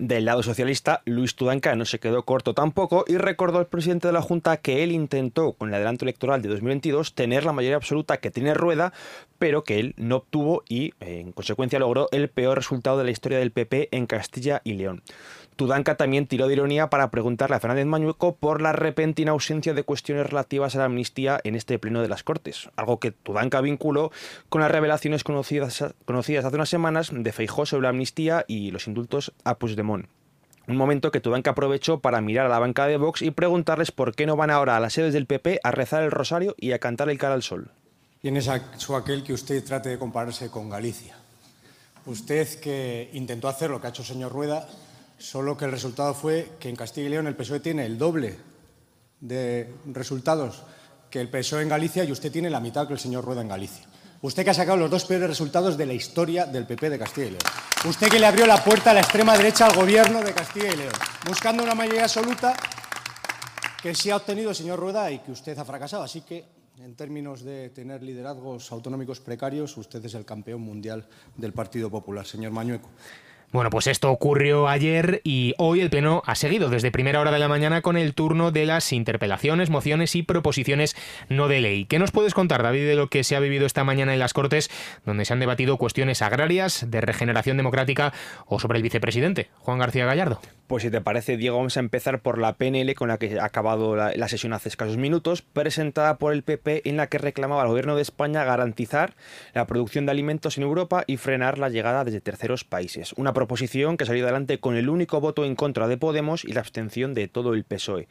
Del 0.00 0.24
lado 0.24 0.42
socialista, 0.42 1.02
Luis 1.04 1.36
Tudanca 1.36 1.76
no 1.76 1.84
se 1.84 2.00
quedó 2.00 2.24
corto 2.24 2.54
tampoco 2.54 3.04
y 3.06 3.18
recordó 3.18 3.58
al 3.58 3.66
presidente 3.66 4.06
de 4.06 4.14
la 4.14 4.22
Junta 4.22 4.56
que 4.56 4.82
él 4.82 4.92
intentó, 4.92 5.52
con 5.52 5.68
el 5.68 5.74
adelanto 5.74 6.06
electoral 6.06 6.40
de 6.40 6.48
2022, 6.48 7.14
tener 7.14 7.44
la 7.44 7.52
mayoría 7.52 7.76
absoluta 7.76 8.16
que 8.16 8.30
tiene 8.30 8.54
Rueda, 8.54 8.94
pero 9.38 9.62
que 9.62 9.78
él 9.78 9.94
no 9.98 10.16
obtuvo 10.16 10.62
y, 10.66 10.94
en 11.00 11.32
consecuencia, 11.32 11.78
logró 11.78 12.08
el 12.12 12.30
peor 12.30 12.56
resultado 12.56 12.96
de 12.96 13.04
la 13.04 13.10
historia 13.10 13.40
del 13.40 13.50
PP 13.50 13.90
en 13.92 14.06
Castilla 14.06 14.62
y 14.64 14.72
León. 14.72 15.02
Tudanca 15.56 15.96
también 15.96 16.26
tiró 16.26 16.48
de 16.48 16.54
ironía 16.54 16.88
para 16.88 17.10
preguntarle 17.10 17.56
a 17.56 17.60
Fernández 17.60 17.84
Mañueco 17.84 18.34
por 18.34 18.62
la 18.62 18.72
repentina 18.72 19.32
ausencia 19.32 19.74
de 19.74 19.82
cuestiones 19.82 20.26
relativas 20.26 20.74
a 20.74 20.78
la 20.78 20.86
amnistía 20.86 21.38
en 21.44 21.54
este 21.54 21.78
pleno 21.78 22.00
de 22.00 22.08
las 22.08 22.22
Cortes, 22.22 22.70
algo 22.76 22.98
que 22.98 23.10
Tudanca 23.10 23.60
vinculó 23.60 24.10
con 24.48 24.62
las 24.62 24.70
revelaciones 24.70 25.22
conocidas, 25.22 25.84
conocidas 26.06 26.46
hace 26.46 26.56
unas 26.56 26.70
semanas 26.70 27.10
de 27.12 27.32
Feijó 27.32 27.66
sobre 27.66 27.82
la 27.82 27.88
amnistía 27.90 28.46
y 28.48 28.70
los 28.70 28.86
indultos 28.86 29.34
a 29.44 29.58
Puigdemont. 29.58 29.89
Un 29.94 30.76
momento 30.76 31.10
que 31.10 31.20
Tudanca 31.20 31.50
aprovechó 31.50 32.00
para 32.00 32.20
mirar 32.20 32.46
a 32.46 32.48
la 32.48 32.58
banca 32.58 32.86
de 32.86 32.96
Vox 32.96 33.22
y 33.22 33.30
preguntarles 33.30 33.90
por 33.90 34.14
qué 34.14 34.26
no 34.26 34.36
van 34.36 34.50
ahora 34.50 34.76
a 34.76 34.80
las 34.80 34.92
sedes 34.92 35.12
del 35.12 35.26
PP 35.26 35.60
a 35.64 35.70
rezar 35.72 36.02
el 36.02 36.10
rosario 36.10 36.54
y 36.58 36.72
a 36.72 36.78
cantar 36.78 37.10
el 37.10 37.18
cara 37.18 37.34
al 37.34 37.42
sol. 37.42 37.70
¿Quién 38.20 38.36
es 38.36 38.48
aquel 38.48 39.24
que 39.24 39.32
usted 39.32 39.64
trate 39.64 39.88
de 39.88 39.98
compararse 39.98 40.50
con 40.50 40.68
Galicia? 40.68 41.16
Usted 42.06 42.60
que 42.60 43.10
intentó 43.14 43.48
hacer 43.48 43.70
lo 43.70 43.80
que 43.80 43.86
ha 43.86 43.90
hecho 43.90 44.02
el 44.02 44.08
señor 44.08 44.32
Rueda 44.32 44.68
solo 45.18 45.56
que 45.56 45.66
el 45.66 45.70
resultado 45.70 46.14
fue 46.14 46.52
que 46.58 46.68
en 46.68 46.76
Castilla 46.76 47.06
y 47.06 47.10
León 47.10 47.26
el 47.26 47.36
PSOE 47.36 47.60
tiene 47.60 47.84
el 47.84 47.98
doble 47.98 48.38
de 49.20 49.72
resultados 49.86 50.62
que 51.10 51.20
el 51.20 51.28
PSOE 51.28 51.62
en 51.62 51.68
Galicia 51.68 52.04
y 52.04 52.12
usted 52.12 52.32
tiene 52.32 52.48
la 52.48 52.60
mitad 52.60 52.86
que 52.86 52.94
el 52.94 52.98
señor 52.98 53.24
Rueda 53.24 53.42
en 53.42 53.48
Galicia. 53.48 53.84
Usted 54.22 54.44
que 54.44 54.50
ha 54.50 54.54
sacado 54.54 54.76
los 54.76 54.90
dos 54.90 55.06
peores 55.06 55.30
resultados 55.30 55.78
de 55.78 55.86
la 55.86 55.94
historia 55.94 56.44
del 56.44 56.66
PP 56.66 56.90
de 56.90 56.98
Castilla 56.98 57.26
y 57.26 57.30
León. 57.30 57.42
Usted 57.86 58.08
que 58.08 58.18
le 58.18 58.26
abrió 58.26 58.46
la 58.46 58.62
puerta 58.62 58.90
a 58.90 58.94
la 58.94 59.00
extrema 59.00 59.34
derecha 59.34 59.64
al 59.64 59.74
gobierno 59.74 60.20
de 60.20 60.34
Castilla 60.34 60.72
y 60.74 60.76
León, 60.76 60.92
buscando 61.26 61.62
una 61.62 61.74
mayoría 61.74 62.02
absoluta 62.02 62.54
que 63.82 63.94
sí 63.94 64.10
ha 64.10 64.16
obtenido 64.16 64.50
el 64.50 64.56
señor 64.56 64.78
Rueda 64.78 65.10
y 65.10 65.20
que 65.20 65.32
usted 65.32 65.58
ha 65.58 65.64
fracasado. 65.64 66.02
Así 66.02 66.20
que, 66.20 66.44
en 66.80 66.94
términos 66.96 67.42
de 67.42 67.70
tener 67.70 68.02
liderazgos 68.02 68.70
autonómicos 68.70 69.20
precarios, 69.20 69.74
usted 69.78 70.04
es 70.04 70.12
el 70.12 70.26
campeón 70.26 70.60
mundial 70.60 71.06
del 71.36 71.54
Partido 71.54 71.88
Popular, 71.88 72.26
señor 72.26 72.52
Mañueco. 72.52 72.90
Bueno, 73.52 73.70
pues 73.70 73.88
esto 73.88 74.12
ocurrió 74.12 74.68
ayer 74.68 75.22
y 75.24 75.54
hoy 75.58 75.80
el 75.80 75.90
Pleno 75.90 76.22
ha 76.24 76.36
seguido 76.36 76.68
desde 76.68 76.92
primera 76.92 77.20
hora 77.20 77.32
de 77.32 77.40
la 77.40 77.48
mañana 77.48 77.82
con 77.82 77.96
el 77.96 78.14
turno 78.14 78.52
de 78.52 78.64
las 78.64 78.92
interpelaciones, 78.92 79.70
mociones 79.70 80.14
y 80.14 80.22
proposiciones 80.22 80.94
no 81.28 81.48
de 81.48 81.60
ley. 81.60 81.84
¿Qué 81.84 81.98
nos 81.98 82.12
puedes 82.12 82.32
contar, 82.32 82.62
David, 82.62 82.86
de 82.86 82.94
lo 82.94 83.08
que 83.08 83.24
se 83.24 83.34
ha 83.34 83.40
vivido 83.40 83.66
esta 83.66 83.82
mañana 83.82 84.12
en 84.12 84.20
las 84.20 84.34
Cortes, 84.34 84.70
donde 85.04 85.24
se 85.24 85.32
han 85.32 85.40
debatido 85.40 85.78
cuestiones 85.78 86.22
agrarias, 86.22 86.92
de 86.92 87.00
regeneración 87.00 87.56
democrática 87.56 88.12
o 88.46 88.60
sobre 88.60 88.76
el 88.76 88.84
vicepresidente, 88.84 89.48
Juan 89.58 89.80
García 89.80 90.06
Gallardo? 90.06 90.40
Pues 90.70 90.84
si 90.84 90.90
te 90.92 91.00
parece, 91.00 91.36
Diego, 91.36 91.56
vamos 91.56 91.76
a 91.76 91.80
empezar 91.80 92.22
por 92.22 92.38
la 92.38 92.52
PNL 92.52 92.94
con 92.94 93.08
la 93.08 93.18
que 93.18 93.40
ha 93.40 93.44
acabado 93.44 93.96
la, 93.96 94.28
sesión 94.28 94.52
hace 94.52 94.68
escasos 94.68 94.98
minutos, 94.98 95.42
presentada 95.42 96.16
por 96.16 96.32
el 96.32 96.44
PP 96.44 96.88
en 96.88 96.96
la 96.96 97.08
que 97.08 97.18
reclamaba 97.18 97.62
al 97.62 97.68
gobierno 97.70 97.96
de 97.96 98.02
España 98.02 98.44
garantizar 98.44 99.16
la 99.52 99.66
producción 99.66 100.06
de 100.06 100.12
alimentos 100.12 100.58
en 100.58 100.62
Europa 100.62 101.02
y 101.08 101.16
frenar 101.16 101.58
la 101.58 101.70
llegada 101.70 102.04
desde 102.04 102.20
terceros 102.20 102.62
países. 102.62 103.14
Una 103.14 103.32
proposición 103.32 103.96
que 103.96 104.06
salió 104.06 104.22
adelante 104.22 104.60
con 104.60 104.76
el 104.76 104.88
único 104.88 105.20
voto 105.20 105.44
en 105.44 105.56
contra 105.56 105.88
de 105.88 105.96
Podemos 105.96 106.44
y 106.44 106.52
la 106.52 106.60
abstención 106.60 107.14
de 107.14 107.26
todo 107.26 107.54
el 107.54 107.64
PSOE. 107.64 108.06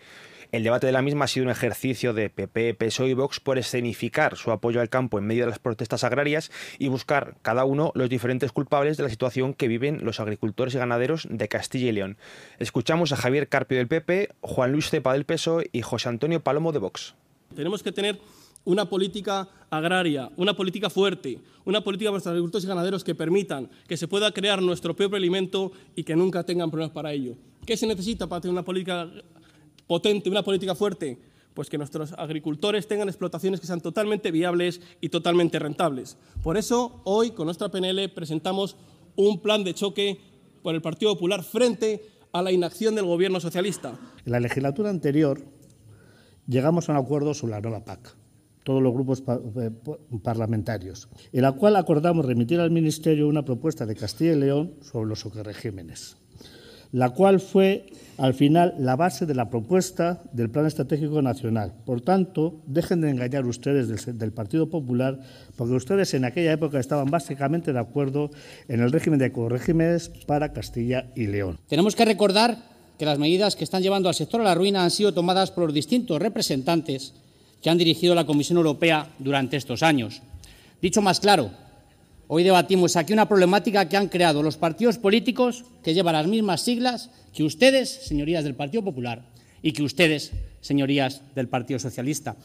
El 0.52 0.64
debate 0.64 0.88
de 0.88 0.94
la 0.94 1.04
misma 1.04 1.26
ha 1.26 1.28
sido 1.28 1.44
un 1.44 1.52
ejercicio 1.52 2.12
de 2.12 2.32
PP, 2.32 2.74
PSOE 2.74 3.10
y 3.10 3.14
Vox 3.14 3.40
por 3.40 3.60
escenificar 3.60 4.36
su 4.36 4.50
apoyo 4.50 4.82
al 4.82 4.90
campo 4.90 5.20
en 5.20 5.28
medio 5.28 5.44
de 5.44 5.52
las 5.52 5.60
protestas 5.60 6.04
agrarias 6.04 6.50
y 6.80 6.88
buscar 6.88 7.38
cada 7.44 7.66
uno 7.66 7.92
los 7.94 8.10
diferentes 8.10 8.52
culpables 8.52 8.98
de 8.98 9.04
la 9.04 9.10
situación 9.10 9.54
que 9.54 9.68
viven 9.68 10.04
los 10.04 10.20
agricultores 10.20 10.74
y 10.74 10.80
ganaderos 10.80 11.28
de 11.30 11.48
Castilla 11.48 11.90
y 11.90 11.92
León. 11.92 12.18
Escuchamos 12.58 13.12
a 13.12 13.16
Javier 13.16 13.48
Carpio 13.48 13.78
del 13.78 13.88
PP, 13.88 14.30
Juan 14.42 14.72
Luis 14.72 14.90
Cepa 14.90 15.14
del 15.14 15.26
PSOE 15.26 15.70
y 15.72 15.84
José 15.84 16.10
Antonio 16.10 16.40
Palomo 16.40 16.72
de 16.72 16.80
Vox. 16.80 17.14
Tenemos 17.56 17.84
que 17.84 17.92
tener 17.92 18.20
una 18.66 18.90
política 18.90 19.48
agraria, 19.70 20.32
una 20.36 20.56
política 20.56 20.90
fuerte, 20.90 21.40
una 21.64 21.84
política 21.84 22.10
para 22.10 22.18
los 22.18 22.28
agricultores 22.28 22.66
y 22.66 22.68
ganaderos 22.68 23.04
que 23.04 23.14
permitan 23.14 23.70
que 23.88 23.98
se 23.98 24.08
pueda 24.08 24.32
crear 24.32 24.64
nuestro 24.64 24.96
propio 24.96 25.18
alimento 25.18 25.72
y 25.96 26.04
que 26.04 26.16
nunca 26.16 26.44
tengan 26.44 26.72
problemas 26.72 26.92
para 26.92 27.14
ello. 27.14 27.36
¿Qué 27.68 27.78
se 27.78 27.86
necesita 27.86 28.26
para 28.26 28.42
tener 28.42 28.54
una 28.54 28.66
política 28.66 29.08
potente, 29.90 30.30
una 30.30 30.44
política 30.44 30.76
fuerte? 30.76 31.18
Pues 31.56 31.68
que 31.68 31.80
nuestros 31.80 32.14
agricultores 32.14 32.88
tengan 32.88 33.10
explotaciones 33.10 33.60
que 33.60 33.66
sean 33.66 33.82
totalmente 33.82 34.30
viables 34.30 34.82
y 35.02 35.10
totalmente 35.10 35.58
rentables. 35.58 36.16
Por 36.44 36.58
eso, 36.58 37.02
hoy, 37.06 37.32
con 37.32 37.46
nuestra 37.48 37.70
PNL, 37.70 38.08
presentamos 38.10 38.78
un 39.16 39.42
plan 39.42 39.64
de 39.64 39.74
choque 39.74 40.22
por 40.62 40.76
el 40.76 40.82
Partido 40.84 41.16
Popular 41.16 41.44
frente 41.44 42.06
a 42.32 42.44
la 42.44 42.52
inacción 42.52 42.94
del 42.94 43.06
Gobierno 43.06 43.40
socialista. 43.40 44.00
En 44.26 44.32
la 44.32 44.40
legislatura 44.40 44.92
anterior 44.92 45.42
llegamos 46.46 46.88
a 46.88 46.92
un 46.92 47.00
acuerdo 47.00 47.34
sobre 47.34 47.54
la 47.54 47.62
nueva 47.62 47.84
PAC, 47.84 48.16
todos 48.64 48.84
los 48.84 48.94
grupos 48.94 49.24
eh, 49.28 49.72
parlamentarios, 50.22 51.10
en 51.34 51.42
la 51.42 51.54
cual 51.54 51.76
acordamos 51.78 52.28
remitir 52.28 52.60
al 52.60 52.70
Ministerio 52.70 53.28
una 53.28 53.44
propuesta 53.44 53.88
de 53.88 53.96
Castilla 53.96 54.34
y 54.34 54.40
León 54.40 54.76
sobre 54.82 55.10
los 55.10 55.24
regímenes 55.34 56.19
la 56.92 57.12
cual 57.12 57.40
fue 57.40 57.86
al 58.18 58.34
final 58.34 58.76
la 58.80 58.96
base 58.96 59.26
de 59.26 59.36
la 59.36 59.50
propuesta 59.50 60.22
del 60.34 60.50
Plan 60.50 60.66
Estratégico 60.66 61.22
Nacional. 61.22 61.74
Por 61.86 62.02
tanto, 62.02 62.62
dejen 62.66 63.02
de 63.02 63.10
engañar 63.10 63.46
ustedes 63.46 64.06
del, 64.06 64.32
Partido 64.34 64.70
Popular, 64.70 65.20
porque 65.56 65.74
ustedes 65.74 66.14
en 66.14 66.26
aquella 66.26 66.52
época 66.52 66.80
estaban 66.80 67.10
básicamente 67.10 67.72
de 67.72 67.80
acuerdo 67.80 68.32
en 68.68 68.82
el 68.82 68.92
régimen 68.92 69.20
de 69.20 69.32
corregímenes 69.32 70.10
para 70.26 70.52
Castilla 70.52 71.08
y 71.16 71.28
León. 71.28 71.60
Tenemos 71.68 71.96
que 71.96 72.06
recordar 72.06 72.58
que 72.98 73.06
las 73.06 73.20
medidas 73.20 73.56
que 73.56 73.64
están 73.64 73.82
llevando 73.82 74.10
al 74.10 74.16
sector 74.16 74.42
a 74.42 74.44
la 74.44 74.56
ruina 74.56 74.84
han 74.84 74.92
sido 74.92 75.14
tomadas 75.14 75.52
por 75.52 75.66
los 75.66 75.74
distintos 75.74 76.22
representantes 76.22 77.14
que 77.62 77.70
han 77.70 77.78
dirigido 77.78 78.16
la 78.16 78.26
Comisión 78.26 78.58
Europea 78.58 79.08
durante 79.20 79.56
estos 79.56 79.84
años. 79.84 80.22
Dicho 80.82 81.02
más 81.02 81.20
claro, 81.22 81.52
Hoy 82.32 82.44
debatimos 82.44 82.96
aquí 82.96 83.12
una 83.12 83.28
problemática 83.28 83.90
que 83.90 83.98
han 83.98 84.08
creado 84.08 84.44
los 84.44 84.56
partidos 84.56 85.00
políticos 85.00 85.66
que 85.84 85.96
llevan 85.96 86.14
las 86.14 86.28
mismas 86.28 86.62
siglas 86.62 87.10
que 87.34 87.42
ustedes, 87.42 88.06
señorías 88.06 88.44
del 88.44 88.54
Partido 88.54 88.84
Popular, 88.84 89.24
y 89.64 89.72
que 89.74 89.82
ustedes, 89.82 90.32
señorías 90.62 91.24
del 91.34 91.48
Partido 91.48 91.80
Socialista. 91.80 92.36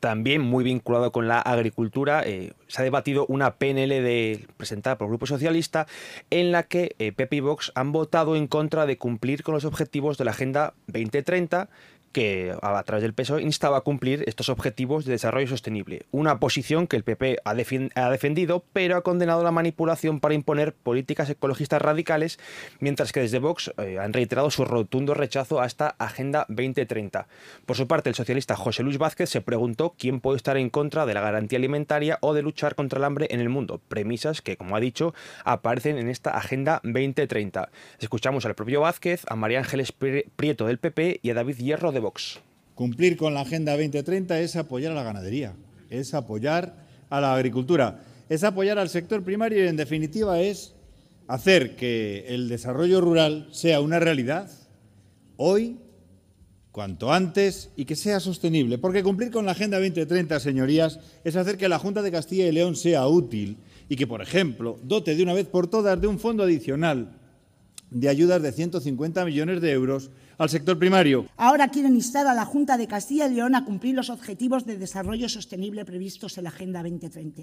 También 0.00 0.40
muy 0.40 0.64
vinculado 0.64 1.12
con 1.12 1.28
la 1.28 1.40
agricultura, 1.40 2.22
eh, 2.24 2.54
se 2.68 2.80
ha 2.80 2.84
debatido 2.84 3.26
una 3.28 3.56
PNL 3.56 4.46
presentada 4.56 4.96
por 4.96 5.06
el 5.06 5.10
Grupo 5.10 5.26
Socialista 5.26 5.86
en 6.30 6.50
la 6.50 6.62
que 6.62 6.96
eh, 6.98 7.12
Pepe 7.12 7.36
y 7.36 7.40
Vox 7.40 7.72
han 7.74 7.92
votado 7.92 8.34
en 8.34 8.46
contra 8.46 8.86
de 8.86 8.96
cumplir 8.96 9.42
con 9.42 9.54
los 9.54 9.66
objetivos 9.66 10.16
de 10.16 10.24
la 10.24 10.30
Agenda 10.30 10.72
2030 10.86 11.68
que 12.16 12.56
a 12.62 12.82
través 12.84 13.02
del 13.02 13.12
PSOE 13.12 13.42
instaba 13.42 13.76
a 13.76 13.82
cumplir 13.82 14.24
estos 14.26 14.48
objetivos 14.48 15.04
de 15.04 15.12
desarrollo 15.12 15.48
sostenible. 15.48 16.06
Una 16.12 16.40
posición 16.40 16.86
que 16.86 16.96
el 16.96 17.04
PP 17.04 17.40
ha, 17.44 17.52
defendido, 17.52 18.64
pero 18.72 18.96
ha 18.96 19.02
condenado 19.02 19.44
la 19.44 19.50
manipulación 19.50 20.18
para 20.20 20.32
imponer 20.32 20.72
políticas 20.72 21.28
ecologistas 21.28 21.82
radicales, 21.82 22.38
mientras 22.80 23.12
que 23.12 23.20
desde 23.20 23.38
Vox 23.38 23.70
eh, 23.76 23.98
han 23.98 24.14
reiterado 24.14 24.50
su 24.50 24.64
rotundo 24.64 25.12
rechazo 25.12 25.60
a 25.60 25.66
esta 25.66 25.88
Agenda 25.98 26.46
2030. 26.48 27.28
Por 27.66 27.76
su 27.76 27.86
parte, 27.86 28.08
el 28.08 28.14
socialista 28.14 28.56
José 28.56 28.82
Luis 28.82 28.96
Vázquez 28.96 29.28
se 29.28 29.42
preguntó 29.42 29.94
quién 29.98 30.20
puede 30.20 30.38
estar 30.38 30.56
en 30.56 30.70
contra 30.70 31.04
de 31.04 31.12
la 31.12 31.20
garantía 31.20 31.58
alimentaria 31.58 32.16
o 32.22 32.32
de 32.32 32.40
luchar 32.40 32.76
contra 32.76 32.98
el 32.98 33.04
hambre 33.04 33.26
en 33.28 33.40
el 33.40 33.50
mundo, 33.50 33.82
premisas 33.88 34.40
que, 34.40 34.56
como 34.56 34.74
ha 34.74 34.80
dicho, 34.80 35.12
aparecen 35.44 35.98
en 35.98 36.08
esta 36.08 36.30
Agenda 36.30 36.80
2030. 36.82 37.68
Escuchamos 37.98 38.46
al 38.46 38.54
propio 38.54 38.80
Vázquez, 38.80 39.26
a 39.28 39.36
María 39.36 39.58
Ángeles 39.58 39.92
Prieto 39.92 40.66
del 40.66 40.78
PP 40.78 41.20
y 41.22 41.28
a 41.28 41.34
David 41.34 41.58
Hierro 41.58 41.92
de 41.92 42.05
Cumplir 42.74 43.16
con 43.16 43.34
la 43.34 43.40
Agenda 43.40 43.72
2030 43.72 44.40
es 44.40 44.56
apoyar 44.56 44.92
a 44.92 44.94
la 44.94 45.02
ganadería, 45.02 45.54
es 45.90 46.14
apoyar 46.14 46.76
a 47.08 47.20
la 47.20 47.34
agricultura, 47.34 48.02
es 48.28 48.44
apoyar 48.44 48.78
al 48.78 48.88
sector 48.88 49.22
primario 49.22 49.64
y, 49.64 49.68
en 49.68 49.76
definitiva, 49.76 50.40
es 50.40 50.74
hacer 51.26 51.76
que 51.76 52.26
el 52.28 52.48
desarrollo 52.48 53.00
rural 53.00 53.48
sea 53.50 53.80
una 53.80 53.98
realidad 53.98 54.50
hoy, 55.36 55.78
cuanto 56.70 57.12
antes, 57.12 57.70
y 57.76 57.86
que 57.86 57.96
sea 57.96 58.20
sostenible. 58.20 58.78
Porque 58.78 59.02
cumplir 59.02 59.30
con 59.30 59.46
la 59.46 59.52
Agenda 59.52 59.78
2030, 59.78 60.38
señorías, 60.40 61.00
es 61.24 61.36
hacer 61.36 61.56
que 61.56 61.68
la 61.68 61.78
Junta 61.78 62.02
de 62.02 62.12
Castilla 62.12 62.46
y 62.46 62.52
León 62.52 62.76
sea 62.76 63.06
útil 63.06 63.56
y 63.88 63.96
que, 63.96 64.06
por 64.06 64.20
ejemplo, 64.20 64.78
dote 64.82 65.14
de 65.14 65.22
una 65.22 65.32
vez 65.32 65.46
por 65.46 65.68
todas 65.68 66.00
de 66.00 66.06
un 66.06 66.18
fondo 66.18 66.42
adicional 66.42 67.18
de 67.90 68.08
ayudas 68.08 68.42
de 68.42 68.52
150 68.52 69.24
millones 69.24 69.60
de 69.60 69.70
euros 69.72 70.10
al 70.38 70.48
sector 70.48 70.78
primario. 70.78 71.26
Ahora 71.36 71.68
quieren 71.68 71.94
instar 71.94 72.26
a 72.26 72.34
la 72.34 72.44
Junta 72.44 72.76
de 72.76 72.86
Castilla 72.86 73.26
y 73.26 73.34
León 73.34 73.54
a 73.54 73.64
cumplir 73.64 73.94
los 73.94 74.10
objetivos 74.10 74.66
de 74.66 74.78
desarrollo 74.78 75.28
sostenible 75.28 75.84
previstos 75.84 76.38
en 76.38 76.44
la 76.44 76.50
Agenda 76.50 76.82
2030. 76.82 77.42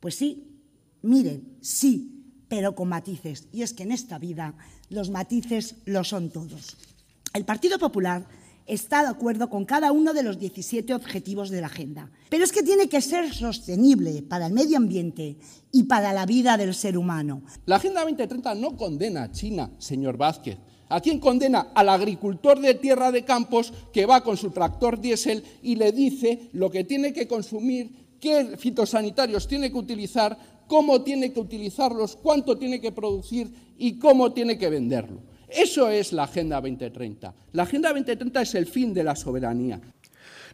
Pues 0.00 0.14
sí, 0.14 0.60
miren, 1.02 1.56
sí, 1.60 2.22
pero 2.48 2.74
con 2.74 2.88
matices. 2.88 3.48
Y 3.52 3.62
es 3.62 3.72
que 3.72 3.84
en 3.84 3.92
esta 3.92 4.18
vida 4.18 4.54
los 4.90 5.10
matices 5.10 5.76
lo 5.86 6.04
son 6.04 6.30
todos. 6.30 6.76
El 7.32 7.44
Partido 7.44 7.78
Popular 7.78 8.26
está 8.66 9.02
de 9.02 9.08
acuerdo 9.08 9.50
con 9.50 9.64
cada 9.64 9.92
uno 9.92 10.12
de 10.12 10.22
los 10.22 10.38
17 10.38 10.94
objetivos 10.94 11.50
de 11.50 11.60
la 11.60 11.66
agenda. 11.66 12.10
Pero 12.28 12.44
es 12.44 12.52
que 12.52 12.62
tiene 12.62 12.88
que 12.88 13.00
ser 13.00 13.32
sostenible 13.32 14.22
para 14.22 14.46
el 14.46 14.52
medio 14.52 14.76
ambiente 14.76 15.36
y 15.70 15.84
para 15.84 16.12
la 16.12 16.26
vida 16.26 16.56
del 16.56 16.74
ser 16.74 16.96
humano. 16.96 17.42
La 17.66 17.76
Agenda 17.76 18.02
2030 18.02 18.54
no 18.56 18.76
condena 18.76 19.24
a 19.24 19.32
China, 19.32 19.70
señor 19.78 20.16
Vázquez. 20.16 20.58
¿A 20.92 21.00
quién 21.00 21.18
condena? 21.18 21.68
Al 21.74 21.88
agricultor 21.88 22.60
de 22.60 22.74
tierra 22.74 23.10
de 23.10 23.24
campos 23.24 23.72
que 23.94 24.04
va 24.04 24.22
con 24.22 24.36
su 24.36 24.50
tractor 24.50 25.00
diésel 25.00 25.42
y 25.62 25.76
le 25.76 25.90
dice 25.90 26.50
lo 26.52 26.70
que 26.70 26.84
tiene 26.84 27.14
que 27.14 27.26
consumir, 27.26 27.90
qué 28.20 28.58
fitosanitarios 28.58 29.48
tiene 29.48 29.72
que 29.72 29.78
utilizar, 29.78 30.36
cómo 30.66 31.00
tiene 31.00 31.32
que 31.32 31.40
utilizarlos, 31.40 32.16
cuánto 32.16 32.58
tiene 32.58 32.78
que 32.78 32.92
producir 32.92 33.50
y 33.78 33.98
cómo 33.98 34.32
tiene 34.34 34.58
que 34.58 34.68
venderlo. 34.68 35.20
Eso 35.48 35.88
es 35.88 36.12
la 36.12 36.24
Agenda 36.24 36.60
2030. 36.60 37.34
La 37.52 37.62
Agenda 37.62 37.88
2030 37.88 38.42
es 38.42 38.54
el 38.54 38.66
fin 38.66 38.92
de 38.92 39.04
la 39.04 39.16
soberanía. 39.16 39.80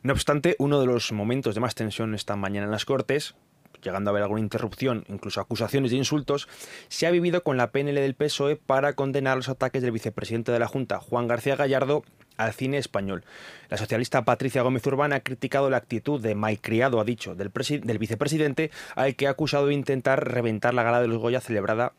No 0.05 0.13
obstante, 0.13 0.55
uno 0.61 0.79
de 0.79 0.87
los 0.87 1.11
momentos 1.11 1.57
de 1.57 1.61
más 1.61 1.75
tensión 1.75 2.15
esta 2.15 2.37
mañana 2.37 2.67
en 2.67 2.71
las 2.71 2.85
Cortes, 2.85 3.35
llegando 3.83 4.11
a 4.11 4.13
haber 4.13 4.23
alguna 4.23 4.41
interrupción, 4.41 5.05
incluso 5.09 5.41
acusaciones 5.41 5.91
de 5.91 5.97
insultos, 5.97 6.49
se 6.89 7.07
ha 7.07 7.11
vivido 7.11 7.43
con 7.43 7.57
la 7.57 7.71
PNL 7.71 7.95
del 7.95 8.15
PSOE 8.15 8.57
para 8.57 8.95
condenar 8.95 9.37
los 9.37 9.49
ataques 9.49 9.83
del 9.83 9.93
vicepresidente 9.93 10.53
de 10.53 10.59
la 10.59 10.67
Junta, 10.67 10.99
Juan 10.99 11.29
García 11.29 11.57
Gallardo, 11.57 12.03
al 12.37 12.53
cine 12.53 12.79
español. 12.79 13.25
La 13.69 13.77
socialista 13.77 14.25
Patricia 14.25 14.63
Gómez 14.63 14.87
Urbana 14.87 15.17
ha 15.17 15.21
criticado 15.21 15.69
la 15.69 15.77
actitud 15.77 16.21
de 16.21 16.35
malcriado, 16.35 17.01
ha 17.01 17.05
dicho, 17.05 17.35
del, 17.35 17.51
del 17.83 17.99
vicepresidente, 17.99 18.71
al 18.95 19.17
que 19.17 19.27
ha 19.27 19.31
acusado 19.31 19.67
de 19.67 19.75
intentar 19.75 20.33
reventar 20.33 20.73
la 20.73 20.85
gala 20.85 21.01
de 21.01 21.09
los 21.09 21.19
Goya 21.19 21.41
celebrada 21.41 21.93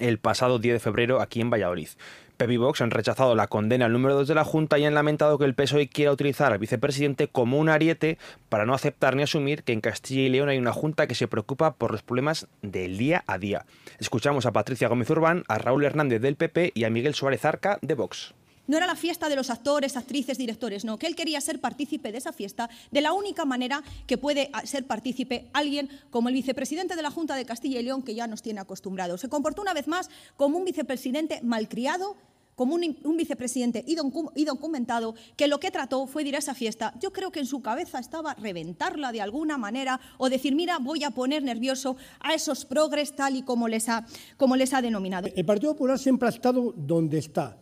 el 0.00 0.18
pasado 0.18 0.58
10 0.58 0.74
de 0.74 0.80
febrero 0.80 1.20
aquí 1.20 1.40
en 1.40 1.50
Valladolid. 1.50 1.88
Pep 2.36 2.50
y 2.50 2.56
Vox 2.56 2.80
han 2.80 2.90
rechazado 2.90 3.34
la 3.34 3.46
condena 3.46 3.86
al 3.86 3.92
número 3.92 4.14
2 4.14 4.28
de 4.28 4.34
la 4.34 4.44
Junta 4.44 4.78
y 4.78 4.84
han 4.84 4.94
lamentado 4.94 5.38
que 5.38 5.44
el 5.44 5.54
PSOE 5.54 5.88
quiera 5.88 6.12
utilizar 6.12 6.52
al 6.52 6.58
vicepresidente 6.58 7.28
como 7.28 7.58
un 7.58 7.68
ariete 7.68 8.18
para 8.48 8.66
no 8.66 8.74
aceptar 8.74 9.14
ni 9.14 9.22
asumir 9.22 9.62
que 9.62 9.72
en 9.72 9.80
Castilla 9.80 10.22
y 10.22 10.28
León 10.28 10.48
hay 10.48 10.58
una 10.58 10.72
Junta 10.72 11.06
que 11.06 11.14
se 11.14 11.28
preocupa 11.28 11.74
por 11.74 11.92
los 11.92 12.02
problemas 12.02 12.48
del 12.62 12.98
día 12.98 13.22
a 13.26 13.38
día. 13.38 13.66
Escuchamos 13.98 14.46
a 14.46 14.52
Patricia 14.52 14.88
Gómez 14.88 15.08
Urbán, 15.10 15.44
a 15.48 15.58
Raúl 15.58 15.84
Hernández 15.84 16.20
del 16.20 16.36
PP 16.36 16.72
y 16.74 16.84
a 16.84 16.90
Miguel 16.90 17.14
Suárez 17.14 17.44
Arca 17.44 17.78
de 17.82 17.94
Vox. 17.94 18.34
No 18.66 18.76
era 18.76 18.86
la 18.86 18.96
fiesta 18.96 19.28
de 19.28 19.36
los 19.36 19.50
actores, 19.50 19.96
actrices, 19.96 20.38
directores, 20.38 20.84
no, 20.84 20.98
que 20.98 21.06
él 21.06 21.16
quería 21.16 21.40
ser 21.40 21.60
partícipe 21.60 22.12
de 22.12 22.18
esa 22.18 22.32
fiesta 22.32 22.70
de 22.90 23.00
la 23.00 23.12
única 23.12 23.44
manera 23.44 23.82
que 24.06 24.18
puede 24.18 24.50
ser 24.64 24.86
partícipe 24.86 25.48
alguien 25.52 25.90
como 26.10 26.28
el 26.28 26.34
vicepresidente 26.34 26.96
de 26.96 27.02
la 27.02 27.10
Junta 27.10 27.36
de 27.36 27.44
Castilla 27.44 27.80
y 27.80 27.82
León, 27.82 28.02
que 28.02 28.14
ya 28.14 28.26
nos 28.26 28.42
tiene 28.42 28.60
acostumbrados. 28.60 29.20
Se 29.20 29.28
comportó 29.28 29.62
una 29.62 29.74
vez 29.74 29.86
más 29.86 30.08
como 30.36 30.58
un 30.58 30.64
vicepresidente 30.64 31.40
malcriado, 31.42 32.16
como 32.54 32.74
un, 32.74 33.16
vicepresidente 33.16 33.84
y 33.86 34.44
documentado, 34.44 35.14
que 35.36 35.48
lo 35.48 35.58
que 35.58 35.70
trató 35.70 36.06
fue 36.06 36.22
ir 36.22 36.36
a 36.36 36.38
esa 36.38 36.54
fiesta. 36.54 36.94
Yo 37.00 37.12
creo 37.12 37.30
que 37.30 37.40
en 37.40 37.46
su 37.46 37.62
cabeza 37.62 37.98
estaba 37.98 38.34
reventarla 38.34 39.12
de 39.12 39.20
alguna 39.20 39.58
manera 39.58 40.00
o 40.18 40.28
decir, 40.28 40.54
mira, 40.54 40.78
voy 40.78 41.04
a 41.04 41.10
poner 41.10 41.42
nervioso 41.42 41.96
a 42.20 42.34
esos 42.34 42.64
progres 42.64 43.14
tal 43.16 43.36
y 43.36 43.42
como 43.42 43.68
les 43.68 43.88
ha, 43.88 44.06
como 44.36 44.56
les 44.56 44.72
ha 44.72 44.82
denominado. 44.82 45.28
El 45.34 45.44
Partido 45.44 45.72
Popular 45.72 45.98
siempre 45.98 46.28
ha 46.28 46.30
estado 46.30 46.72
donde 46.76 47.18
está, 47.18 47.58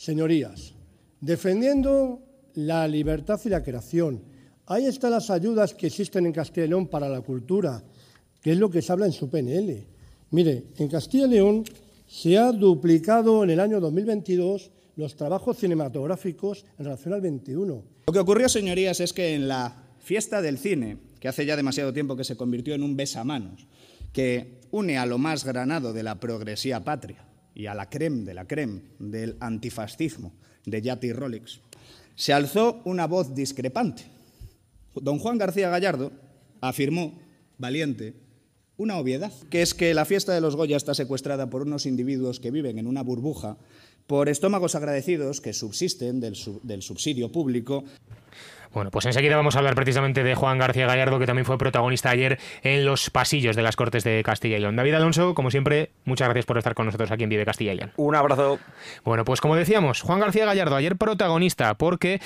Señorías, 0.00 0.72
defendiendo 1.20 2.22
la 2.54 2.88
libertad 2.88 3.38
y 3.44 3.50
la 3.50 3.62
creación. 3.62 4.22
Ahí 4.64 4.86
están 4.86 5.10
las 5.10 5.28
ayudas 5.28 5.74
que 5.74 5.88
existen 5.88 6.24
en 6.24 6.32
Castilla 6.32 6.64
y 6.64 6.70
León 6.70 6.88
para 6.88 7.06
la 7.06 7.20
cultura, 7.20 7.84
que 8.40 8.52
es 8.52 8.56
lo 8.56 8.70
que 8.70 8.80
se 8.80 8.92
habla 8.92 9.04
en 9.04 9.12
su 9.12 9.28
PNL. 9.28 9.86
Mire, 10.30 10.68
en 10.78 10.88
Castilla 10.88 11.26
y 11.26 11.30
León 11.32 11.64
se 12.06 12.38
ha 12.38 12.50
duplicado 12.50 13.44
en 13.44 13.50
el 13.50 13.60
año 13.60 13.78
2022 13.78 14.70
los 14.96 15.16
trabajos 15.16 15.58
cinematográficos 15.58 16.64
en 16.78 16.86
relación 16.86 17.12
al 17.12 17.20
21. 17.20 17.84
Lo 18.06 18.12
que 18.14 18.18
ocurrió, 18.20 18.48
señorías, 18.48 19.00
es 19.00 19.12
que 19.12 19.34
en 19.34 19.48
la 19.48 19.84
fiesta 19.98 20.40
del 20.40 20.56
cine, 20.56 20.96
que 21.20 21.28
hace 21.28 21.44
ya 21.44 21.56
demasiado 21.56 21.92
tiempo 21.92 22.16
que 22.16 22.24
se 22.24 22.38
convirtió 22.38 22.74
en 22.74 22.84
un 22.84 22.96
besamanos, 22.96 23.66
que 24.14 24.60
une 24.70 24.96
a 24.96 25.04
lo 25.04 25.18
más 25.18 25.44
granado 25.44 25.92
de 25.92 26.04
la 26.04 26.18
progresía 26.18 26.82
patria, 26.82 27.26
y 27.60 27.66
a 27.66 27.74
la 27.74 27.90
creme 27.90 28.24
de 28.24 28.32
la 28.32 28.46
creme 28.46 28.80
del 28.98 29.36
antifascismo 29.38 30.32
de 30.64 30.80
Yati 30.80 31.12
Rolex, 31.12 31.60
se 32.14 32.32
alzó 32.32 32.80
una 32.84 33.06
voz 33.06 33.34
discrepante. 33.34 34.04
Don 34.94 35.18
Juan 35.18 35.36
García 35.36 35.68
Gallardo 35.68 36.10
afirmó, 36.62 37.20
valiente, 37.58 38.14
una 38.78 38.96
obviedad, 38.96 39.32
que 39.50 39.60
es 39.60 39.74
que 39.74 39.92
la 39.92 40.06
fiesta 40.06 40.32
de 40.32 40.40
los 40.40 40.56
Goya 40.56 40.78
está 40.78 40.94
secuestrada 40.94 41.50
por 41.50 41.62
unos 41.62 41.84
individuos 41.84 42.40
que 42.40 42.50
viven 42.50 42.78
en 42.78 42.86
una 42.86 43.02
burbuja 43.02 43.58
por 44.10 44.28
estómagos 44.28 44.74
agradecidos 44.74 45.40
que 45.40 45.52
subsisten 45.52 46.18
del, 46.18 46.36
del 46.64 46.82
subsidio 46.82 47.30
público. 47.30 47.84
Bueno, 48.72 48.90
pues 48.90 49.06
enseguida 49.06 49.36
vamos 49.36 49.54
a 49.54 49.60
hablar 49.60 49.76
precisamente 49.76 50.24
de 50.24 50.34
Juan 50.34 50.58
García 50.58 50.84
Gallardo, 50.86 51.20
que 51.20 51.26
también 51.26 51.46
fue 51.46 51.58
protagonista 51.58 52.10
ayer 52.10 52.40
en 52.64 52.84
los 52.84 53.08
pasillos 53.10 53.54
de 53.54 53.62
las 53.62 53.76
Cortes 53.76 54.02
de 54.02 54.24
Castilla 54.24 54.56
y 54.56 54.60
León. 54.62 54.74
David 54.74 54.94
Alonso, 54.94 55.32
como 55.34 55.52
siempre, 55.52 55.92
muchas 56.04 56.26
gracias 56.26 56.44
por 56.44 56.58
estar 56.58 56.74
con 56.74 56.86
nosotros 56.86 57.08
aquí 57.12 57.22
en 57.22 57.30
Vive 57.30 57.44
Castilla 57.44 57.72
y 57.72 57.76
León. 57.76 57.92
Un 57.98 58.16
abrazo. 58.16 58.58
Bueno, 59.04 59.24
pues 59.24 59.40
como 59.40 59.54
decíamos, 59.54 60.00
Juan 60.00 60.18
García 60.18 60.44
Gallardo 60.44 60.74
ayer 60.74 60.96
protagonista 60.96 61.74
porque 61.74 62.20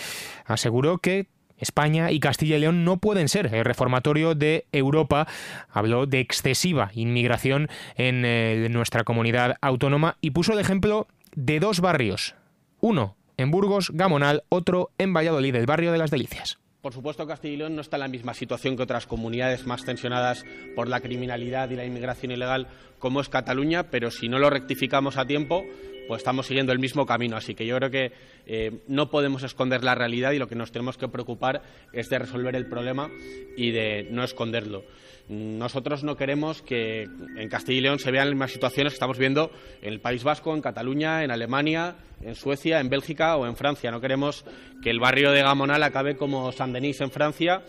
aseguró 0.47 0.97
que 0.97 1.27
España 1.59 2.11
y 2.11 2.19
Castilla 2.19 2.57
y 2.57 2.61
León 2.61 2.85
no 2.85 2.97
pueden 2.97 3.29
ser 3.29 3.55
el 3.55 3.63
reformatorio 3.63 4.35
de 4.35 4.65
Europa. 4.73 5.27
Habló 5.71 6.07
de 6.07 6.21
excesiva 6.21 6.91
inmigración 6.95 7.69
en 7.97 8.25
eh, 8.25 8.69
nuestra 8.71 9.05
comunidad 9.05 9.57
autónoma 9.61 10.17
y 10.23 10.31
puso 10.31 10.55
el 10.55 10.61
ejemplo 10.61 11.09
de 11.35 11.61
dos 11.61 11.81
barrios. 11.81 12.35
Uno, 12.81 13.17
en 13.37 13.51
Burgos, 13.51 13.91
Gamonal, 13.93 14.45
otro 14.49 14.91
en 14.99 15.13
Valladolid, 15.13 15.55
el 15.55 15.67
barrio 15.67 15.93
de 15.93 15.99
las 15.99 16.11
Delicias. 16.11 16.59
Por 16.81 16.93
supuesto, 16.93 17.27
Castilla 17.27 17.55
y 17.55 17.57
León 17.57 17.77
no 17.77 17.81
está 17.81 17.97
en 17.97 18.03
la 18.03 18.09
misma 18.09 18.35
situación 18.35 18.77
que 18.77 18.83
otras 18.83 19.07
comunidades 19.07 19.67
más 19.67 19.85
tensionadas 19.85 20.45
por 20.77 20.89
la 20.89 21.01
criminalidad 21.01 21.71
y 21.71 21.77
la 21.77 21.87
inmigración 21.87 22.31
ilegal 22.31 22.69
como 22.99 23.21
es 23.21 23.31
Cataluña, 23.31 23.85
pero 23.85 24.11
si 24.11 24.29
no 24.29 24.39
lo 24.39 24.51
rectificamos 24.51 25.17
a 25.17 25.25
tiempo, 25.25 25.65
pues 26.07 26.19
estamos 26.19 26.47
siguiendo 26.47 26.73
el 26.73 26.79
mismo 26.79 27.07
camino. 27.07 27.39
Así 27.39 27.55
que 27.55 27.65
yo 27.65 27.77
creo 27.79 27.91
que 27.91 28.13
eh, 28.47 28.83
no 28.87 29.11
podemos 29.11 29.43
esconder 29.45 29.83
la 29.83 29.95
realidad 29.95 30.33
y 30.33 30.39
lo 30.39 30.47
que 30.47 30.57
nos 30.57 30.73
tenemos 30.73 30.99
que 30.99 31.09
preocupar 31.09 31.63
es 31.95 32.11
de 32.11 32.19
resolver 32.19 32.55
el 32.55 32.67
problema 32.67 33.11
y 33.57 33.71
de 33.71 34.09
no 34.11 34.23
esconderlo. 34.23 34.85
Nosotros 35.29 36.05
no 36.05 36.17
queremos 36.17 36.61
que 36.61 37.05
en 37.05 37.49
Castilla 37.49 37.79
y 37.79 37.81
León 37.81 37.99
se 37.99 38.11
vean 38.11 38.27
las 38.27 38.35
mismas 38.35 38.53
situaciones 38.53 38.93
que 38.93 38.97
estamos 38.97 39.19
viendo 39.19 39.51
en 39.81 39.95
el 39.95 40.01
País 40.01 40.23
Vasco, 40.23 40.55
en 40.55 40.61
Cataluña, 40.61 41.25
en 41.25 41.31
Alemania, 41.31 41.97
en 42.23 42.35
Suecia, 42.35 42.79
en 42.81 42.91
Bélgica 42.91 43.37
o 43.37 43.47
en 43.47 43.57
Francia. 43.57 43.91
No 43.91 44.03
queremos 44.03 44.45
que 44.83 44.91
el 44.91 45.01
barrio 45.01 45.31
de 45.31 45.43
Gamonal 45.43 45.83
acabe 45.83 46.17
como 46.17 46.53
Saint-Denis 46.53 47.01
en 47.01 47.11
Francia 47.11 47.63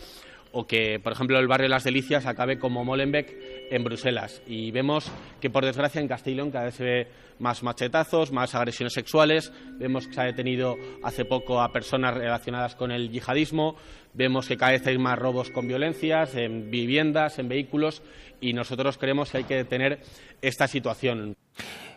o 0.58 0.66
que, 0.66 1.02
por 1.04 1.12
ejemplo, 1.12 1.38
el 1.38 1.50
barrio 1.50 1.66
de 1.66 1.70
Las 1.70 1.84
Delicias 1.84 2.26
acabe 2.26 2.58
como 2.58 2.86
Molenbeek 2.86 3.68
en 3.70 3.84
Bruselas. 3.84 4.42
Y 4.48 4.72
vemos 4.72 5.12
que, 5.42 5.50
por 5.50 5.66
desgracia, 5.66 6.00
en 6.00 6.08
Castilla 6.08 6.50
cada 6.50 6.66
vez 6.66 6.76
se 6.76 6.84
ve 6.86 7.08
más 7.40 7.62
machetazos, 7.62 8.32
más 8.32 8.56
agresiones 8.56 8.94
sexuales. 8.94 9.52
Vemos 9.78 10.08
que 10.08 10.14
se 10.14 10.22
ha 10.22 10.24
detenido 10.24 10.78
hace 11.04 11.26
poco 11.26 11.62
a 11.62 11.74
personas 11.74 12.14
relacionadas 12.14 12.76
con 12.76 12.92
el 12.92 13.10
yihadismo. 13.10 13.76
Vemos 14.14 14.48
que 14.48 14.56
cada 14.56 14.72
vez 14.72 14.88
hay 14.88 14.98
más 14.98 15.20
robos 15.20 15.52
con 15.52 15.68
violencias 15.68 16.36
en 16.36 16.72
viviendas, 16.72 17.38
en 17.38 17.50
vehículos. 17.50 18.02
Y 18.40 18.54
nosotros 18.54 18.98
creemos 18.98 19.32
que 19.32 19.40
hay 19.40 19.44
que 19.44 19.56
detener 19.56 20.00
esta 20.42 20.70
situación. 20.70 21.36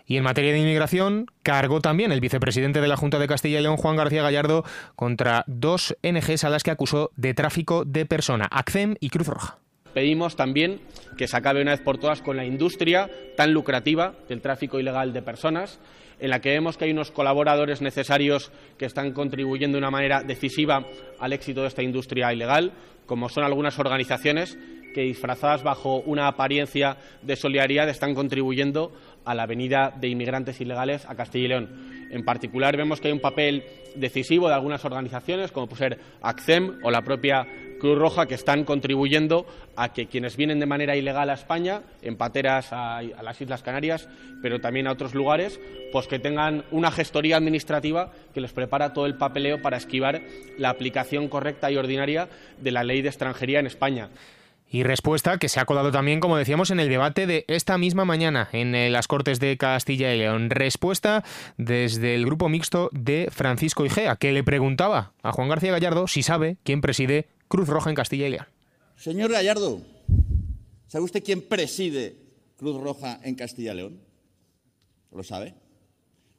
Y 0.09 0.17
en 0.17 0.25
materia 0.25 0.53
de 0.53 0.59
inmigración, 0.59 1.27
cargó 1.43 1.83
también 1.83 2.13
el 2.13 2.21
vicepresidente 2.21 2.81
de 2.81 2.89
la 2.89 2.97
Junta 2.97 3.19
de 3.19 3.29
Castilla 3.29 3.61
y 3.61 3.63
León, 3.63 3.77
Juan 3.77 3.95
García 3.95 4.23
Gallardo, 4.23 4.65
contra 4.97 5.45
dos 5.47 5.95
NGs 6.03 6.45
a 6.45 6.49
las 6.49 6.63
que 6.63 6.71
acusó 6.71 7.11
de 7.17 7.35
tráfico 7.35 7.85
de 7.85 8.07
persona, 8.07 8.49
ACCEM 8.51 8.97
y 9.01 9.11
Cruz 9.11 9.29
Roja. 9.29 9.59
Pedimos 9.93 10.35
también 10.35 10.81
que 11.19 11.29
se 11.29 11.37
acabe 11.37 11.61
una 11.61 11.73
vez 11.73 11.83
por 11.83 11.99
todas 11.99 12.23
con 12.23 12.39
la 12.39 12.47
industria 12.47 13.11
tan 13.37 13.53
lucrativa 13.53 14.15
del 14.31 14.41
tráfico 14.41 14.81
ilegal 14.81 15.13
de 15.13 15.21
personas, 15.21 15.79
en 16.21 16.31
la 16.31 16.41
que 16.41 16.51
vemos 16.51 16.79
que 16.79 16.87
hay 16.87 16.93
unos 16.93 17.11
colaboradores 17.11 17.83
necesarios 17.83 18.51
que 18.79 18.87
están 18.87 19.13
contribuyendo 19.13 19.77
de 19.77 19.81
una 19.81 19.91
manera 19.91 20.23
decisiva 20.23 20.87
al 21.19 21.35
éxito 21.35 21.63
de 21.63 21.69
esta 21.69 21.83
industria 21.83 22.33
ilegal, 22.33 22.73
como 23.05 23.29
son 23.29 23.45
algunas 23.45 23.79
organizaciones 23.79 24.59
que 24.95 25.03
disfrazadas 25.03 25.63
bajo 25.63 26.01
una 26.01 26.29
apariencia 26.29 26.97
de 27.23 27.37
solidaridad 27.37 27.89
están 27.89 28.15
contribuyendo 28.15 28.93
a 29.25 29.35
la 29.35 29.47
venida 29.47 29.93
de 29.95 30.09
inmigrantes 30.09 30.61
ilegales 30.61 31.05
a 31.07 31.15
Castilla 31.15 31.45
y 31.45 31.49
León. 31.49 32.09
En 32.11 32.25
particular 32.25 32.77
vemos 32.77 33.01
que 33.01 33.09
hay 33.09 33.13
un 33.13 33.21
papel 33.21 33.65
decisivo 33.95 34.49
de 34.49 34.55
algunas 34.55 34.85
organizaciones, 34.85 35.53
como 35.53 35.67
puede 35.67 35.91
ser 35.91 35.99
ACCEM 36.23 36.79
o 36.83 36.91
la 36.91 37.03
propia 37.03 37.47
Cruz 37.79 37.99
Roja, 37.99 38.27
que 38.27 38.35
están 38.35 38.65
contribuyendo 38.65 39.47
a 39.77 39.93
que 39.93 40.07
quienes 40.07 40.37
vienen 40.37 40.59
de 40.59 40.67
manera 40.67 40.97
ilegal 40.97 41.31
a 41.31 41.35
España, 41.35 41.83
en 42.03 42.17
pateras 42.17 42.69
a, 42.73 43.03
las 43.03 43.41
Islas 43.41 43.63
Canarias, 43.63 44.09
pero 44.43 44.61
también 44.61 44.87
a 44.87 44.93
otros 44.93 45.15
lugares, 45.15 45.61
pues 45.93 46.07
que 46.07 46.19
tengan 46.19 46.65
una 46.71 46.91
gestoría 46.91 47.37
administrativa 47.37 48.13
que 48.33 48.41
les 48.41 48.53
prepara 48.53 48.93
todo 48.93 49.07
el 49.07 49.17
papeleo 49.17 49.61
para 49.61 49.77
esquivar 49.77 50.23
la 50.57 50.71
aplicación 50.71 51.29
correcta 51.29 51.71
y 51.71 51.77
ordinaria 51.77 52.29
de 52.61 52.71
la 52.73 52.83
ley 52.83 53.03
de 53.03 53.09
extranjería 53.09 53.61
en 53.61 53.67
España. 53.67 54.09
Y 54.71 54.83
respuesta 54.83 55.39
que 55.39 55.49
se 55.49 55.61
ha 55.61 55.65
colado 55.65 55.91
también, 55.91 56.21
como 56.21 56.37
decíamos, 56.37 56.71
en 56.71 56.79
el 56.79 56.91
debate 56.91 57.27
de 57.27 57.45
esta 57.49 57.79
misma 57.79 58.05
mañana 58.05 58.51
en 58.53 58.75
eh, 58.75 58.91
las 58.91 59.09
Cortes 59.09 59.41
de 59.41 59.57
Castilla 59.57 60.15
y 60.15 60.19
León. 60.19 60.51
Respuesta 60.51 61.25
desde 61.57 62.15
el 62.15 62.27
grupo 62.27 62.51
mixto 62.51 62.91
de 62.93 63.29
Francisco 63.31 63.87
Igea, 63.87 64.17
que 64.17 64.33
le 64.33 64.45
preguntaba 64.45 65.15
a 65.23 65.33
Juan 65.33 65.49
García 65.49 65.73
Gallardo 65.73 66.07
si 66.07 66.23
sabe 66.23 66.59
quién 66.65 66.83
preside 66.83 67.29
Cruz 67.49 67.69
Roja 67.69 67.89
en 67.89 67.97
Castilla 67.97 68.27
y 68.27 68.31
León. 68.33 68.47
Señor 68.97 69.31
Gallardo, 69.31 69.81
¿sabe 70.87 71.05
usted 71.05 71.23
quién 71.25 71.41
preside 71.41 72.17
Cruz 72.57 72.79
Roja 72.79 73.21
en 73.23 73.37
Castilla 73.37 73.73
y 73.73 73.77
León? 73.77 74.01
¿Lo 75.13 75.23
sabe? 75.23 75.55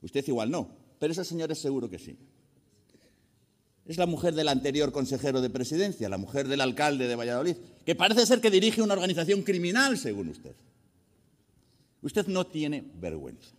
Usted 0.02 0.28
igual 0.28 0.52
no, 0.52 0.70
pero 1.00 1.12
esos 1.14 1.28
señores 1.28 1.58
seguro 1.58 1.90
que 1.90 1.98
sí. 1.98 2.18
Es 3.90 3.98
la 3.98 4.06
mujer 4.06 4.36
del 4.36 4.50
anterior 4.50 4.92
consejero 4.92 5.42
de 5.42 5.50
presidencia, 5.50 6.08
la 6.10 6.20
mujer 6.20 6.48
del 6.48 6.62
alcalde 6.62 7.08
de 7.08 7.16
Valladolid, 7.16 7.56
que 7.84 7.96
parece 7.96 8.24
ser 8.28 8.40
que 8.40 8.52
dirige 8.52 8.84
una 8.84 8.94
organización 8.94 9.42
criminal, 9.42 9.98
según 9.98 10.30
usted. 10.30 10.56
Usted 12.04 12.28
no 12.28 12.46
tiene 12.46 12.84
vergüenza. 13.02 13.50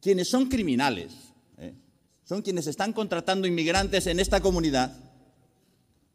Quienes 0.00 0.28
son 0.28 0.46
criminales 0.48 1.10
¿eh? 1.58 1.74
son 2.24 2.42
quienes 2.42 2.68
están 2.68 2.92
contratando 2.92 3.48
inmigrantes 3.48 4.06
en 4.06 4.20
esta 4.20 4.40
comunidad 4.40 4.96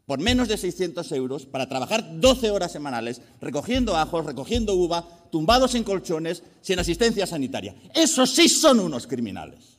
por 0.06 0.18
menos 0.18 0.48
de 0.48 0.56
600 0.56 1.12
euros 1.12 1.44
para 1.44 1.68
trabajar 1.68 2.18
12 2.20 2.50
horas 2.50 2.72
semanales 2.72 3.20
recogiendo 3.38 3.98
ajos, 3.98 4.24
recogiendo 4.24 4.74
uva, 4.74 5.28
tumbados 5.30 5.74
en 5.74 5.84
colchones, 5.84 6.42
sin 6.62 6.78
asistencia 6.78 7.26
sanitaria. 7.26 7.76
Esos 7.94 8.30
sí 8.30 8.48
son 8.48 8.80
unos 8.80 9.06
criminales. 9.06 9.76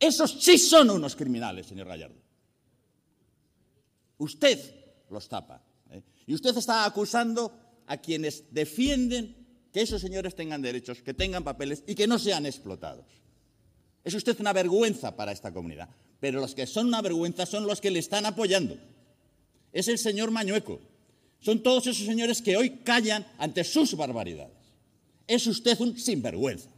Esos 0.00 0.38
sí 0.40 0.56
son 0.56 0.88
unos 0.88 1.14
criminales, 1.16 1.66
señor 1.66 1.88
Gallardo. 1.88 2.25
Usted 4.18 4.58
los 5.10 5.28
tapa. 5.28 5.62
¿eh? 5.90 6.02
Y 6.26 6.34
usted 6.34 6.56
está 6.56 6.84
acusando 6.84 7.52
a 7.86 7.96
quienes 7.98 8.44
defienden 8.52 9.46
que 9.72 9.82
esos 9.82 10.00
señores 10.00 10.34
tengan 10.34 10.62
derechos, 10.62 11.02
que 11.02 11.14
tengan 11.14 11.44
papeles 11.44 11.84
y 11.86 11.94
que 11.94 12.06
no 12.06 12.18
sean 12.18 12.46
explotados. 12.46 13.06
Es 14.02 14.14
usted 14.14 14.38
una 14.40 14.52
vergüenza 14.52 15.16
para 15.16 15.32
esta 15.32 15.52
comunidad. 15.52 15.88
Pero 16.20 16.40
los 16.40 16.54
que 16.54 16.66
son 16.66 16.86
una 16.86 17.02
vergüenza 17.02 17.44
son 17.46 17.66
los 17.66 17.80
que 17.80 17.90
le 17.90 17.98
están 17.98 18.24
apoyando. 18.24 18.78
Es 19.72 19.88
el 19.88 19.98
señor 19.98 20.30
Mañueco. 20.30 20.80
Son 21.40 21.62
todos 21.62 21.86
esos 21.86 22.06
señores 22.06 22.40
que 22.40 22.56
hoy 22.56 22.78
callan 22.82 23.26
ante 23.38 23.64
sus 23.64 23.94
barbaridades. 23.96 24.56
Es 25.26 25.46
usted 25.46 25.78
un 25.80 25.98
sinvergüenza. 25.98 26.70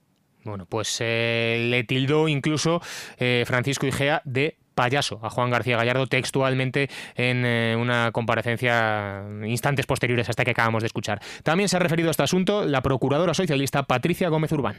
Bueno, 0.45 0.67
pues 0.67 0.97
eh, 1.01 1.69
le 1.71 1.85
tildó 1.85 2.29
incluso 2.29 2.81
eh, 3.19 3.45
Francisco 3.47 3.87
Igea 3.87 4.23
de 4.25 4.58
payaso 4.79 5.19
a 5.25 5.29
Juan 5.29 5.51
García 5.51 5.77
Gallardo 5.77 6.07
textualmente 6.07 6.89
en 7.17 7.45
eh, 7.45 7.75
una 7.77 8.13
comparecencia 8.13 9.25
instantes 9.45 9.87
posteriores 9.87 10.29
a 10.29 10.31
esta 10.31 10.45
que 10.45 10.53
acabamos 10.53 10.85
de 10.85 10.87
escuchar. 10.87 11.21
También 11.43 11.69
se 11.69 11.75
ha 11.75 11.81
referido 11.81 12.11
a 12.11 12.13
este 12.13 12.23
asunto 12.23 12.65
la 12.65 12.81
procuradora 12.81 13.35
socialista 13.35 13.83
Patricia 13.83 14.29
Gómez 14.29 14.53
Urbán. 14.53 14.77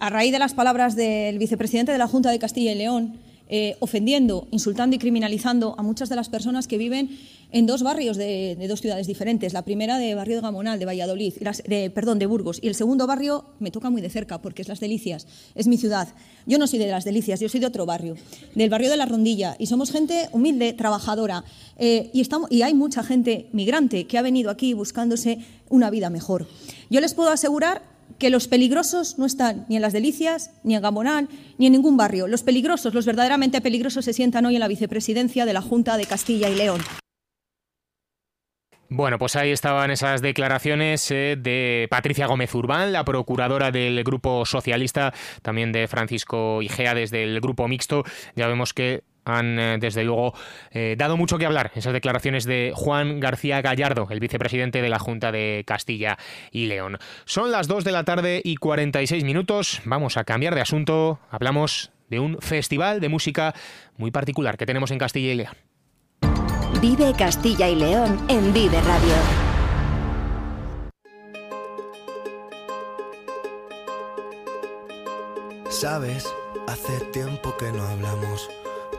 A 0.00 0.08
raíz 0.08 0.32
de 0.32 0.38
las 0.38 0.54
palabras 0.54 0.96
del 0.96 1.38
vicepresidente 1.38 1.92
de 1.92 1.98
la 1.98 2.06
Junta 2.06 2.30
de 2.30 2.38
Castilla 2.38 2.72
y 2.72 2.76
León, 2.76 3.20
eh, 3.54 3.76
ofendiendo, 3.80 4.48
insultando 4.50 4.96
y 4.96 4.98
criminalizando 4.98 5.74
a 5.76 5.82
muchas 5.82 6.08
de 6.08 6.16
las 6.16 6.30
personas 6.30 6.66
que 6.66 6.78
viven 6.78 7.18
en 7.50 7.66
dos 7.66 7.82
barrios 7.82 8.16
de, 8.16 8.56
dos 8.66 8.80
ciudades 8.80 9.06
diferentes. 9.06 9.52
La 9.52 9.60
primera 9.60 9.98
de 9.98 10.14
Barrio 10.14 10.40
Gamonal, 10.40 10.78
de 10.78 10.86
Valladolid, 10.86 11.34
de, 11.66 11.90
perdón, 11.90 12.18
de 12.18 12.24
Burgos. 12.24 12.60
Y 12.62 12.68
el 12.68 12.74
segundo 12.74 13.06
barrio 13.06 13.44
me 13.60 13.70
toca 13.70 13.90
muy 13.90 14.00
de 14.00 14.08
cerca 14.08 14.40
porque 14.40 14.62
es 14.62 14.68
Las 14.68 14.80
Delicias, 14.80 15.26
es 15.54 15.66
mi 15.66 15.76
ciudad. 15.76 16.08
Yo 16.46 16.56
no 16.56 16.66
soy 16.66 16.78
de 16.78 16.86
Las 16.86 17.04
Delicias, 17.04 17.40
yo 17.40 17.50
soy 17.50 17.60
de 17.60 17.66
otro 17.66 17.84
barrio, 17.84 18.16
del 18.54 18.70
barrio 18.70 18.88
de 18.88 18.96
La 18.96 19.04
Rondilla. 19.04 19.54
Y 19.58 19.66
somos 19.66 19.92
gente 19.92 20.30
humilde, 20.32 20.72
trabajadora. 20.72 21.44
Eh, 21.76 22.10
y 22.48 22.62
hay 22.62 22.72
mucha 22.72 23.02
gente 23.02 23.50
migrante 23.52 24.06
que 24.06 24.16
ha 24.16 24.22
venido 24.22 24.48
aquí 24.48 24.72
buscándose 24.72 25.40
una 25.68 25.90
vida 25.90 26.08
mejor. 26.08 26.48
Yo 26.88 27.02
les 27.02 27.12
puedo 27.12 27.28
asegurar 27.28 27.91
que 28.18 28.30
los 28.30 28.48
peligrosos 28.48 29.18
no 29.18 29.26
están 29.26 29.66
ni 29.68 29.76
en 29.76 29.82
Las 29.82 29.92
Delicias, 29.92 30.50
ni 30.64 30.74
en 30.74 30.82
Gamonal, 30.82 31.28
ni 31.58 31.66
en 31.66 31.72
ningún 31.72 31.96
barrio. 31.96 32.28
Los 32.28 32.42
peligrosos, 32.42 32.94
los 32.94 33.06
verdaderamente 33.06 33.60
peligrosos, 33.60 34.04
se 34.04 34.12
sientan 34.12 34.46
hoy 34.46 34.54
en 34.54 34.60
la 34.60 34.68
vicepresidencia 34.68 35.46
de 35.46 35.52
la 35.52 35.62
Junta 35.62 35.96
de 35.96 36.06
Castilla 36.06 36.48
y 36.48 36.54
León. 36.54 36.80
Bueno, 38.94 39.18
pues 39.18 39.36
ahí 39.36 39.50
estaban 39.50 39.90
esas 39.90 40.20
declaraciones 40.20 41.10
eh, 41.10 41.36
de 41.38 41.86
Patricia 41.88 42.26
Gómez 42.26 42.54
Urbán, 42.54 42.92
la 42.92 43.06
procuradora 43.06 43.70
del 43.70 44.04
Grupo 44.04 44.44
Socialista, 44.44 45.14
también 45.40 45.72
de 45.72 45.88
Francisco 45.88 46.60
Igea 46.60 46.94
desde 46.94 47.22
el 47.22 47.40
Grupo 47.40 47.66
Mixto. 47.68 48.04
Ya 48.36 48.46
vemos 48.48 48.74
que 48.74 49.02
han, 49.24 49.58
eh, 49.58 49.78
desde 49.78 50.04
luego, 50.04 50.34
eh, 50.70 50.96
dado 50.98 51.16
mucho 51.16 51.38
que 51.38 51.46
hablar 51.46 51.70
esas 51.74 51.92
declaraciones 51.92 52.44
de 52.44 52.72
Juan 52.74 53.20
García 53.20 53.60
Gallardo, 53.62 54.08
el 54.10 54.20
vicepresidente 54.20 54.82
de 54.82 54.88
la 54.88 54.98
Junta 54.98 55.32
de 55.32 55.64
Castilla 55.66 56.18
y 56.50 56.66
León. 56.66 56.98
Son 57.24 57.50
las 57.50 57.68
2 57.68 57.84
de 57.84 57.92
la 57.92 58.04
tarde 58.04 58.40
y 58.44 58.56
46 58.56 59.24
minutos. 59.24 59.80
Vamos 59.84 60.16
a 60.16 60.24
cambiar 60.24 60.54
de 60.54 60.60
asunto. 60.60 61.20
Hablamos 61.30 61.90
de 62.08 62.20
un 62.20 62.38
festival 62.40 63.00
de 63.00 63.08
música 63.08 63.54
muy 63.96 64.10
particular 64.10 64.56
que 64.56 64.66
tenemos 64.66 64.90
en 64.90 64.98
Castilla 64.98 65.32
y 65.32 65.36
León. 65.36 65.56
Vive 66.80 67.12
Castilla 67.16 67.68
y 67.68 67.76
León 67.76 68.18
en 68.28 68.52
Vive 68.52 68.80
Radio. 68.80 69.14
Sabes, 75.68 76.32
hace 76.66 77.00
tiempo 77.12 77.56
que 77.56 77.72
no 77.72 77.82
hablamos 77.82 78.50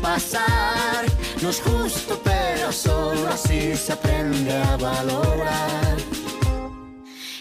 pasar. 0.00 1.06
No 1.42 1.50
es 1.50 1.60
justo, 1.60 2.20
pero 2.22 2.70
solo 2.70 3.28
así 3.28 3.74
se 3.76 3.92
aprende 3.92 4.52
a 4.52 4.76
valorar. 4.76 5.96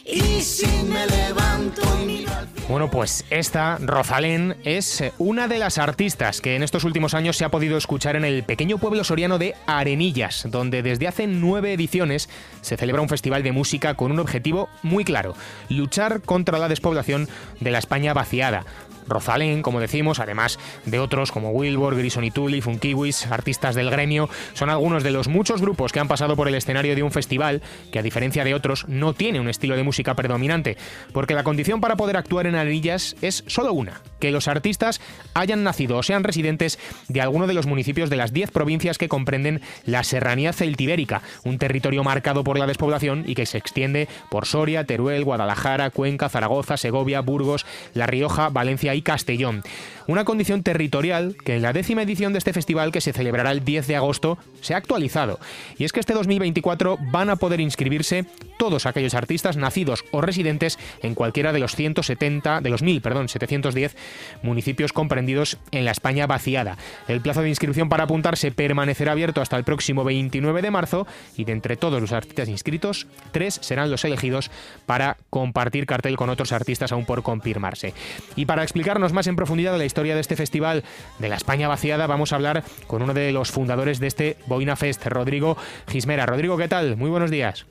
Y 0.06 0.42
si 0.42 0.68
me 0.84 1.06
levanto 1.08 1.82
y 2.06 2.26
Bueno, 2.68 2.92
pues 2.92 3.24
esta, 3.30 3.78
Rosalén, 3.78 4.58
es 4.66 5.04
una 5.20 5.48
de 5.48 5.58
las 5.58 5.78
artistas 5.78 6.42
que 6.42 6.56
en 6.56 6.64
estos 6.64 6.84
últimos 6.84 7.14
años 7.14 7.38
se 7.38 7.46
ha 7.46 7.50
podido 7.50 7.78
escuchar 7.78 8.16
en 8.16 8.26
el 8.26 8.44
pequeño 8.44 8.78
pueblo 8.78 9.04
soriano 9.04 9.38
de 9.38 9.56
Arenillas, 9.68 10.48
donde 10.50 10.82
desde 10.82 11.08
hace 11.08 11.28
nueve 11.28 11.74
ediciones 11.74 12.28
se 12.62 12.76
celebra 12.76 13.02
un 13.02 13.10
festival 13.10 13.44
de 13.44 13.54
música 13.54 13.94
con 13.94 14.12
un 14.12 14.20
objetivo 14.20 14.68
muy 14.84 15.06
claro, 15.06 15.36
luchar 15.70 16.22
contra 16.22 16.60
la 16.60 16.68
despoblación 16.68 17.30
de 17.60 17.72
la 17.72 17.80
España 17.80 18.14
vaciada. 18.14 18.66
Rosalén, 19.08 19.62
como 19.62 19.80
decimos, 19.80 20.20
además 20.20 20.60
de 20.86 21.00
otros 21.00 21.32
como 21.32 21.52
Wilbur, 21.52 21.96
Grison 21.96 22.24
y 22.24 22.32
Tully, 22.32 22.62
Funkiwis, 22.62 23.28
artistas 23.28 23.76
del 23.76 23.90
gremio, 23.90 24.30
son 24.54 24.70
algunos 24.70 25.04
de 25.04 25.12
los 25.12 25.28
muchos 25.28 25.62
grupos 25.62 25.92
que 25.92 26.00
han 26.00 26.08
pasado 26.08 26.36
por 26.36 26.48
el 26.48 26.56
escenario 26.56 26.96
de 26.96 27.04
un 27.04 27.12
festival 27.12 27.62
que, 27.92 28.00
a 28.00 28.04
diferencia 28.04 28.44
de 28.44 28.54
otros, 28.54 28.88
no 28.88 29.14
tiene 29.14 29.40
un 29.40 29.50
estilo 29.50 29.76
de 29.76 29.84
música 29.84 30.16
predominante, 30.16 30.78
porque 31.14 31.34
la 31.34 31.44
condición 31.44 31.82
para 31.82 31.96
poder 31.96 32.18
actuar 32.18 32.48
en 32.48 32.56
Arenillas 32.56 33.16
es 33.22 33.44
solo 33.48 33.74
una, 33.74 34.02
que 34.20 34.32
los 34.32 34.48
artistas 34.48 35.02
hayan 35.34 35.64
nacido 35.64 35.98
o 35.98 36.04
sean 36.04 36.24
residentes 36.24 36.80
de 37.08 37.22
alguno 37.22 37.48
de 37.48 37.54
los 37.54 37.66
municipios 37.66 38.10
de 38.10 38.18
las 38.18 38.34
10 38.34 38.52
provincias 38.52 38.98
que 38.98 39.10
comprenden 39.10 39.62
la 39.86 40.04
Serranía 40.04 40.54
Celtibérica, 40.54 41.22
un 41.44 41.58
territorio 41.58 42.04
marcado 42.04 42.44
por 42.44 42.58
la 42.58 42.68
despoblación 42.68 43.24
y 43.28 43.36
que 43.36 43.46
se 43.46 43.58
extiende 43.58 44.08
por 44.30 44.46
Soria, 44.46 44.86
Teruel, 44.86 45.24
Guadalajara, 45.24 45.90
Cuenca, 45.90 46.30
Zaragoza, 46.30 46.78
Segovia, 46.78 47.22
Burgos, 47.22 47.66
La 47.94 48.08
Rioja, 48.08 48.50
Valencia 48.50 48.91
y 48.96 49.02
Castellón. 49.02 49.64
Una 50.08 50.26
condición 50.26 50.64
territorial 50.64 51.36
que 51.46 51.56
en 51.56 51.62
la 51.62 51.74
décima 51.74 52.02
edición 52.02 52.34
de 52.34 52.40
este 52.40 52.54
festival, 52.54 52.92
que 52.92 53.02
se 53.02 53.14
celebrará 53.14 53.52
el 53.52 53.64
10 53.64 53.88
de 53.88 53.96
agosto, 53.96 54.38
se 54.62 54.74
ha 54.74 54.78
actualizado. 54.78 55.40
Y 55.78 55.86
es 55.86 55.92
que 55.92 56.00
este 56.00 56.14
2024 56.14 56.98
van 57.12 57.30
a 57.30 57.36
poder 57.36 57.60
inscribirse 57.62 58.26
todos 58.58 58.86
aquellos 58.86 59.14
artistas 59.14 59.58
nacidos 59.58 60.04
o 60.12 60.22
residentes 60.22 60.78
en 61.02 61.16
cualquiera 61.16 61.54
de 61.54 61.60
los 61.60 61.76
170, 61.76 62.62
de 62.62 62.70
los 62.70 62.82
1000, 62.82 63.02
perdón, 63.02 63.30
710 63.30 63.96
municipios 64.44 64.94
comprendidos 64.94 65.58
en 65.72 65.86
la 65.86 65.92
España 65.92 66.28
vaciada. 66.28 66.78
El 67.08 67.22
plazo 67.22 67.42
de 67.42 67.50
inscripción 67.50 67.90
para 67.90 68.04
apuntarse 68.04 68.52
permanecerá 68.52 69.14
abierto 69.14 69.42
hasta 69.42 69.58
el 69.58 69.64
próximo 69.64 70.04
29 70.04 70.62
de 70.62 70.72
marzo 70.72 71.08
y 71.38 71.46
de 71.46 71.54
entre 71.54 71.78
todos 71.78 72.02
los 72.02 72.12
artistas 72.12 72.50
inscritos, 72.50 73.08
tres 73.32 73.60
serán 73.62 73.90
los 73.90 74.06
elegidos 74.06 74.52
para 74.86 75.18
compartir 75.30 75.86
cartel 75.86 76.18
con 76.18 76.30
otros 76.30 76.52
artistas 76.52 76.92
aún 76.92 77.06
por 77.06 77.24
confirmarse. 77.24 77.94
Y 78.36 78.46
para 78.46 78.64
explicarnos 78.82 79.14
más 79.14 79.28
en 79.28 79.36
profundidad 79.36 79.78
la 79.78 79.86
historia 79.86 80.16
de 80.16 80.22
este 80.22 80.36
festival 80.36 80.84
de 81.20 81.30
la 81.30 81.36
España 81.36 81.68
vaciada, 81.68 82.08
vamos 82.08 82.34
a 82.34 82.36
hablar 82.36 82.64
con 82.88 83.04
uno 83.04 83.14
de 83.14 83.32
los 83.32 83.52
fundadores 83.52 84.00
de 84.00 84.08
este 84.08 84.38
Boina 84.48 84.76
Fest, 84.76 85.06
Rodrigo 85.06 85.56
Gismera. 85.88 86.26
Rodrigo, 86.26 86.58
¿qué 86.58 86.68
tal? 86.68 86.98
Muy 86.98 87.12
buenos 87.12 87.30
días. 87.30 87.68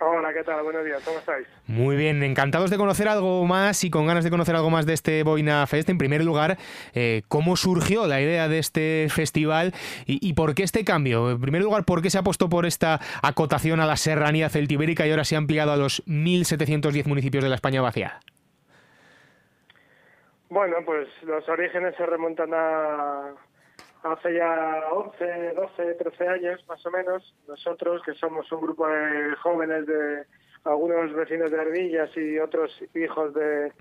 Hola, 0.00 0.32
¿qué 0.32 0.42
tal? 0.42 0.62
Buenos 0.62 0.86
días, 0.86 1.02
¿cómo 1.04 1.18
estáis? 1.18 1.46
Muy 1.66 1.96
bien, 1.96 2.22
encantados 2.22 2.70
de 2.70 2.78
conocer 2.78 3.08
algo 3.08 3.44
más 3.44 3.84
y 3.84 3.90
con 3.90 4.06
ganas 4.06 4.24
de 4.24 4.30
conocer 4.30 4.56
algo 4.56 4.70
más 4.70 4.86
de 4.86 4.94
este 4.94 5.22
Boina 5.22 5.66
Fest. 5.66 5.90
En 5.90 5.98
primer 5.98 6.24
lugar, 6.24 6.56
eh, 6.94 7.20
¿cómo 7.28 7.54
surgió 7.54 8.06
la 8.06 8.22
idea 8.22 8.48
de 8.48 8.60
este 8.60 9.08
festival 9.10 9.74
y, 10.06 10.32
por 10.32 10.54
qué 10.54 10.62
este 10.62 10.82
cambio? 10.82 11.32
En 11.32 11.40
primer 11.42 11.60
lugar, 11.60 11.84
¿por 11.84 12.00
qué 12.00 12.08
se 12.08 12.16
ha 12.16 12.22
puesto 12.22 12.48
por 12.48 12.64
esta 12.64 13.02
acotación 13.20 13.80
a 13.80 13.86
la 13.86 13.98
serranía 13.98 14.48
celtibérica 14.48 15.06
y 15.06 15.10
ahora 15.10 15.24
se 15.24 15.34
ha 15.34 15.38
ampliado 15.38 15.72
a 15.72 15.76
los 15.76 16.02
1.710 16.06 17.04
municipios 17.04 17.44
de 17.44 17.50
la 17.50 17.56
España 17.56 17.82
vaciada? 17.82 18.22
Bueno, 20.48 20.76
pues 20.84 21.08
los 21.22 21.48
orígenes 21.48 21.96
se 21.96 22.06
remontan 22.06 22.50
a 22.52 23.34
hace 24.04 24.34
ya 24.34 24.84
11, 24.92 25.54
12, 25.54 25.94
13 25.94 26.28
años 26.28 26.64
más 26.68 26.84
o 26.84 26.90
menos. 26.90 27.34
Nosotros, 27.48 28.02
que 28.04 28.12
somos 28.14 28.50
un 28.52 28.60
grupo 28.60 28.86
de 28.86 29.34
jóvenes 29.36 29.86
de 29.86 30.24
algunos 30.64 31.12
vecinos 31.14 31.50
de 31.50 31.60
Ardillas 31.60 32.10
y 32.16 32.38
otros 32.38 32.70
hijos 32.94 33.34
de, 33.34 33.72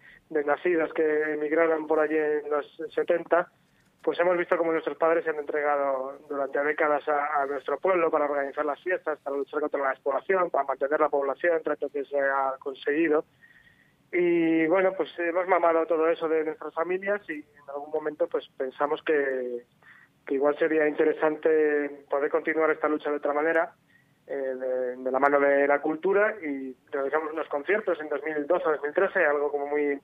nacidos 0.46 0.94
que 0.94 1.34
emigraron 1.34 1.88
por 1.88 2.00
allí 2.00 2.18
en 2.18 2.50
los 2.50 2.66
70, 2.94 3.52
pues 4.02 4.20
hemos 4.20 4.38
visto 4.38 4.58
cómo 4.58 4.72
nuestros 4.72 4.98
padres 4.98 5.24
se 5.24 5.30
han 5.30 5.38
entregado 5.38 6.20
durante 6.28 6.62
décadas 6.64 7.08
a, 7.08 7.46
nuestro 7.46 7.78
pueblo 7.80 8.12
para 8.12 8.26
organizar 8.26 8.66
las 8.66 8.82
fiestas, 8.82 9.20
para 9.20 9.38
luchar 9.38 9.62
contra 9.62 9.82
la 9.82 9.90
despoblación, 9.90 10.50
para 10.50 10.66
mantener 10.66 11.00
la 11.00 11.10
población, 11.10 11.62
trato 11.64 11.90
que 11.90 12.04
se 12.06 12.20
ha 12.20 12.56
conseguido. 12.60 13.26
Y 14.14 14.68
bueno, 14.68 14.94
pues 14.96 15.10
hemos 15.18 15.48
mamado 15.48 15.86
todo 15.88 16.08
eso 16.08 16.30
de 16.30 16.46
nuestras 16.46 16.74
familias 16.74 17.22
y 17.28 17.34
en 17.34 17.70
algún 17.70 17.92
momento 17.92 18.28
pues 18.28 18.48
pensamos 18.58 19.02
que, 19.04 19.66
que 20.26 20.36
igual 20.36 20.58
sería 20.58 20.88
interesante 20.88 22.06
poder 22.10 22.30
continuar 22.30 22.70
esta 22.70 22.88
lucha 22.88 23.10
de 23.10 23.18
otra 23.18 23.34
manera, 23.34 23.74
eh, 24.26 24.56
de, 24.98 25.12
la 25.12 25.20
mano 25.20 25.40
de 25.40 25.68
la 25.68 25.82
cultura, 25.82 26.36
y 26.42 26.76
realizamos 26.92 27.34
unos 27.34 27.48
conciertos 27.50 28.00
en 28.00 28.10
2012-2013, 28.10 29.28
algo 29.28 29.52
como 29.52 29.68
muy 29.68 30.00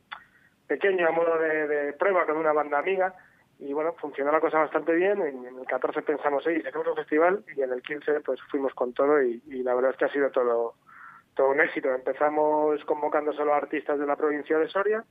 pequeño 0.67 1.07
a 1.07 1.11
modo 1.11 1.37
de, 1.37 1.93
prueba 1.93 2.25
con 2.25 2.37
una 2.37 2.51
banda 2.51 2.79
amiga, 2.79 3.13
y 3.59 3.73
bueno, 3.73 3.93
funcionó 3.93 4.31
la 4.31 4.41
cosa 4.41 4.59
bastante 4.59 4.93
bien, 4.93 5.21
en, 5.21 5.57
el 5.57 5.65
14 5.65 6.01
pensamos, 6.01 6.43
sí, 6.43 6.61
hacemos 6.67 6.87
un 6.87 6.95
festival, 6.95 7.43
y 7.55 7.61
en 7.61 7.71
el 7.71 7.81
15 7.81 8.19
pues 8.21 8.41
fuimos 8.51 8.73
con 8.73 8.93
todo, 8.93 9.21
y, 9.21 9.41
la 9.63 9.73
verdad 9.73 9.91
es 9.91 9.97
que 9.97 10.05
ha 10.05 10.11
sido 10.11 10.29
todo, 10.31 10.75
un 11.47 11.61
éxito. 11.61 11.93
Empezamos 11.93 12.83
convocando 12.85 13.31
solo 13.33 13.53
a 13.53 13.57
artistas 13.57 13.99
de 13.99 14.05
la 14.05 14.15
provincia 14.15 14.57
de 14.57 14.67
Soria, 14.67 15.03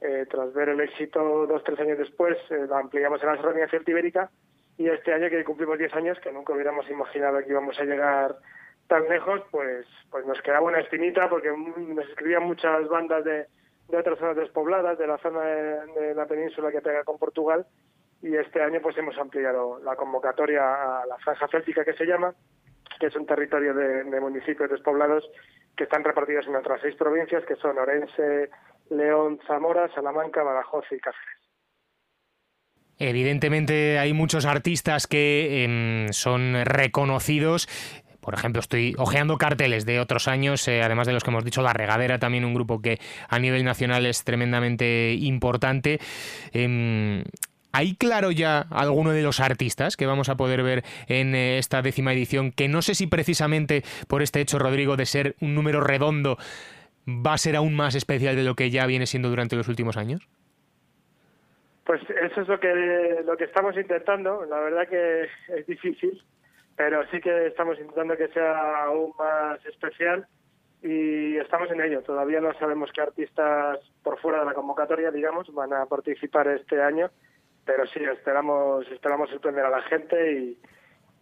eh, 0.00 0.26
tras 0.28 0.52
ver 0.52 0.70
el 0.70 0.80
éxito 0.80 1.46
dos 1.46 1.62
tres 1.64 1.78
años 1.80 1.98
después, 1.98 2.36
eh, 2.50 2.66
la 2.68 2.78
ampliamos 2.80 3.22
en 3.22 3.28
la 3.28 3.36
Serranía 3.36 3.68
Celtibérica. 3.68 4.30
Y 4.78 4.88
este 4.88 5.12
año 5.12 5.28
que 5.28 5.44
cumplimos 5.44 5.78
10 5.78 5.94
años, 5.94 6.18
que 6.20 6.32
nunca 6.32 6.54
hubiéramos 6.54 6.88
imaginado 6.90 7.38
que 7.38 7.50
íbamos 7.50 7.78
a 7.78 7.84
llegar 7.84 8.36
tan 8.88 9.08
lejos, 9.08 9.42
pues 9.50 9.86
pues 10.10 10.26
nos 10.26 10.40
quedaba 10.42 10.66
una 10.66 10.80
espinita 10.80 11.28
porque 11.28 11.50
nos 11.50 12.08
escribían 12.08 12.44
muchas 12.44 12.88
bandas 12.88 13.22
de, 13.24 13.46
de 13.88 13.96
otras 13.96 14.18
zonas 14.18 14.36
despobladas, 14.36 14.98
de 14.98 15.06
la 15.06 15.18
zona 15.18 15.42
de, 15.42 16.14
la 16.14 16.26
península 16.26 16.72
que 16.72 16.80
pega 16.80 17.04
con 17.04 17.18
Portugal. 17.18 17.66
Y 18.22 18.34
este 18.36 18.62
año 18.62 18.80
pues 18.80 18.96
hemos 18.96 19.16
ampliado 19.18 19.78
la 19.84 19.96
convocatoria 19.96 21.00
a 21.02 21.06
la 21.06 21.18
franja 21.18 21.48
céltica 21.48 21.84
que 21.84 21.92
se 21.94 22.06
llama, 22.06 22.34
que 23.02 23.08
es 23.08 23.16
un 23.16 23.26
territorio 23.26 23.74
de, 23.74 24.20
municipios 24.20 24.70
despoblados 24.70 25.24
que 25.76 25.82
están 25.82 26.04
repartidos 26.04 26.46
en 26.46 26.54
otras 26.54 26.80
seis 26.80 26.94
provincias 26.94 27.44
que 27.44 27.56
son 27.56 27.76
Orense, 27.76 28.48
León, 28.90 29.40
Zamora, 29.44 29.92
Salamanca, 29.92 30.44
Badajoz 30.44 30.84
y 30.92 31.00
Cáceres. 31.00 31.40
Evidentemente 33.00 33.98
hay 33.98 34.12
muchos 34.12 34.46
artistas 34.46 35.08
que 35.08 35.64
em, 35.64 36.12
son 36.12 36.64
reconocidos 36.64 37.66
por 38.20 38.34
ejemplo, 38.34 38.60
estoy 38.60 38.94
hojeando 38.98 39.36
carteles 39.36 39.84
de 39.84 39.98
otros 39.98 40.28
años, 40.28 40.68
eh, 40.68 40.80
además 40.80 41.08
de 41.08 41.12
los 41.12 41.24
que 41.24 41.30
hemos 41.30 41.44
dicho, 41.44 41.60
La 41.60 41.72
Regadera, 41.72 42.20
también 42.20 42.44
un 42.44 42.54
grupo 42.54 42.80
que 42.80 43.00
a 43.28 43.40
nivel 43.40 43.64
nacional 43.64 44.06
es 44.06 44.22
tremendamente 44.22 45.14
importante. 45.14 45.98
Em, 46.52 47.24
¿Hay 47.72 47.94
claro 47.96 48.30
ya 48.30 48.66
alguno 48.70 49.12
de 49.12 49.22
los 49.22 49.40
artistas 49.40 49.96
que 49.96 50.06
vamos 50.06 50.28
a 50.28 50.36
poder 50.36 50.62
ver 50.62 50.82
en 51.08 51.34
eh, 51.34 51.58
esta 51.58 51.80
décima 51.80 52.12
edición? 52.12 52.52
Que 52.52 52.68
no 52.68 52.82
sé 52.82 52.94
si 52.94 53.06
precisamente 53.06 53.82
por 54.08 54.20
este 54.20 54.40
hecho, 54.40 54.58
Rodrigo, 54.58 54.96
de 54.96 55.06
ser 55.06 55.36
un 55.40 55.54
número 55.54 55.80
redondo, 55.80 56.36
va 57.08 57.32
a 57.32 57.38
ser 57.38 57.56
aún 57.56 57.74
más 57.74 57.94
especial 57.94 58.36
de 58.36 58.44
lo 58.44 58.54
que 58.54 58.70
ya 58.70 58.86
viene 58.86 59.06
siendo 59.06 59.30
durante 59.30 59.56
los 59.56 59.68
últimos 59.68 59.96
años? 59.96 60.28
Pues 61.84 62.00
eso 62.22 62.42
es 62.42 62.48
lo 62.48 62.60
que 62.60 63.22
lo 63.24 63.36
que 63.36 63.44
estamos 63.44 63.76
intentando. 63.76 64.44
La 64.44 64.60
verdad 64.60 64.86
que 64.88 65.28
es 65.56 65.66
difícil, 65.66 66.22
pero 66.76 67.02
sí 67.10 67.20
que 67.20 67.46
estamos 67.46 67.78
intentando 67.78 68.16
que 68.16 68.28
sea 68.28 68.84
aún 68.84 69.12
más 69.18 69.64
especial 69.66 70.26
y 70.82 71.36
estamos 71.36 71.70
en 71.70 71.80
ello. 71.80 72.02
Todavía 72.02 72.40
no 72.40 72.52
sabemos 72.58 72.90
qué 72.92 73.00
artistas 73.00 73.78
por 74.02 74.18
fuera 74.20 74.40
de 74.40 74.46
la 74.46 74.54
convocatoria, 74.54 75.10
digamos, 75.10 75.52
van 75.54 75.72
a 75.72 75.86
participar 75.86 76.48
este 76.48 76.80
año, 76.80 77.10
pero 77.64 77.86
sí 77.86 78.00
esperamos 78.00 78.86
esperamos 78.90 79.30
sorprender 79.30 79.64
a 79.64 79.70
la 79.70 79.82
gente 79.82 80.32
y, 80.32 80.58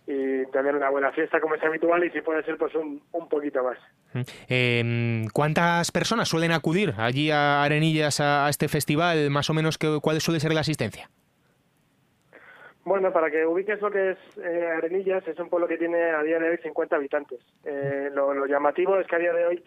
y 0.07 0.47
tener 0.47 0.75
una 0.75 0.91
buena 0.91 1.13
fiesta 1.13 1.41
como 1.41 1.55
es 1.55 1.63
habitual 1.63 2.05
y 2.05 2.11
si 2.11 2.21
puede 2.21 2.43
ser 2.45 2.57
pues 2.57 2.75
un, 2.75 3.03
un 3.13 3.29
poquito 3.29 3.63
más. 3.63 3.79
Eh, 4.49 5.25
¿Cuántas 5.33 5.93
personas 5.93 6.29
suelen 6.29 6.53
acudir 6.53 6.95
allí 6.99 7.31
a 7.31 7.63
Arenillas 7.63 8.21
a, 8.21 8.49
este 8.49 8.69
festival? 8.69 9.31
Más 9.31 9.51
o 9.51 9.55
menos, 9.55 9.79
¿cuál 9.79 10.21
suele 10.21 10.41
ser 10.41 10.53
la 10.53 10.61
asistencia? 10.61 11.09
Bueno, 12.85 13.13
para 13.13 13.31
que 13.31 13.47
ubiques 13.47 13.81
lo 13.81 13.91
que 13.91 14.13
es 14.13 14.19
eh, 14.39 14.69
Arenillas, 14.77 15.27
es 15.29 15.39
un 15.39 15.49
pueblo 15.49 15.69
que 15.69 15.77
tiene 15.77 16.03
a 16.11 16.23
día 16.23 16.39
de 16.39 16.51
hoy 16.51 16.59
50 16.63 16.97
habitantes. 16.97 17.39
Eh, 17.65 18.11
lo, 18.13 18.47
llamativo 18.47 18.99
es 18.99 19.07
que 19.07 19.17
a 19.17 19.19
día 19.19 19.33
de 19.33 19.47
hoy 19.47 19.65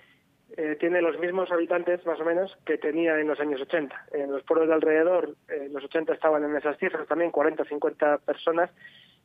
eh, 0.55 0.77
tiene 0.79 1.01
los 1.01 1.17
mismos 1.17 1.51
habitantes, 1.51 2.05
más 2.05 2.19
o 2.19 2.25
menos, 2.25 2.55
que 2.63 2.77
tenía 2.77 3.19
en 3.19 3.27
los 3.27 3.39
años 3.39 3.59
80. 3.61 4.07
En 4.13 4.31
los 4.31 4.43
pueblos 4.43 4.67
de 4.67 4.75
alrededor, 4.75 5.35
en 5.47 5.73
los 5.73 5.83
80 5.83 6.13
estaban 6.13 6.43
en 6.43 6.55
esas 6.55 6.77
cifras 6.77 7.07
también, 7.07 7.31
40, 7.31 7.65
50 7.65 8.19
personas, 8.19 8.69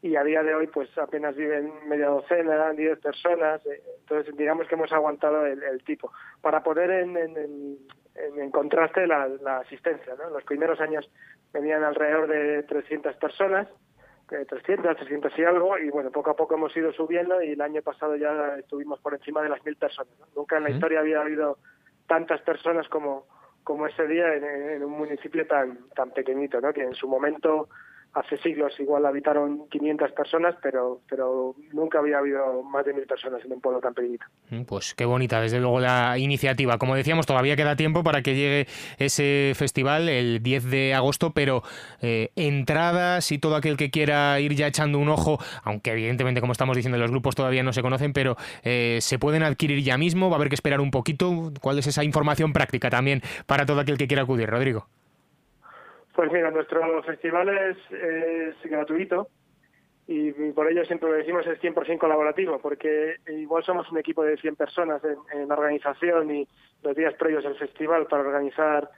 y 0.01 0.17
a 0.17 0.25
día 0.25 0.43
de 0.43 0.55
hoy 0.55 0.69
pues 0.69 0.89
apenas 0.97 1.37
viven 1.37 1.71
media 1.87 2.07
docena, 2.07 2.73
diez 2.73 2.99
personas, 3.01 3.65
eh, 3.67 3.83
entonces 4.01 4.35
digamos 4.37 4.67
que 4.69 4.75
hemos 4.75 4.91
aguantado 4.93 5.45
el, 5.45 5.83
tipo. 5.85 6.11
Para 6.41 6.63
poner 6.63 6.91
en, 6.91 7.17
en, 7.17 8.51
contraste 8.51 9.07
la, 9.07 9.59
asistencia, 9.59 10.15
¿no? 10.17 10.29
En 10.29 10.33
los 10.33 10.45
primeros 10.45 10.81
años 10.81 11.11
venían 11.53 11.85
alrededor 11.85 12.29
de 12.29 12.63
300 12.63 13.17
personas, 13.17 13.69
300, 14.29 14.97
300 14.97 15.39
y 15.39 15.45
algo, 15.45 15.79
y 15.79 15.89
bueno, 15.91 16.11
poco 16.11 16.31
a 16.31 16.37
poco 16.37 16.55
hemos 16.55 16.77
ido 16.77 16.93
subiendo 16.93 17.43
y 17.43 17.53
el 17.53 17.61
año 17.61 17.83
pasado 17.83 18.15
ya 18.17 18.57
estuvimos 18.59 19.01
por 19.01 19.15
encima 19.15 19.43
de 19.43 19.49
las 19.49 19.65
mil 19.65 19.77
personas. 19.77 20.13
Nunca 20.37 20.59
en 20.59 20.65
la 20.65 20.71
historia 20.71 21.01
había 21.01 21.21
habido 21.21 21.59
tantas 22.07 22.41
personas 22.43 22.89
como 22.89 23.27
como 23.65 23.87
ese 23.87 24.07
día 24.07 24.35
en, 24.35 24.45
en, 24.45 24.85
un 24.85 24.93
municipio 24.93 25.47
tan 25.47 25.89
tan 25.95 26.11
pequeñito, 26.11 26.61
¿no? 26.61 26.73
Que 26.73 26.83
en 26.83 26.95
su 26.95 27.07
momento 27.07 27.69
hace 28.19 28.37
siglos 28.39 28.73
igual 28.79 29.07
habitaron 29.07 29.69
500 29.69 30.13
personas, 30.13 30.55
pero, 30.63 31.01
pero 31.09 31.55
nunca 31.73 31.99
había 31.99 32.19
habido 32.19 32.63
más 32.63 32.85
de 32.85 32.93
mil 32.93 33.07
personas 33.07 33.45
en 33.45 33.53
un 33.53 33.61
pueblo 33.61 33.81
tan 33.81 33.95
pequeñito. 33.95 34.27
Mm, 34.51 34.63
pues 34.63 34.95
qué 34.95 35.05
bonita, 35.05 35.41
desde 35.41 35.61
luego, 35.61 35.81
la 35.81 36.19
iniciativa. 36.19 36.79
Como 36.79 36.95
decíamos, 36.95 37.27
todavía 37.27 37.57
queda 37.57 37.77
tiempo 37.77 38.03
para 38.03 38.23
que 38.23 38.35
llegue 38.35 38.67
ese 38.99 39.53
festival 39.55 40.09
el 40.09 40.43
10 40.43 40.71
de 40.71 40.95
agosto, 40.95 41.33
pero 41.33 41.63
eh, 42.01 42.31
entradas 42.37 43.31
y 43.33 43.39
todo 43.39 43.57
aquel 43.57 43.77
que 43.77 43.91
quiera 43.91 44.39
ir 44.41 44.55
ya 44.55 44.67
echando 44.67 44.99
un 44.99 45.09
ojo, 45.09 45.39
aunque 45.63 45.93
evidentemente, 45.93 46.41
como 46.41 46.53
estamos 46.53 46.77
diciendo, 46.77 46.99
los 46.99 47.11
grupos 47.11 47.35
todavía 47.35 47.63
no 47.63 47.73
se 47.73 47.83
conocen, 47.83 48.13
pero 48.13 48.37
eh, 48.63 48.99
se 49.01 49.19
pueden 49.19 49.43
adquirir 49.43 49.83
ya 49.83 49.97
mismo, 49.97 50.29
va 50.29 50.37
a 50.37 50.39
haber 50.39 50.49
que 50.49 50.55
esperar 50.55 50.81
un 50.81 50.91
poquito. 50.91 51.53
¿Cuál 51.61 51.79
es 51.79 51.87
esa 51.87 52.05
información 52.05 52.53
práctica 52.53 52.91
también 52.91 53.23
para 53.47 53.67
todo 53.67 53.81
aquel 53.81 53.99
que 53.99 54.09
quiera 54.09 54.23
acudir, 54.23 54.49
Rodrigo? 54.49 54.87
Pues 56.19 56.33
mira, 56.33 56.51
nuestro 56.51 57.01
festival 57.05 57.49
es, 57.49 58.57
gratuito 58.65 59.29
y, 60.09 60.33
por 60.51 60.69
ello 60.69 60.85
siempre 60.85 61.09
lo 61.09 61.15
decimos 61.15 61.47
es 61.47 61.61
100% 61.61 61.97
colaborativo, 61.97 62.59
porque 62.59 63.19
igual 63.29 63.63
somos 63.63 63.89
un 63.93 63.99
equipo 63.99 64.25
de 64.25 64.37
100 64.37 64.57
personas 64.57 65.01
en, 65.05 65.17
en 65.41 65.53
organización 65.53 66.29
y 66.35 66.49
los 66.83 66.97
días 66.97 67.15
previos 67.15 67.47
al 67.47 67.57
festival 67.57 68.09
para 68.09 68.25
organizar 68.25 68.91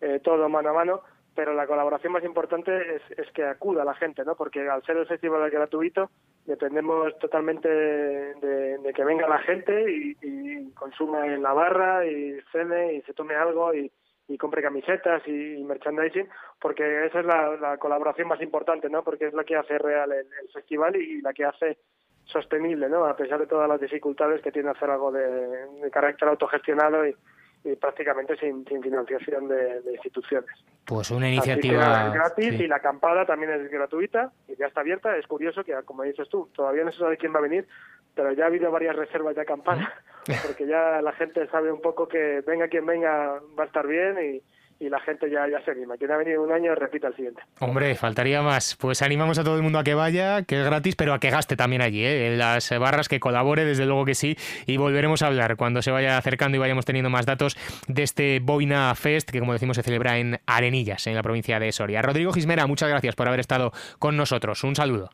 eh, 0.00 0.20
todo 0.22 0.48
mano 0.48 0.68
a 0.68 0.72
mano, 0.72 1.02
pero 1.34 1.52
la 1.52 1.66
colaboración 1.66 2.12
más 2.12 2.22
importante 2.22 2.70
es, 3.16 3.32
que 3.32 3.42
acuda 3.42 3.84
la 3.84 3.94
gente, 3.94 4.24
¿no? 4.24 4.36
Porque 4.36 4.60
al 4.68 4.84
ser 4.84 4.98
el 4.98 5.06
festival 5.08 5.50
gratuito 5.50 6.12
dependemos 6.46 7.18
totalmente 7.18 7.68
de, 7.68 8.92
que 8.94 9.04
venga 9.04 9.28
la 9.28 9.40
gente 9.40 9.90
y, 9.90 10.16
y, 10.22 10.70
consuma 10.74 11.26
en 11.26 11.42
la 11.42 11.52
barra 11.54 12.06
y 12.06 12.38
cene 12.52 12.94
y 12.94 13.02
se 13.02 13.14
tome 13.14 13.34
algo 13.34 13.74
y, 13.74 13.90
y 14.28 14.36
compre 14.36 14.62
camisetas 14.62 15.26
y, 15.26 15.64
merchandising, 15.64 16.28
porque 16.60 17.06
esa 17.06 17.20
es 17.20 17.26
la, 17.26 17.76
colaboración 17.78 18.28
más 18.28 18.40
importante, 18.42 18.88
¿no? 18.90 19.02
Porque 19.02 19.26
es 19.26 19.34
la 19.34 19.44
que 19.44 19.56
hace 19.56 19.78
real 19.78 20.12
el, 20.12 20.26
festival 20.52 20.96
y, 20.96 21.22
la 21.22 21.32
que 21.32 21.44
hace 21.44 21.78
sostenible, 22.24 22.88
¿no? 22.88 23.06
A 23.06 23.16
pesar 23.16 23.40
de 23.40 23.46
todas 23.46 23.68
las 23.68 23.80
dificultades 23.80 24.42
que 24.42 24.52
tiene 24.52 24.70
hacer 24.70 24.90
algo 24.90 25.10
de, 25.10 25.90
carácter 25.90 26.28
autogestionado 26.28 27.06
y, 27.06 27.16
y 27.64 27.74
prácticamente 27.76 28.36
sin, 28.36 28.64
sin 28.66 28.82
financiación 28.82 29.48
de, 29.48 29.80
de 29.82 29.92
instituciones. 29.92 30.50
Pues 30.84 31.10
una 31.10 31.28
iniciativa 31.28 32.06
es 32.06 32.12
gratis 32.14 32.56
sí. 32.56 32.64
y 32.64 32.66
la 32.66 32.76
acampada 32.76 33.26
también 33.26 33.52
es 33.52 33.70
gratuita 33.70 34.32
y 34.46 34.56
ya 34.56 34.66
está 34.66 34.80
abierta. 34.80 35.16
Es 35.16 35.26
curioso 35.26 35.62
que, 35.64 35.74
como 35.84 36.02
dices 36.02 36.28
tú, 36.28 36.48
todavía 36.54 36.84
no 36.84 36.92
se 36.92 36.98
sabe 36.98 37.16
quién 37.16 37.34
va 37.34 37.38
a 37.38 37.42
venir, 37.42 37.66
pero 38.14 38.32
ya 38.32 38.44
ha 38.44 38.46
habido 38.46 38.70
varias 38.70 38.96
reservas 38.96 39.34
de 39.34 39.42
acampada, 39.42 39.92
porque 40.46 40.66
ya 40.66 41.02
la 41.02 41.12
gente 41.12 41.46
sabe 41.48 41.70
un 41.70 41.80
poco 41.80 42.08
que 42.08 42.42
venga 42.46 42.68
quien 42.68 42.86
venga 42.86 43.40
va 43.58 43.64
a 43.64 43.66
estar 43.66 43.86
bien 43.86 44.16
y, 44.18 44.42
y 44.80 44.88
la 44.88 45.00
gente 45.00 45.30
ya, 45.30 45.48
ya 45.48 45.60
se 45.64 45.72
anima. 45.72 45.96
Quien 45.96 46.10
ha 46.12 46.16
venido 46.16 46.42
un 46.42 46.52
año 46.52 46.74
repita 46.74 47.08
el 47.08 47.16
siguiente. 47.16 47.42
Hombre, 47.60 47.94
faltaría 47.94 48.42
más. 48.42 48.76
Pues 48.76 49.02
animamos 49.02 49.38
a 49.38 49.44
todo 49.44 49.56
el 49.56 49.62
mundo 49.62 49.78
a 49.78 49.84
que 49.84 49.94
vaya, 49.94 50.42
que 50.42 50.60
es 50.60 50.64
gratis, 50.64 50.94
pero 50.96 51.14
a 51.14 51.18
que 51.18 51.30
gaste 51.30 51.56
también 51.56 51.82
allí, 51.82 52.04
¿eh? 52.04 52.32
en 52.32 52.38
las 52.38 52.70
barras, 52.78 53.08
que 53.08 53.20
colabore, 53.20 53.64
desde 53.64 53.86
luego 53.86 54.04
que 54.04 54.14
sí. 54.14 54.36
Y 54.66 54.76
volveremos 54.76 55.22
a 55.22 55.26
hablar 55.26 55.56
cuando 55.56 55.82
se 55.82 55.90
vaya 55.90 56.16
acercando 56.16 56.56
y 56.56 56.60
vayamos 56.60 56.84
teniendo 56.84 57.10
más 57.10 57.26
datos 57.26 57.56
de 57.88 58.02
este 58.02 58.40
Boina 58.40 58.94
Fest, 58.94 59.30
que 59.30 59.40
como 59.40 59.52
decimos 59.52 59.76
se 59.76 59.82
celebra 59.82 60.18
en 60.18 60.38
Arenillas, 60.46 61.06
en 61.06 61.14
la 61.14 61.22
provincia 61.22 61.58
de 61.58 61.72
Soria. 61.72 62.02
Rodrigo 62.02 62.32
Gismera, 62.32 62.66
muchas 62.66 62.88
gracias 62.88 63.14
por 63.14 63.28
haber 63.28 63.40
estado 63.40 63.72
con 63.98 64.16
nosotros. 64.16 64.62
Un 64.64 64.76
saludo. 64.76 65.10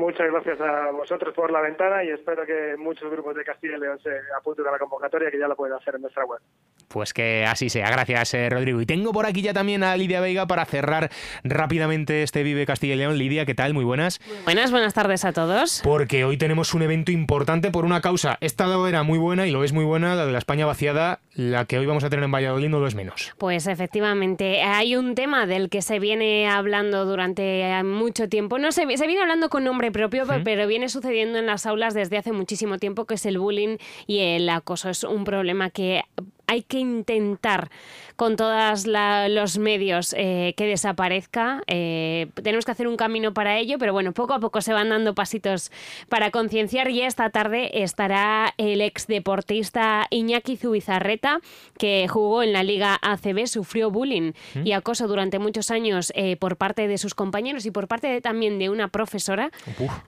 Muchas 0.00 0.30
gracias 0.32 0.58
a 0.62 0.90
vosotros 0.92 1.34
por 1.34 1.52
la 1.52 1.60
ventana 1.60 2.02
y 2.02 2.08
espero 2.08 2.46
que 2.46 2.74
muchos 2.78 3.10
grupos 3.10 3.36
de 3.36 3.44
Castilla 3.44 3.76
y 3.76 3.80
León 3.80 3.98
se 4.02 4.08
apunten 4.34 4.66
a 4.66 4.70
la 4.72 4.78
convocatoria, 4.78 5.30
que 5.30 5.38
ya 5.38 5.46
lo 5.46 5.54
pueden 5.54 5.76
hacer 5.76 5.96
en 5.96 6.00
nuestra 6.00 6.24
web. 6.24 6.40
Pues 6.88 7.12
que 7.12 7.44
así 7.44 7.68
sea. 7.68 7.90
Gracias, 7.90 8.32
eh, 8.32 8.48
Rodrigo. 8.48 8.80
Y 8.80 8.86
tengo 8.86 9.12
por 9.12 9.26
aquí 9.26 9.42
ya 9.42 9.52
también 9.52 9.84
a 9.84 9.94
Lidia 9.96 10.22
Veiga 10.22 10.46
para 10.46 10.64
cerrar 10.64 11.10
rápidamente 11.44 12.22
este 12.22 12.42
Vive 12.42 12.64
Castilla 12.64 12.94
y 12.94 12.96
León. 12.96 13.18
Lidia, 13.18 13.44
¿qué 13.44 13.54
tal? 13.54 13.74
Muy 13.74 13.84
buenas. 13.84 14.20
Buenas, 14.44 14.72
buenas 14.72 14.94
tardes 14.94 15.26
a 15.26 15.32
todos. 15.32 15.82
Porque 15.84 16.24
hoy 16.24 16.38
tenemos 16.38 16.72
un 16.72 16.80
evento 16.80 17.12
importante 17.12 17.70
por 17.70 17.84
una 17.84 18.00
causa. 18.00 18.38
Esta 18.40 18.66
era 18.88 19.02
muy 19.02 19.18
buena 19.18 19.46
y 19.46 19.50
lo 19.50 19.64
es 19.64 19.74
muy 19.74 19.84
buena, 19.84 20.14
la 20.14 20.24
de 20.24 20.32
la 20.32 20.38
España 20.38 20.64
vaciada. 20.64 21.20
La 21.34 21.66
que 21.66 21.78
hoy 21.78 21.86
vamos 21.86 22.04
a 22.04 22.10
tener 22.10 22.24
en 22.24 22.32
Valladolid 22.32 22.70
no 22.70 22.80
lo 22.80 22.86
es 22.86 22.94
menos. 22.94 23.34
Pues 23.38 23.66
efectivamente, 23.66 24.62
hay 24.62 24.96
un 24.96 25.14
tema 25.14 25.46
del 25.46 25.68
que 25.68 25.82
se 25.82 25.98
viene 25.98 26.48
hablando 26.48 27.04
durante 27.04 27.82
mucho 27.84 28.28
tiempo. 28.28 28.58
No 28.58 28.72
se, 28.72 28.96
se 28.96 29.06
viene 29.06 29.20
hablando 29.20 29.48
con 29.48 29.62
nombre 29.64 29.89
propio, 29.92 30.24
¿Mm? 30.24 30.44
pero 30.44 30.66
viene 30.66 30.88
sucediendo 30.88 31.38
en 31.38 31.46
las 31.46 31.66
aulas 31.66 31.94
desde 31.94 32.18
hace 32.18 32.32
muchísimo 32.32 32.78
tiempo, 32.78 33.04
que 33.04 33.14
es 33.14 33.26
el 33.26 33.38
bullying 33.38 33.76
y 34.06 34.20
el 34.20 34.48
acoso. 34.48 34.90
Es 34.90 35.04
un 35.04 35.24
problema 35.24 35.70
que 35.70 36.02
hay 36.50 36.62
que 36.62 36.78
intentar 36.78 37.70
con 38.16 38.36
todos 38.36 38.86
los 38.86 39.56
medios 39.58 40.14
eh, 40.18 40.52
que 40.56 40.66
desaparezca. 40.66 41.62
Eh, 41.66 42.26
tenemos 42.42 42.64
que 42.66 42.72
hacer 42.72 42.86
un 42.88 42.96
camino 42.96 43.32
para 43.32 43.56
ello, 43.56 43.78
pero 43.78 43.92
bueno, 43.94 44.12
poco 44.12 44.34
a 44.34 44.40
poco 44.40 44.60
se 44.60 44.72
van 44.74 44.90
dando 44.90 45.14
pasitos 45.14 45.70
para 46.08 46.30
concienciar 46.30 46.90
y 46.90 47.00
esta 47.02 47.30
tarde 47.30 47.82
estará 47.82 48.52
el 48.58 48.80
ex 48.82 49.06
deportista 49.06 50.06
Iñaki 50.10 50.56
Zubizarreta, 50.56 51.40
que 51.78 52.08
jugó 52.08 52.42
en 52.42 52.52
la 52.52 52.62
Liga 52.62 52.98
ACB, 53.00 53.46
sufrió 53.46 53.90
bullying 53.90 54.32
¿Mm? 54.54 54.66
y 54.66 54.72
acoso 54.72 55.08
durante 55.08 55.38
muchos 55.38 55.70
años 55.70 56.12
eh, 56.14 56.36
por 56.36 56.56
parte 56.56 56.88
de 56.88 56.98
sus 56.98 57.14
compañeros 57.14 57.64
y 57.64 57.70
por 57.70 57.88
parte 57.88 58.08
de- 58.08 58.20
también 58.20 58.58
de 58.58 58.68
una 58.68 58.88
profesora. 58.88 59.50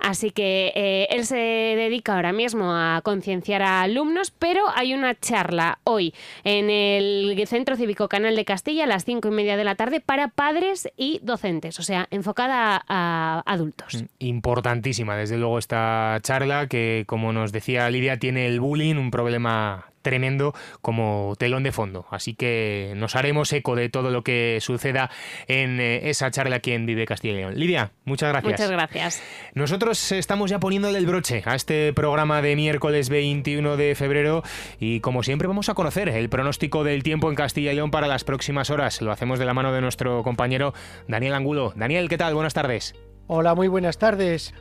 Así 0.00 0.32
que 0.32 1.06
él 1.10 1.24
se 1.24 1.36
dedica 1.36 2.16
ahora 2.16 2.32
mismo 2.32 2.72
a 2.74 3.00
concienciar 3.02 3.62
a 3.62 3.80
alumnos, 3.82 4.32
pero 4.32 4.64
hay 4.74 4.92
una 4.92 5.14
charla 5.18 5.78
hoy 5.84 6.12
en 6.44 6.70
el 6.70 7.42
Centro 7.46 7.76
Cívico 7.76 8.08
Canal 8.08 8.36
de 8.36 8.44
Castilla 8.44 8.84
a 8.84 8.86
las 8.86 9.04
cinco 9.04 9.28
y 9.28 9.32
media 9.32 9.56
de 9.56 9.64
la 9.64 9.74
tarde 9.74 10.00
para 10.00 10.28
padres 10.28 10.88
y 10.96 11.20
docentes, 11.22 11.78
o 11.78 11.82
sea, 11.82 12.08
enfocada 12.10 12.82
a, 12.88 13.42
adultos. 13.46 14.04
Importantísima, 14.18 15.16
desde 15.16 15.38
luego, 15.38 15.58
esta 15.58 16.18
charla 16.22 16.66
que, 16.66 17.04
como 17.06 17.32
nos 17.32 17.52
decía 17.52 17.88
Lidia, 17.90 18.18
tiene 18.18 18.46
el 18.46 18.60
bullying, 18.60 18.96
un 18.96 19.10
problema 19.10 19.91
tremendo 20.02 20.54
como 20.80 21.34
telón 21.38 21.62
de 21.62 21.72
fondo. 21.72 22.06
Así 22.10 22.34
que 22.34 22.92
nos 22.96 23.16
haremos 23.16 23.52
eco 23.52 23.76
de 23.76 23.88
todo 23.88 24.10
lo 24.10 24.22
que 24.22 24.58
suceda 24.60 25.10
en 25.48 25.80
eh, 25.80 26.10
esa 26.10 26.30
charla 26.30 26.56
aquí 26.56 26.72
en 26.72 26.86
Vive 26.86 27.06
Castilla 27.06 27.34
y 27.34 27.36
León. 27.36 27.54
Lidia, 27.56 27.92
muchas 28.04 28.30
gracias. 28.30 28.52
Muchas 28.52 28.70
gracias. 28.70 29.22
Nosotros 29.54 30.12
estamos 30.12 30.50
ya 30.50 30.60
poniéndole 30.60 30.98
el 30.98 31.06
broche 31.06 31.42
a 31.46 31.54
este 31.54 31.92
programa 31.92 32.42
de 32.42 32.56
miércoles 32.56 33.08
21 33.08 33.76
de 33.76 33.94
febrero 33.94 34.42
y 34.78 35.00
como 35.00 35.22
siempre 35.22 35.48
vamos 35.48 35.68
a 35.68 35.74
conocer 35.74 36.08
el 36.08 36.28
pronóstico 36.28 36.84
del 36.84 37.02
tiempo 37.02 37.30
en 37.30 37.36
Castilla 37.36 37.72
y 37.72 37.76
León 37.76 37.90
para 37.90 38.06
las 38.06 38.24
próximas 38.24 38.70
horas. 38.70 39.00
Lo 39.00 39.12
hacemos 39.12 39.38
de 39.38 39.44
la 39.44 39.54
mano 39.54 39.72
de 39.72 39.80
nuestro 39.80 40.22
compañero 40.22 40.74
Daniel 41.08 41.34
Angulo. 41.34 41.72
Daniel, 41.76 42.08
¿qué 42.08 42.18
tal? 42.18 42.34
Buenas 42.34 42.54
tardes. 42.54 42.94
Hola, 43.26 43.54
muy 43.54 43.68
buenas 43.68 43.98
tardes. 43.98 44.52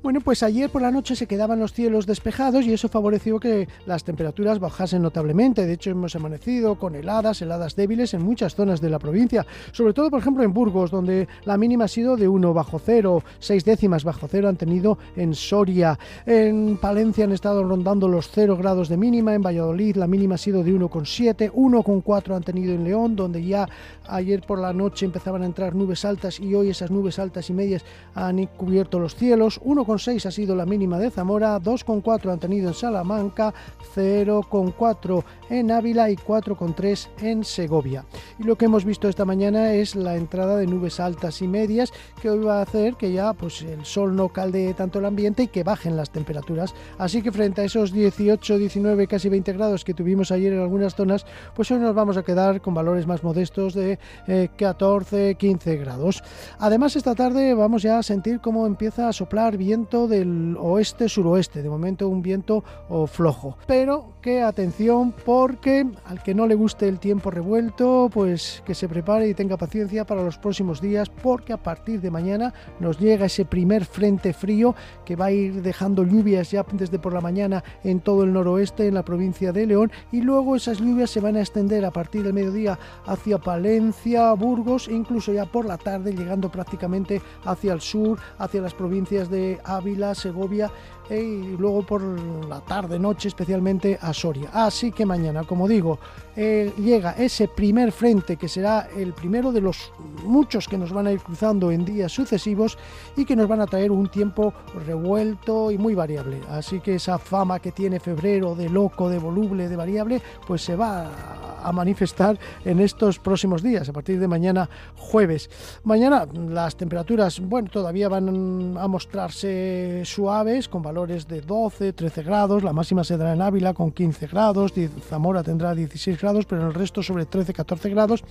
Bueno, 0.00 0.20
pues 0.20 0.44
ayer 0.44 0.70
por 0.70 0.80
la 0.80 0.92
noche 0.92 1.16
se 1.16 1.26
quedaban 1.26 1.58
los 1.58 1.72
cielos 1.72 2.06
despejados 2.06 2.64
y 2.64 2.72
eso 2.72 2.88
favoreció 2.88 3.40
que 3.40 3.66
las 3.84 4.04
temperaturas 4.04 4.60
bajasen 4.60 5.02
notablemente. 5.02 5.66
De 5.66 5.72
hecho, 5.72 5.90
hemos 5.90 6.14
amanecido 6.14 6.78
con 6.78 6.94
heladas, 6.94 7.42
heladas 7.42 7.74
débiles 7.74 8.14
en 8.14 8.22
muchas 8.22 8.54
zonas 8.54 8.80
de 8.80 8.90
la 8.90 9.00
provincia. 9.00 9.44
Sobre 9.72 9.94
todo, 9.94 10.08
por 10.08 10.20
ejemplo, 10.20 10.44
en 10.44 10.52
Burgos, 10.52 10.92
donde 10.92 11.26
la 11.44 11.58
mínima 11.58 11.86
ha 11.86 11.88
sido 11.88 12.16
de 12.16 12.28
1 12.28 12.54
bajo 12.54 12.78
cero, 12.78 13.24
6 13.40 13.64
décimas 13.64 14.04
bajo 14.04 14.28
cero 14.28 14.48
han 14.48 14.56
tenido 14.56 14.98
en 15.16 15.34
Soria. 15.34 15.98
En 16.24 16.78
Palencia 16.80 17.24
han 17.24 17.32
estado 17.32 17.64
rondando 17.64 18.06
los 18.06 18.30
0 18.30 18.56
grados 18.56 18.88
de 18.88 18.96
mínima. 18.96 19.34
En 19.34 19.42
Valladolid 19.42 19.96
la 19.96 20.06
mínima 20.06 20.36
ha 20.36 20.38
sido 20.38 20.62
de 20.62 20.72
1,7, 20.72 21.50
1,4 21.50 22.36
han 22.36 22.44
tenido 22.44 22.72
en 22.72 22.84
León, 22.84 23.16
donde 23.16 23.44
ya 23.44 23.68
ayer 24.06 24.42
por 24.42 24.60
la 24.60 24.72
noche 24.72 25.06
empezaban 25.06 25.42
a 25.42 25.46
entrar 25.46 25.74
nubes 25.74 26.04
altas 26.04 26.38
y 26.38 26.54
hoy 26.54 26.70
esas 26.70 26.92
nubes 26.92 27.18
altas 27.18 27.50
y 27.50 27.52
medias 27.52 27.84
han 28.14 28.46
cubierto 28.46 29.00
los 29.00 29.16
cielos. 29.16 29.58
1,6 29.88 30.26
ha 30.26 30.30
sido 30.30 30.54
la 30.54 30.66
mínima 30.66 30.98
de 30.98 31.10
Zamora, 31.10 31.58
2,4 31.58 32.30
han 32.30 32.38
tenido 32.38 32.68
en 32.68 32.74
Salamanca, 32.74 33.54
0,4 33.96 35.24
en 35.48 35.70
Ávila 35.70 36.10
y 36.10 36.16
4,3 36.16 37.08
en 37.22 37.42
Segovia. 37.42 38.04
Y 38.38 38.42
lo 38.42 38.56
que 38.56 38.66
hemos 38.66 38.84
visto 38.84 39.08
esta 39.08 39.24
mañana 39.24 39.72
es 39.72 39.96
la 39.96 40.16
entrada 40.16 40.56
de 40.56 40.66
nubes 40.66 41.00
altas 41.00 41.40
y 41.40 41.48
medias 41.48 41.92
que 42.20 42.28
hoy 42.28 42.40
va 42.40 42.58
a 42.58 42.62
hacer 42.62 42.96
que 42.96 43.12
ya 43.12 43.32
pues 43.32 43.62
el 43.62 43.86
sol 43.86 44.14
no 44.14 44.28
caldee 44.28 44.74
tanto 44.74 44.98
el 44.98 45.06
ambiente 45.06 45.44
y 45.44 45.48
que 45.48 45.64
bajen 45.64 45.96
las 45.96 46.10
temperaturas. 46.10 46.74
Así 46.98 47.22
que 47.22 47.32
frente 47.32 47.62
a 47.62 47.64
esos 47.64 47.90
18, 47.90 48.58
19, 48.58 49.06
casi 49.06 49.30
20 49.30 49.52
grados 49.54 49.84
que 49.84 49.94
tuvimos 49.94 50.30
ayer 50.32 50.52
en 50.52 50.60
algunas 50.60 50.94
zonas, 50.94 51.24
pues 51.54 51.70
hoy 51.70 51.78
nos 51.78 51.94
vamos 51.94 52.18
a 52.18 52.22
quedar 52.22 52.60
con 52.60 52.74
valores 52.74 53.06
más 53.06 53.24
modestos 53.24 53.72
de 53.72 53.98
eh, 54.26 54.50
14, 54.54 55.36
15 55.36 55.76
grados. 55.76 56.22
Además 56.58 56.94
esta 56.94 57.14
tarde 57.14 57.54
vamos 57.54 57.82
ya 57.82 57.98
a 57.98 58.02
sentir 58.02 58.40
cómo 58.40 58.66
empieza 58.66 59.08
a 59.08 59.12
soplar 59.14 59.56
del 59.78 60.56
oeste-suroeste, 60.58 61.62
de 61.62 61.68
momento 61.68 62.08
un 62.08 62.20
viento 62.20 62.64
flojo. 63.06 63.56
Pero 63.66 64.14
que 64.20 64.42
atención 64.42 65.14
porque 65.24 65.86
al 66.04 66.22
que 66.22 66.34
no 66.34 66.46
le 66.46 66.54
guste 66.54 66.88
el 66.88 66.98
tiempo 66.98 67.30
revuelto, 67.30 68.10
pues 68.12 68.62
que 68.66 68.74
se 68.74 68.88
prepare 68.88 69.28
y 69.28 69.34
tenga 69.34 69.56
paciencia 69.56 70.04
para 70.04 70.22
los 70.22 70.38
próximos 70.38 70.80
días 70.80 71.08
porque 71.08 71.52
a 71.52 71.56
partir 71.56 72.00
de 72.00 72.10
mañana 72.10 72.52
nos 72.80 72.98
llega 72.98 73.26
ese 73.26 73.44
primer 73.44 73.84
frente 73.84 74.32
frío 74.32 74.74
que 75.04 75.16
va 75.16 75.26
a 75.26 75.32
ir 75.32 75.62
dejando 75.62 76.02
lluvias 76.02 76.50
ya 76.50 76.64
desde 76.72 76.98
por 76.98 77.12
la 77.12 77.20
mañana 77.20 77.62
en 77.84 78.00
todo 78.00 78.24
el 78.24 78.32
noroeste, 78.32 78.88
en 78.88 78.94
la 78.94 79.04
provincia 79.04 79.52
de 79.52 79.66
León 79.66 79.92
y 80.10 80.20
luego 80.20 80.56
esas 80.56 80.78
lluvias 80.78 81.10
se 81.10 81.20
van 81.20 81.36
a 81.36 81.40
extender 81.40 81.84
a 81.84 81.90
partir 81.90 82.22
del 82.24 82.32
mediodía 82.32 82.78
hacia 83.06 83.38
Palencia, 83.38 84.32
Burgos 84.32 84.88
e 84.88 84.94
incluso 84.94 85.32
ya 85.32 85.46
por 85.46 85.64
la 85.64 85.78
tarde 85.78 86.12
llegando 86.12 86.50
prácticamente 86.50 87.22
hacia 87.44 87.72
el 87.72 87.80
sur, 87.80 88.18
hacia 88.38 88.60
las 88.60 88.74
provincias 88.74 89.30
de 89.30 89.58
Ávila, 89.68 90.16
Segovia 90.16 90.72
y 91.10 91.56
luego 91.56 91.82
por 91.82 92.02
la 92.02 92.60
tarde, 92.60 92.98
noche 92.98 93.28
especialmente 93.28 93.98
a 94.00 94.12
Soria. 94.12 94.50
Así 94.52 94.92
que 94.92 95.06
mañana, 95.06 95.44
como 95.44 95.66
digo, 95.66 95.98
eh, 96.36 96.72
llega 96.78 97.12
ese 97.12 97.48
primer 97.48 97.92
frente 97.92 98.36
que 98.36 98.48
será 98.48 98.88
el 98.96 99.12
primero 99.12 99.50
de 99.50 99.60
los 99.60 99.92
muchos 100.24 100.68
que 100.68 100.78
nos 100.78 100.92
van 100.92 101.06
a 101.06 101.12
ir 101.12 101.20
cruzando 101.20 101.70
en 101.70 101.84
días 101.84 102.12
sucesivos 102.12 102.78
y 103.16 103.24
que 103.24 103.34
nos 103.34 103.48
van 103.48 103.60
a 103.60 103.66
traer 103.66 103.90
un 103.90 104.08
tiempo 104.08 104.52
revuelto 104.86 105.70
y 105.70 105.78
muy 105.78 105.94
variable. 105.94 106.40
Así 106.50 106.80
que 106.80 106.96
esa 106.96 107.18
fama 107.18 107.58
que 107.58 107.72
tiene 107.72 108.00
febrero 108.00 108.54
de 108.54 108.68
loco, 108.68 109.08
de 109.08 109.18
voluble, 109.18 109.68
de 109.68 109.76
variable, 109.76 110.22
pues 110.46 110.62
se 110.62 110.76
va 110.76 111.58
a 111.62 111.72
manifestar 111.72 112.38
en 112.64 112.80
estos 112.80 113.18
próximos 113.18 113.62
días, 113.62 113.88
a 113.88 113.92
partir 113.92 114.20
de 114.20 114.28
mañana 114.28 114.68
jueves. 114.96 115.50
Mañana 115.84 116.26
las 116.32 116.76
temperaturas, 116.76 117.40
bueno, 117.40 117.68
todavía 117.70 118.08
van 118.08 118.76
a 118.78 118.86
mostrarse 118.88 120.02
suaves, 120.04 120.68
con 120.68 120.82
valores 120.82 120.97
de 121.06 121.42
12, 121.42 121.92
13 121.92 122.22
grados, 122.24 122.64
la 122.64 122.72
máxima 122.72 123.04
se 123.04 123.16
dará 123.16 123.32
en 123.32 123.40
Ávila 123.40 123.72
con 123.72 123.92
15 123.92 124.26
grados, 124.26 124.72
Zamora 125.08 125.44
tendrá 125.44 125.72
16 125.72 126.20
grados, 126.20 126.44
pero 126.44 126.62
en 126.62 126.68
el 126.68 126.74
resto 126.74 127.04
sobre 127.04 127.24
13, 127.24 127.52
14 127.52 127.88
grados. 127.90 128.24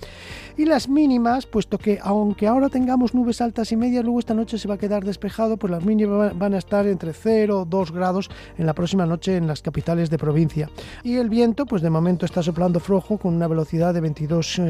Y 0.56 0.66
las 0.66 0.86
mínimas, 0.86 1.46
puesto 1.46 1.78
que 1.78 1.98
aunque 2.02 2.46
ahora 2.46 2.68
tengamos 2.68 3.14
nubes 3.14 3.40
altas 3.40 3.72
y 3.72 3.76
medias, 3.76 4.04
luego 4.04 4.18
esta 4.18 4.34
noche 4.34 4.58
se 4.58 4.68
va 4.68 4.74
a 4.74 4.78
quedar 4.78 5.02
despejado, 5.02 5.56
pues 5.56 5.70
las 5.70 5.82
mínimas 5.82 6.36
van 6.36 6.52
a 6.52 6.58
estar 6.58 6.86
entre 6.86 7.14
0, 7.14 7.66
2 7.68 7.92
grados 7.92 8.28
en 8.58 8.66
la 8.66 8.74
próxima 8.74 9.06
noche 9.06 9.36
en 9.36 9.46
las 9.46 9.62
capitales 9.62 10.10
de 10.10 10.18
provincia. 10.18 10.68
Y 11.02 11.16
el 11.16 11.30
viento, 11.30 11.64
pues 11.64 11.80
de 11.80 11.88
momento 11.88 12.26
está 12.26 12.42
soplando 12.42 12.80
flojo 12.80 13.16
con 13.16 13.34
una 13.34 13.48
velocidad 13.48 13.94
de 13.94 14.02
22, 14.02 14.60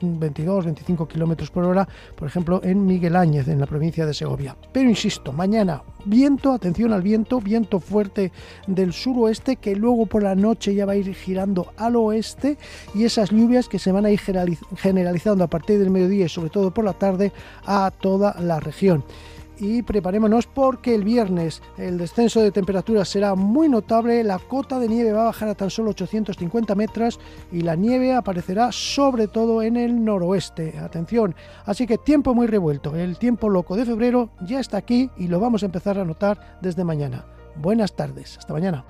22 0.00 0.64
25 0.64 1.08
kilómetros 1.08 1.50
por 1.50 1.64
hora, 1.64 1.88
por 2.14 2.28
ejemplo, 2.28 2.60
en 2.62 2.86
Miguel 2.86 3.16
Áñez, 3.16 3.48
en 3.48 3.58
la 3.58 3.66
provincia 3.66 4.06
de 4.06 4.14
Segovia. 4.14 4.56
Pero 4.72 4.88
insisto, 4.88 5.32
mañana 5.32 5.82
viento, 6.06 6.52
atención 6.52 6.92
al 6.92 7.02
viento, 7.42 7.80
fuerte 7.80 8.32
del 8.66 8.92
suroeste 8.92 9.56
que 9.56 9.76
luego 9.76 10.06
por 10.06 10.22
la 10.22 10.34
noche 10.34 10.74
ya 10.74 10.86
va 10.86 10.92
a 10.92 10.96
ir 10.96 11.14
girando 11.14 11.72
al 11.76 11.96
oeste 11.96 12.56
y 12.94 13.04
esas 13.04 13.30
lluvias 13.30 13.68
que 13.68 13.78
se 13.78 13.92
van 13.92 14.04
a 14.06 14.10
ir 14.10 14.20
generalizando 14.76 15.44
a 15.44 15.48
partir 15.48 15.78
del 15.78 15.90
mediodía 15.90 16.26
y 16.26 16.28
sobre 16.28 16.50
todo 16.50 16.72
por 16.72 16.84
la 16.84 16.92
tarde 16.92 17.32
a 17.64 17.90
toda 18.00 18.36
la 18.40 18.60
región 18.60 19.04
y 19.58 19.82
preparémonos 19.82 20.46
porque 20.46 20.94
el 20.94 21.04
viernes 21.04 21.62
el 21.76 21.98
descenso 21.98 22.40
de 22.40 22.50
temperaturas 22.50 23.08
será 23.08 23.34
muy 23.34 23.68
notable, 23.68 24.22
la 24.24 24.38
cota 24.38 24.78
de 24.78 24.88
nieve 24.88 25.12
va 25.12 25.22
a 25.22 25.26
bajar 25.26 25.48
a 25.48 25.54
tan 25.54 25.70
solo 25.70 25.90
850 25.90 26.74
metros 26.74 27.20
y 27.52 27.60
la 27.60 27.74
nieve 27.74 28.14
aparecerá 28.14 28.72
sobre 28.72 29.28
todo 29.28 29.62
en 29.62 29.76
el 29.76 30.04
noroeste. 30.04 30.78
Atención, 30.78 31.34
así 31.64 31.86
que 31.86 31.98
tiempo 31.98 32.34
muy 32.34 32.46
revuelto, 32.46 32.96
el 32.96 33.18
tiempo 33.18 33.48
loco 33.48 33.76
de 33.76 33.84
febrero 33.84 34.30
ya 34.40 34.60
está 34.60 34.76
aquí 34.76 35.10
y 35.16 35.28
lo 35.28 35.40
vamos 35.40 35.62
a 35.62 35.66
empezar 35.66 35.98
a 35.98 36.04
notar 36.04 36.58
desde 36.60 36.84
mañana. 36.84 37.24
Buenas 37.56 37.94
tardes, 37.94 38.36
hasta 38.38 38.52
mañana. 38.52 38.84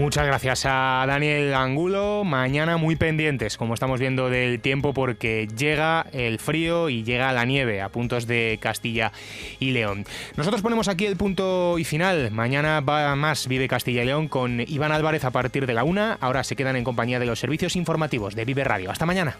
Muchas 0.00 0.26
gracias 0.26 0.62
a 0.64 1.04
Daniel 1.06 1.52
Angulo. 1.52 2.24
Mañana 2.24 2.78
muy 2.78 2.96
pendientes, 2.96 3.58
como 3.58 3.74
estamos 3.74 4.00
viendo 4.00 4.30
del 4.30 4.58
tiempo, 4.58 4.94
porque 4.94 5.46
llega 5.54 6.06
el 6.12 6.38
frío 6.38 6.88
y 6.88 7.04
llega 7.04 7.30
la 7.34 7.44
nieve 7.44 7.82
a 7.82 7.90
puntos 7.90 8.26
de 8.26 8.58
Castilla 8.62 9.12
y 9.58 9.72
León. 9.72 10.06
Nosotros 10.36 10.62
ponemos 10.62 10.88
aquí 10.88 11.04
el 11.04 11.18
punto 11.18 11.78
y 11.78 11.84
final. 11.84 12.30
Mañana 12.30 12.80
va 12.80 13.14
más 13.14 13.46
Vive 13.46 13.68
Castilla 13.68 14.02
y 14.02 14.06
León 14.06 14.28
con 14.28 14.60
Iván 14.66 14.90
Álvarez 14.90 15.24
a 15.24 15.32
partir 15.32 15.66
de 15.66 15.74
la 15.74 15.84
una. 15.84 16.16
Ahora 16.22 16.44
se 16.44 16.56
quedan 16.56 16.76
en 16.76 16.84
compañía 16.84 17.20
de 17.20 17.26
los 17.26 17.38
servicios 17.38 17.76
informativos 17.76 18.34
de 18.34 18.46
Vive 18.46 18.64
Radio. 18.64 18.90
Hasta 18.90 19.04
mañana. 19.04 19.36